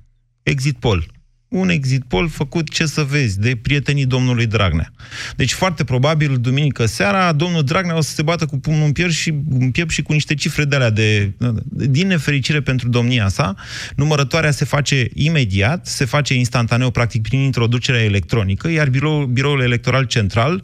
exit 0.43 0.77
poll. 0.77 1.11
Un 1.53 1.69
exit 1.69 2.03
poll 2.03 2.29
făcut, 2.29 2.69
ce 2.69 2.85
să 2.85 3.03
vezi, 3.03 3.39
de 3.39 3.55
prietenii 3.61 4.05
domnului 4.05 4.45
Dragnea. 4.45 4.93
Deci, 5.35 5.53
foarte 5.53 5.83
probabil, 5.83 6.37
duminică 6.37 6.85
seara, 6.85 7.31
domnul 7.31 7.63
Dragnea 7.63 7.97
o 7.97 8.01
să 8.01 8.13
se 8.13 8.21
bată 8.21 8.45
cu 8.45 8.59
pumnul 8.59 8.85
în 8.85 8.91
piept 8.91 9.11
și, 9.11 9.33
în 9.59 9.71
piept 9.71 9.89
și 9.89 10.01
cu 10.01 10.13
niște 10.13 10.33
cifre 10.33 10.65
de 10.65 10.75
alea 10.75 10.89
de... 10.89 11.31
Din 11.63 12.07
nefericire 12.07 12.61
pentru 12.61 12.89
domnia 12.89 13.27
sa, 13.27 13.55
numărătoarea 13.95 14.51
se 14.51 14.65
face 14.65 15.07
imediat, 15.13 15.87
se 15.87 16.05
face 16.05 16.33
instantaneu, 16.33 16.91
practic, 16.91 17.21
prin 17.21 17.39
introducerea 17.39 18.03
electronică, 18.03 18.69
iar 18.69 18.89
biroul, 18.89 19.25
biroul 19.25 19.61
electoral 19.61 20.03
central, 20.03 20.63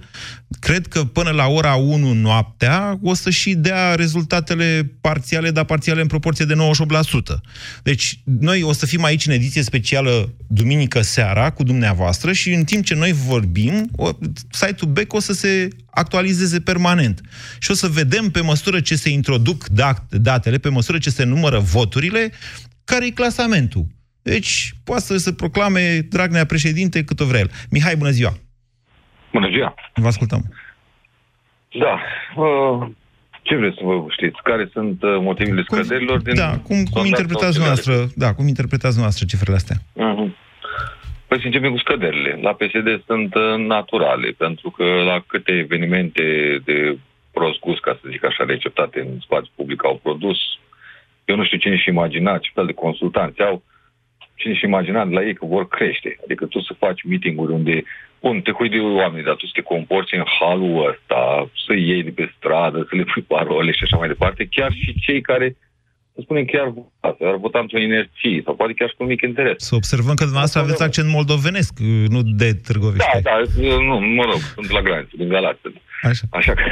cred 0.60 0.88
că 0.88 1.04
până 1.04 1.30
la 1.30 1.48
ora 1.48 1.76
1 1.76 2.14
noaptea, 2.14 3.00
o 3.02 3.14
să 3.14 3.30
și 3.30 3.54
dea 3.54 3.96
rezultatele 3.96 4.92
parțiale, 5.02 5.52
dar 5.52 5.66
parțiale 5.66 6.02
în 6.02 6.08
proporție 6.08 6.46
de 6.46 6.54
98%. 6.54 7.42
Deci, 7.84 8.22
noi 8.24 8.62
o 8.62 8.74
să 8.74 8.86
fim 8.86 9.04
aici 9.04 9.26
în 9.26 9.34
ediție 9.34 9.62
specială 9.62 10.34
duminică 10.48 11.02
seara 11.02 11.50
cu 11.50 11.64
dumneavoastră 11.64 12.32
și 12.32 12.54
în 12.54 12.64
timp 12.64 12.86
ce 12.86 12.96
noi 12.96 13.12
vorbim, 13.12 13.90
o, 13.96 14.10
site-ul 14.52 14.92
BEC 14.92 15.14
o 15.14 15.20
să 15.20 15.34
se 15.34 15.68
actualizeze 15.86 16.60
permanent. 16.60 17.22
Și 17.60 17.72
o 17.72 17.74
să 17.74 17.88
vedem 17.88 18.30
pe 18.30 18.42
măsură 18.42 18.80
ce 18.80 18.96
se 18.96 19.10
introduc 19.10 19.68
dat- 19.68 20.10
datele, 20.10 20.58
pe 20.58 20.70
măsură 20.70 20.98
ce 20.98 21.10
se 21.10 21.24
numără 21.24 21.60
voturile, 21.60 22.32
care 22.84 23.06
e 23.06 23.10
clasamentul. 23.10 23.88
Deci, 24.22 24.74
poate 24.84 25.04
să 25.04 25.18
se 25.18 25.34
proclame 25.34 26.08
Dragnea 26.10 26.46
președinte 26.46 27.04
cât 27.04 27.20
o 27.20 27.26
vrea 27.26 27.40
el. 27.40 27.52
Mihai, 27.70 27.96
bună 27.96 28.12
ziua! 28.12 28.38
Bună 29.32 29.50
ziua! 29.50 29.74
Vă 29.94 30.08
ascultăm. 30.08 30.42
Da. 31.72 32.00
Uh, 32.36 32.88
ce 33.42 33.56
vreți 33.56 33.78
să 33.78 33.84
vă 33.84 34.06
știți? 34.10 34.40
Care 34.44 34.70
sunt 34.74 35.04
uh, 35.04 35.18
motivele 35.20 35.64
scăderilor 35.64 36.22
din 36.22 36.36
Da, 36.36 36.50
cum, 36.50 36.84
cum 36.84 36.84
sondaj 36.84 37.08
interpretați 37.08 37.56
sau 37.56 37.66
noastră, 37.66 37.94
da, 38.16 38.34
cum 38.34 38.48
interpretați 38.48 39.00
noastră 39.00 39.26
cifrele 39.26 39.56
astea? 39.56 39.76
Mhm. 39.94 40.36
Păi 41.28 41.40
să 41.40 41.46
începem 41.46 41.72
cu 41.72 41.78
scăderile. 41.78 42.40
La 42.42 42.54
PSD 42.54 43.04
sunt 43.06 43.36
uh, 43.36 43.56
naturale, 43.58 44.30
pentru 44.38 44.70
că 44.70 44.84
la 44.84 45.24
câte 45.28 45.52
evenimente 45.52 46.24
de 46.66 46.98
prost 47.32 47.60
gust, 47.60 47.80
ca 47.80 47.98
să 48.02 48.08
zic 48.12 48.24
așa, 48.26 48.44
receptate 48.44 49.00
în 49.00 49.20
spațiu 49.20 49.52
public 49.56 49.84
au 49.84 50.00
produs, 50.04 50.38
eu 51.26 51.36
nu 51.36 51.46
știu 51.46 51.58
cine 51.58 51.78
și 51.78 51.90
imagina 51.90 52.38
ce 52.38 52.50
fel 52.54 52.66
de 52.66 52.74
consultanți 52.74 53.42
au, 53.42 53.64
cine 54.36 54.54
și 54.54 54.66
imagina 54.66 55.06
de 55.06 55.14
la 55.14 55.24
ei 55.24 55.34
că 55.34 55.46
vor 55.46 55.68
crește. 55.68 56.18
Adică 56.24 56.46
tu 56.46 56.60
să 56.62 56.74
faci 56.78 57.04
meeting-uri 57.04 57.52
unde, 57.52 57.84
bun, 58.22 58.42
te 58.42 58.52
cuidi 58.52 58.78
de 58.78 58.84
oameni, 58.84 59.26
dar 59.26 59.36
tu 59.36 59.46
să 59.46 59.52
te 59.56 59.62
comporți 59.62 60.16
în 60.16 60.24
halul 60.40 60.88
ăsta, 60.90 61.50
să 61.66 61.74
iei 61.74 62.04
de 62.04 62.10
pe 62.10 62.34
stradă, 62.36 62.86
să 62.90 62.96
le 62.96 63.04
pui 63.04 63.22
parole 63.22 63.72
și 63.72 63.84
așa 63.84 63.98
mai 63.98 64.08
departe, 64.08 64.48
chiar 64.52 64.72
și 64.72 65.00
cei 65.06 65.22
care 65.22 65.56
să 66.20 66.26
spunem 66.28 66.46
chiar 66.54 66.68
votat, 66.80 67.16
ar 67.32 67.38
vota 67.46 67.60
într-o 67.60 67.80
inerție 67.88 68.42
sau 68.46 68.54
poate 68.56 68.74
chiar 68.74 68.90
și 68.90 68.96
cu 68.96 69.04
un 69.04 69.10
mic 69.10 69.22
interes. 69.22 69.58
Să 69.70 69.76
observăm 69.76 70.16
că 70.16 70.24
dumneavoastră 70.30 70.60
aveți 70.62 70.84
accent 70.84 71.10
moldovenesc, 71.18 71.74
nu 72.14 72.22
de 72.42 72.50
Târgoviște. 72.66 73.20
Da, 73.24 73.30
da, 73.30 73.36
nu, 73.88 73.96
mă 74.00 74.24
rog, 74.32 74.40
sunt 74.56 74.70
la 74.78 74.82
graniță, 74.82 75.14
din 75.18 75.30
Galați. 75.36 75.60
Așa. 76.02 76.24
Așa 76.30 76.54
că, 76.54 76.64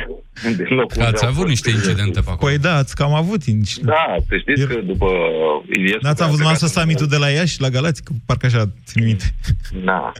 de 0.58 0.66
locul 0.70 1.02
Ați 1.02 1.26
avut 1.26 1.48
niște 1.48 1.70
incidente 1.70 2.20
pe 2.20 2.30
acolo. 2.30 2.52
Păi 2.52 2.58
da, 2.58 2.74
ați 2.76 2.96
cam 2.96 3.14
avut. 3.14 3.42
Da, 3.82 4.16
să 4.28 4.38
știți 4.38 4.68
că 4.68 4.76
după 4.82 5.10
Iliescu... 5.76 6.00
N-ați 6.02 6.24
avut 6.24 6.38
dumneavoastră 6.40 6.68
summitul 6.68 7.08
de 7.08 7.18
la 7.18 7.30
Iași, 7.30 7.62
la 7.62 7.70
Galați? 7.70 8.04
Că 8.04 8.12
parcă 8.26 8.46
așa 8.46 8.64
țin 8.86 9.04
minte. 9.04 9.26
Da. 9.84 10.12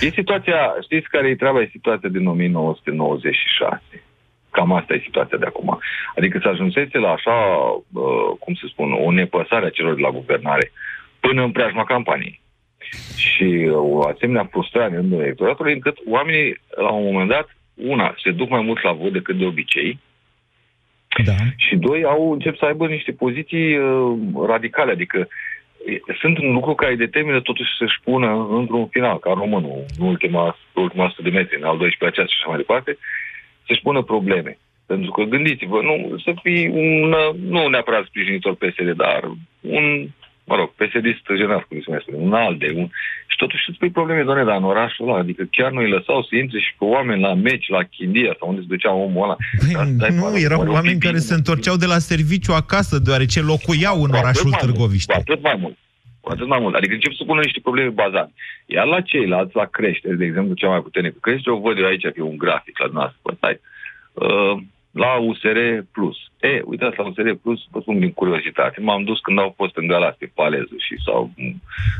E 0.00 0.08
situația, 0.10 0.58
știți 0.82 1.08
care 1.08 1.28
e 1.28 1.36
treaba? 1.36 1.60
E 1.60 1.68
situația 1.72 2.08
din 2.08 2.26
1996. 2.26 3.82
Cam 4.56 4.72
asta 4.72 4.94
e 4.94 5.08
situația 5.08 5.38
de 5.38 5.46
acum. 5.46 5.78
Adică 6.16 6.38
să 6.42 6.48
ajunsese 6.48 6.98
la 6.98 7.10
așa, 7.10 7.36
uh, 7.92 8.30
cum 8.38 8.54
se 8.54 8.66
spun, 8.68 8.92
o 8.92 9.10
nepăsare 9.10 9.66
a 9.66 9.76
celor 9.78 9.94
de 9.94 10.00
la 10.00 10.10
guvernare 10.10 10.72
până 11.20 11.42
în 11.42 11.52
preajma 11.52 11.84
campaniei. 11.84 12.40
Și 13.16 13.68
o 13.72 14.00
asemenea 14.06 14.48
frustrare 14.50 14.90
în 14.90 15.00
rândul 15.00 15.20
electoratului, 15.20 15.72
încât 15.72 15.96
oamenii, 16.06 16.60
la 16.76 16.90
un 16.90 17.04
moment 17.04 17.30
dat, 17.30 17.56
una, 17.74 18.14
se 18.22 18.30
duc 18.30 18.48
mai 18.48 18.62
mult 18.62 18.82
la 18.82 18.92
vot 18.92 19.12
decât 19.12 19.36
de 19.38 19.44
obicei, 19.44 19.98
da. 21.24 21.32
și 21.56 21.76
doi, 21.76 22.04
au 22.04 22.32
încep 22.32 22.56
să 22.56 22.64
aibă 22.64 22.86
niște 22.86 23.12
poziții 23.12 23.76
uh, 23.76 24.18
radicale, 24.46 24.90
adică 24.92 25.28
e, 25.86 26.14
sunt 26.20 26.38
un 26.38 26.52
lucru 26.52 26.74
care 26.74 26.90
îi 26.90 27.04
determină 27.06 27.40
totuși 27.40 27.76
să-și 27.78 28.00
pună 28.04 28.46
într-un 28.50 28.86
final, 28.86 29.18
ca 29.18 29.32
românul, 29.32 29.84
în 29.98 30.06
ultima, 30.06 30.58
ultima 30.72 31.04
100 31.04 31.22
de 31.22 31.30
metri, 31.30 31.56
în 31.56 31.64
al 31.64 31.78
12 31.78 32.20
ceas 32.20 32.30
și 32.30 32.36
așa 32.38 32.48
mai 32.48 32.56
departe, 32.56 32.98
să-și 33.66 33.82
pună 33.82 34.02
probleme. 34.02 34.58
Pentru 34.86 35.10
că 35.10 35.22
gândiți-vă, 35.22 35.80
nu, 35.82 36.18
să 36.24 36.34
fii 36.42 36.68
un, 36.68 37.14
nu 37.48 37.68
neapărat 37.68 38.04
sprijinitor 38.04 38.54
PSD, 38.54 38.90
dar 38.96 39.20
un 39.60 40.08
mă 40.44 40.54
rog, 40.56 40.68
PSD-ist 40.78 41.24
general, 41.36 41.64
cum 41.68 41.80
se 41.80 41.90
mai 41.90 42.02
spune, 42.02 42.16
un 42.16 42.32
alt 42.32 42.58
de 42.58 42.72
un... 42.76 42.88
Și 43.26 43.36
totuși 43.36 43.64
îți 43.68 43.78
pui 43.78 43.90
probleme, 43.90 44.22
doamne, 44.22 44.44
dar 44.44 44.56
în 44.56 44.64
orașul 44.64 45.08
ăla, 45.08 45.18
adică 45.18 45.42
chiar 45.50 45.70
nu 45.70 45.80
îi 45.80 45.90
lăsau 45.90 46.22
să 46.22 46.36
intre 46.36 46.58
și 46.58 46.72
cu 46.78 46.84
oameni 46.84 47.20
la 47.20 47.34
meci, 47.34 47.68
la 47.68 47.82
Chindia 47.82 48.36
sau 48.38 48.48
unde 48.48 48.60
se 48.60 48.66
ducea 48.66 48.92
omul 48.92 49.22
ăla. 49.22 49.36
Păi, 49.98 50.14
nu, 50.16 50.38
erau 50.38 50.64
mă 50.64 50.72
oameni 50.72 51.00
care 51.00 51.18
se 51.18 51.34
întorceau 51.34 51.76
de 51.76 51.86
la 51.86 51.98
serviciu 51.98 52.52
acasă, 52.52 52.98
deoarece 52.98 53.40
locuiau 53.40 54.02
în 54.02 54.10
orașul 54.10 54.50
Târgoviște. 54.50 55.12
Cu 55.12 55.20
atât 55.20 55.42
mai 55.42 55.56
mult. 55.60 55.76
Cu 56.24 56.30
atât 56.32 56.46
mai 56.46 56.58
mult. 56.58 56.74
Adică 56.74 56.94
încep 56.94 57.12
să 57.12 57.24
pună 57.24 57.40
niște 57.40 57.60
probleme 57.60 57.88
bazate. 57.88 58.32
Iar 58.66 58.86
la 58.86 59.00
ceilalți, 59.00 59.56
la 59.56 59.64
creștere, 59.64 60.14
de 60.14 60.24
exemplu, 60.24 60.54
cea 60.54 60.68
mai 60.68 60.80
puternică 60.80 61.16
creștere, 61.20 61.56
o 61.56 61.60
văd 61.60 61.78
eu 61.78 61.86
aici, 61.86 62.02
că 62.02 62.12
e 62.16 62.22
un 62.22 62.36
grafic 62.36 62.78
la 62.78 62.84
dumneavoastră, 62.84 63.36
păi, 63.40 63.60
uh, 64.12 64.56
la 64.90 65.12
USR 65.14 65.58
Plus. 65.92 66.16
E, 66.40 66.62
uitați, 66.64 66.98
la 66.98 67.04
USR 67.04 67.30
Plus, 67.42 67.60
vă 67.70 67.80
spun 67.80 67.98
din 67.98 68.12
curiozitate, 68.12 68.80
m-am 68.80 69.04
dus 69.04 69.20
când 69.20 69.38
au 69.38 69.52
fost 69.56 69.76
în 69.76 69.86
Galați 69.86 70.18
pe 70.18 70.30
Paleză 70.34 70.74
și 70.78 70.96
sau 71.04 71.30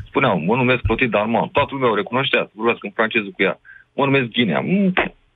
spuneau, 0.06 0.38
mă 0.38 0.56
numesc 0.56 0.82
Clotilde 0.82 1.16
Darman, 1.16 1.48
toată 1.48 1.68
lumea 1.72 1.90
o 1.90 1.94
recunoștea, 1.94 2.50
vorbesc 2.52 2.84
în 2.84 2.90
franceză 2.90 3.24
cu 3.24 3.42
ea, 3.42 3.60
mă 3.94 4.04
numesc 4.04 4.28
Ghinea, 4.28 4.60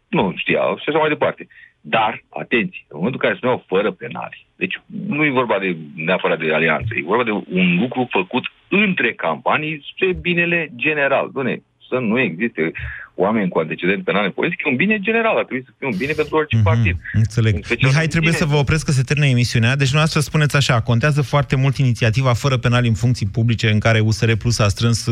nu 0.08 0.32
știau 0.36 0.76
și 0.76 0.88
așa 0.88 0.98
mai 0.98 1.08
departe. 1.08 1.46
Dar, 1.80 2.22
atenție, 2.28 2.84
în 2.88 2.96
momentul 2.96 3.20
în 3.22 3.26
care 3.26 3.36
spuneau 3.36 3.64
fără 3.66 3.90
penali, 3.90 4.46
deci 4.58 4.80
nu 5.06 5.24
e 5.24 5.40
vorba 5.40 5.58
de 5.58 5.76
neapărat 5.94 6.38
de 6.38 6.52
alianță, 6.52 6.90
e 6.94 7.12
vorba 7.12 7.24
de 7.24 7.30
un 7.60 7.78
lucru 7.82 8.08
făcut 8.10 8.44
între 8.68 9.12
campanii 9.12 9.84
spre 9.90 10.12
binele 10.12 10.72
general. 10.76 11.30
Doamne, 11.32 11.62
să 11.88 11.98
nu 11.98 12.20
existe 12.20 12.72
oameni 13.14 13.48
cu 13.48 13.58
antecedent 13.58 14.04
penal 14.04 14.30
politic, 14.30 14.58
e 14.64 14.70
un 14.70 14.76
bine 14.76 14.98
general, 15.00 15.36
ar 15.36 15.44
trebui 15.44 15.64
să 15.64 15.72
fie 15.78 15.86
un 15.86 15.96
bine 15.96 16.12
pentru 16.12 16.36
orice 16.36 16.56
mm-hmm, 16.56 16.62
partid. 16.62 16.96
Înțeleg. 17.12 17.54
Mihai, 17.82 18.06
trebuie 18.06 18.30
bine. 18.30 18.42
să 18.42 18.52
vă 18.52 18.56
opresc 18.56 18.84
că 18.84 18.92
se 18.92 19.02
termină 19.02 19.30
emisiunea. 19.30 19.76
Deci 19.76 19.90
dumneavoastră 19.90 20.20
spuneți 20.20 20.56
așa, 20.56 20.80
contează 20.80 21.22
foarte 21.22 21.56
mult 21.56 21.76
inițiativa 21.76 22.32
fără 22.32 22.56
penal 22.56 22.84
în 22.84 22.94
funcții 22.94 23.26
publice 23.26 23.70
în 23.70 23.78
care 23.78 24.00
USR 24.00 24.32
Plus 24.32 24.58
a 24.58 24.68
strâns 24.68 25.08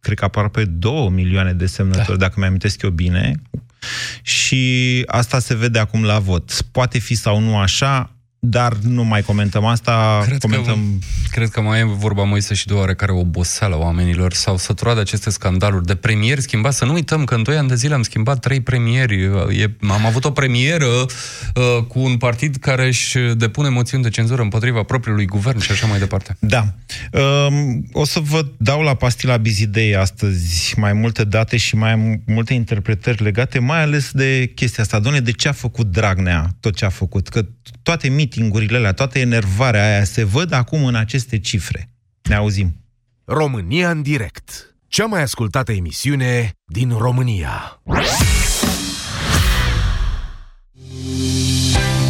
cred 0.00 0.18
că 0.18 0.24
aproape 0.24 0.64
2 0.64 1.08
milioane 1.10 1.52
de 1.52 1.66
semnători, 1.66 2.18
da. 2.18 2.24
dacă 2.26 2.34
mi 2.36 2.46
amintesc 2.46 2.82
eu 2.82 2.90
bine. 2.90 3.32
Și 4.22 5.02
asta 5.06 5.38
se 5.38 5.56
vede 5.56 5.78
acum 5.78 6.04
la 6.04 6.18
vot. 6.18 6.62
Poate 6.72 6.98
fi 6.98 7.14
sau 7.14 7.40
nu 7.40 7.56
așa, 7.56 8.19
dar 8.42 8.76
nu 8.82 9.04
mai 9.04 9.22
comentăm 9.22 9.64
asta. 9.64 10.22
Cred, 10.26 10.38
comentăm... 10.38 10.98
Că, 11.00 11.30
cred 11.30 11.48
că 11.48 11.60
mai 11.60 11.80
e 11.80 11.84
vorba, 11.84 12.24
Moise, 12.24 12.54
și 12.54 12.66
de 12.66 12.72
oarecare 12.72 13.12
oboseală 13.12 13.74
a 13.74 13.78
oamenilor. 13.78 14.32
S-au 14.32 14.56
săturat 14.56 14.94
de 14.94 15.00
aceste 15.00 15.30
scandaluri 15.30 15.86
de 15.86 15.94
premieri 15.94 16.40
schimbați. 16.40 16.76
Să 16.76 16.84
nu 16.84 16.92
uităm 16.92 17.24
că 17.24 17.34
în 17.34 17.42
2 17.42 17.56
ani 17.56 17.68
de 17.68 17.74
zile 17.74 17.94
am 17.94 18.02
schimbat 18.02 18.38
trei 18.38 18.60
premieri. 18.60 19.22
E, 19.60 19.76
am 19.88 20.06
avut 20.06 20.24
o 20.24 20.30
premieră 20.30 20.86
uh, 20.86 21.84
cu 21.88 21.98
un 21.98 22.16
partid 22.16 22.56
care 22.56 22.86
își 22.86 23.18
depune 23.18 23.68
moțiuni 23.68 24.02
de 24.02 24.08
cenzură 24.08 24.42
împotriva 24.42 24.82
propriului 24.82 25.26
guvern 25.26 25.58
și 25.58 25.70
așa 25.72 25.86
mai 25.86 25.98
departe. 25.98 26.36
Da. 26.38 26.64
Um, 27.12 27.86
o 27.92 28.04
să 28.04 28.20
vă 28.20 28.46
dau 28.56 28.82
la 28.82 28.94
pastila 28.94 29.36
Bizidei 29.36 29.96
astăzi 29.96 30.74
mai 30.78 30.92
multe 30.92 31.24
date 31.24 31.56
și 31.56 31.76
mai 31.76 32.22
multe 32.26 32.54
interpretări 32.54 33.22
legate, 33.22 33.58
mai 33.58 33.82
ales 33.82 34.10
de 34.12 34.52
chestia 34.54 34.82
asta. 34.82 34.98
Doamne, 34.98 35.20
de 35.20 35.32
ce 35.32 35.48
a 35.48 35.52
făcut 35.52 35.86
Dragnea 35.86 36.56
tot 36.60 36.74
ce 36.74 36.84
a 36.84 36.88
făcut? 36.88 37.28
Că 37.28 37.46
toate 37.82 38.08
mitingurile 38.30 38.76
alea, 38.76 38.92
toată 38.92 39.18
enervarea 39.18 39.86
aia 39.86 40.04
se 40.04 40.24
văd 40.24 40.52
acum 40.52 40.84
în 40.84 40.94
aceste 40.94 41.38
cifre. 41.38 41.90
Ne 42.28 42.34
auzim. 42.34 42.84
România 43.24 43.90
în 43.90 44.02
direct. 44.02 44.74
Cea 44.88 45.06
mai 45.06 45.22
ascultată 45.22 45.72
emisiune 45.72 46.52
din 46.64 46.94
România. 46.98 47.80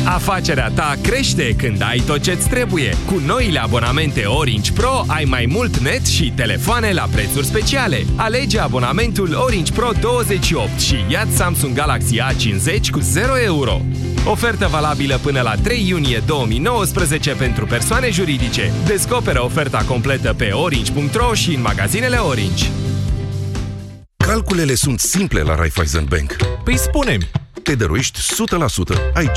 Afacerea 0.04 0.70
ta 0.70 0.94
crește 1.02 1.54
când 1.56 1.82
ai 1.82 1.98
tot 1.98 2.20
ce-ți 2.20 2.48
trebuie. 2.48 2.94
Cu 3.06 3.22
noile 3.26 3.58
abonamente 3.58 4.24
Orange 4.24 4.72
Pro 4.72 5.04
ai 5.06 5.24
mai 5.24 5.46
mult 5.48 5.78
net 5.78 6.06
și 6.06 6.32
telefoane 6.36 6.92
la 6.92 7.08
prețuri 7.12 7.46
speciale. 7.46 8.04
Alege 8.16 8.58
abonamentul 8.58 9.34
Orange 9.34 9.72
Pro 9.72 9.90
28 10.00 10.80
și 10.80 10.96
ia 11.08 11.26
Samsung 11.34 11.76
Galaxy 11.76 12.16
A50 12.16 12.90
cu 12.90 12.98
0 12.98 13.40
euro. 13.40 13.80
Ofertă 14.26 14.66
valabilă 14.66 15.18
până 15.22 15.40
la 15.40 15.54
3 15.62 15.88
iunie 15.88 16.22
2019 16.26 17.30
pentru 17.30 17.66
persoane 17.66 18.10
juridice. 18.10 18.72
Descoperă 18.86 19.42
oferta 19.44 19.84
completă 19.86 20.34
pe 20.34 20.50
orange.ro 20.50 21.34
și 21.34 21.54
în 21.54 21.60
magazinele 21.60 22.16
Orange. 22.16 22.66
Calculele 24.16 24.74
sunt 24.74 25.00
simple 25.00 25.42
la 25.42 25.54
Raiffeisen 25.54 26.04
Bank. 26.04 26.36
Păi 26.64 26.78
spune-mi! 26.78 27.39
Te 27.70 27.76
dăruiești 27.76 28.20
100%, 28.20 29.12
ai 29.14 29.30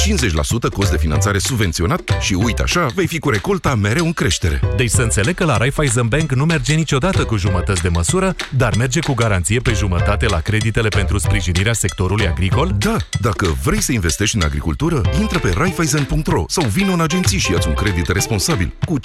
50% 0.69 0.73
cost 0.73 0.91
de 0.91 0.97
finanțare 0.97 1.37
subvenționat 1.37 2.17
și 2.19 2.33
uite 2.33 2.61
așa, 2.61 2.85
vei 2.95 3.07
fi 3.07 3.19
cu 3.19 3.29
recolta 3.29 3.75
mereu 3.75 4.05
în 4.05 4.13
creștere. 4.13 4.61
Deci 4.75 4.89
să 4.89 5.01
înțeleg 5.01 5.35
că 5.35 5.45
la 5.45 5.57
Raiffeisen 5.57 6.07
Bank 6.07 6.31
nu 6.31 6.45
merge 6.45 6.73
niciodată 6.73 7.23
cu 7.25 7.37
jumătăți 7.37 7.81
de 7.81 7.87
măsură, 7.87 8.35
dar 8.49 8.75
merge 8.77 8.99
cu 8.99 9.13
garanție 9.13 9.59
pe 9.59 9.73
jumătate 9.73 10.27
la 10.27 10.39
creditele 10.39 10.87
pentru 10.87 11.17
sprijinirea 11.17 11.73
sectorului 11.73 12.27
agricol? 12.27 12.75
Da, 12.77 12.97
dacă 13.19 13.57
vrei 13.63 13.81
să 13.81 13.91
investești 13.91 14.35
în 14.35 14.41
agricultură, 14.41 15.01
intră 15.19 15.39
pe 15.39 15.53
raiffeisen.ro 15.57 16.43
sau 16.47 16.65
vină 16.65 16.93
în 16.93 17.01
agenții 17.01 17.39
și 17.39 17.51
ia 17.51 17.59
un 17.67 17.73
credit 17.73 18.07
responsabil 18.07 18.73
cu 18.85 18.99
50% 18.99 19.03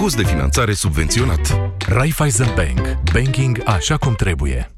cost 0.00 0.16
de 0.16 0.24
finanțare 0.24 0.72
subvenționat. 0.72 1.58
Raiffeisen 1.86 2.52
Bank. 2.56 2.98
Banking 3.12 3.62
așa 3.64 3.96
cum 3.96 4.14
trebuie. 4.14 4.77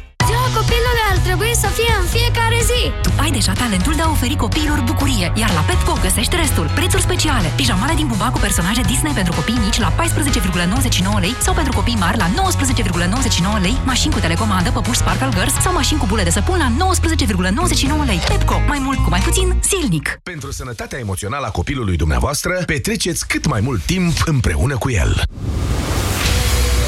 trebui 1.31 1.55
să 1.65 1.69
fie 1.79 1.93
în 2.01 2.07
fiecare 2.17 2.59
zi. 2.69 2.81
Tu 3.05 3.11
ai 3.23 3.31
deja 3.37 3.53
talentul 3.61 3.95
de 3.95 4.03
a 4.05 4.09
oferi 4.15 4.35
copiilor 4.43 4.79
bucurie, 4.89 5.27
iar 5.41 5.51
la 5.57 5.63
Petco 5.69 5.93
găsești 6.05 6.35
restul. 6.35 6.67
Prețuri 6.79 7.01
speciale. 7.07 7.47
Pijamale 7.55 7.93
din 7.99 8.07
buba 8.07 8.27
cu 8.33 8.39
personaje 8.39 8.81
Disney 8.81 9.13
pentru 9.19 9.33
copii 9.39 9.61
mici 9.65 9.79
la 9.85 9.89
14,99 9.91 11.19
lei 11.25 11.35
sau 11.45 11.53
pentru 11.53 11.73
copii 11.79 12.01
mari 12.03 12.17
la 12.23 12.27
19,99 13.57 13.61
lei, 13.61 13.75
mașini 13.85 14.13
cu 14.13 14.19
telecomandă, 14.19 14.69
păpuși 14.71 15.01
Sparkle 15.03 15.33
Girls 15.35 15.55
sau 15.65 15.73
mașini 15.73 15.99
cu 15.99 16.05
bule 16.05 16.23
de 16.23 16.29
săpun 16.37 16.57
la 16.63 16.69
19,99 18.01 18.05
lei. 18.05 18.19
Pepco. 18.27 18.57
Mai 18.67 18.79
mult 18.85 18.99
cu 19.03 19.09
mai 19.09 19.21
puțin, 19.27 19.47
zilnic. 19.69 20.19
Pentru 20.23 20.51
sănătatea 20.51 20.99
emoțională 20.99 21.45
a 21.45 21.51
copilului 21.59 21.97
dumneavoastră, 21.97 22.53
petreceți 22.65 23.27
cât 23.27 23.45
mai 23.47 23.61
mult 23.61 23.81
timp 23.81 24.15
împreună 24.25 24.75
cu 24.77 24.89
el. 24.89 25.23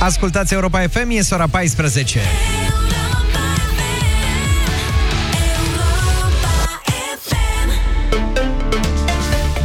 Ascultați 0.00 0.54
Europa 0.54 0.80
FM, 0.80 1.10
e 1.10 1.20
ora 1.30 1.46
14. 1.46 2.20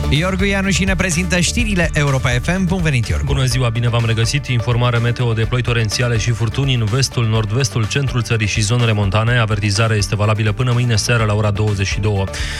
Iorgu 0.09 0.43
Ianuși 0.43 0.83
ne 0.83 0.95
prezintă 0.95 1.39
știrile 1.39 1.89
Europa 1.93 2.29
FM. 2.29 2.65
Bun 2.65 2.81
venit, 2.81 3.07
Iorgu! 3.07 3.25
Bună 3.25 3.45
ziua, 3.45 3.69
bine 3.69 3.89
v-am 3.89 4.05
regăsit. 4.05 4.47
Informare 4.47 4.97
meteo 4.97 5.33
de 5.33 5.45
ploi 5.45 5.61
torențiale 5.61 6.17
și 6.17 6.31
furtuni 6.31 6.73
în 6.73 6.85
vestul, 6.85 7.25
nord-vestul, 7.25 7.87
centrul 7.87 8.21
țării 8.21 8.47
și 8.47 8.61
zonele 8.61 8.91
montane. 8.91 9.37
Avertizarea 9.37 9.95
este 9.95 10.15
valabilă 10.15 10.51
până 10.51 10.71
mâine 10.71 10.95
seară 10.95 11.23
la 11.23 11.33
ora 11.33 11.51
22. 11.51 12.23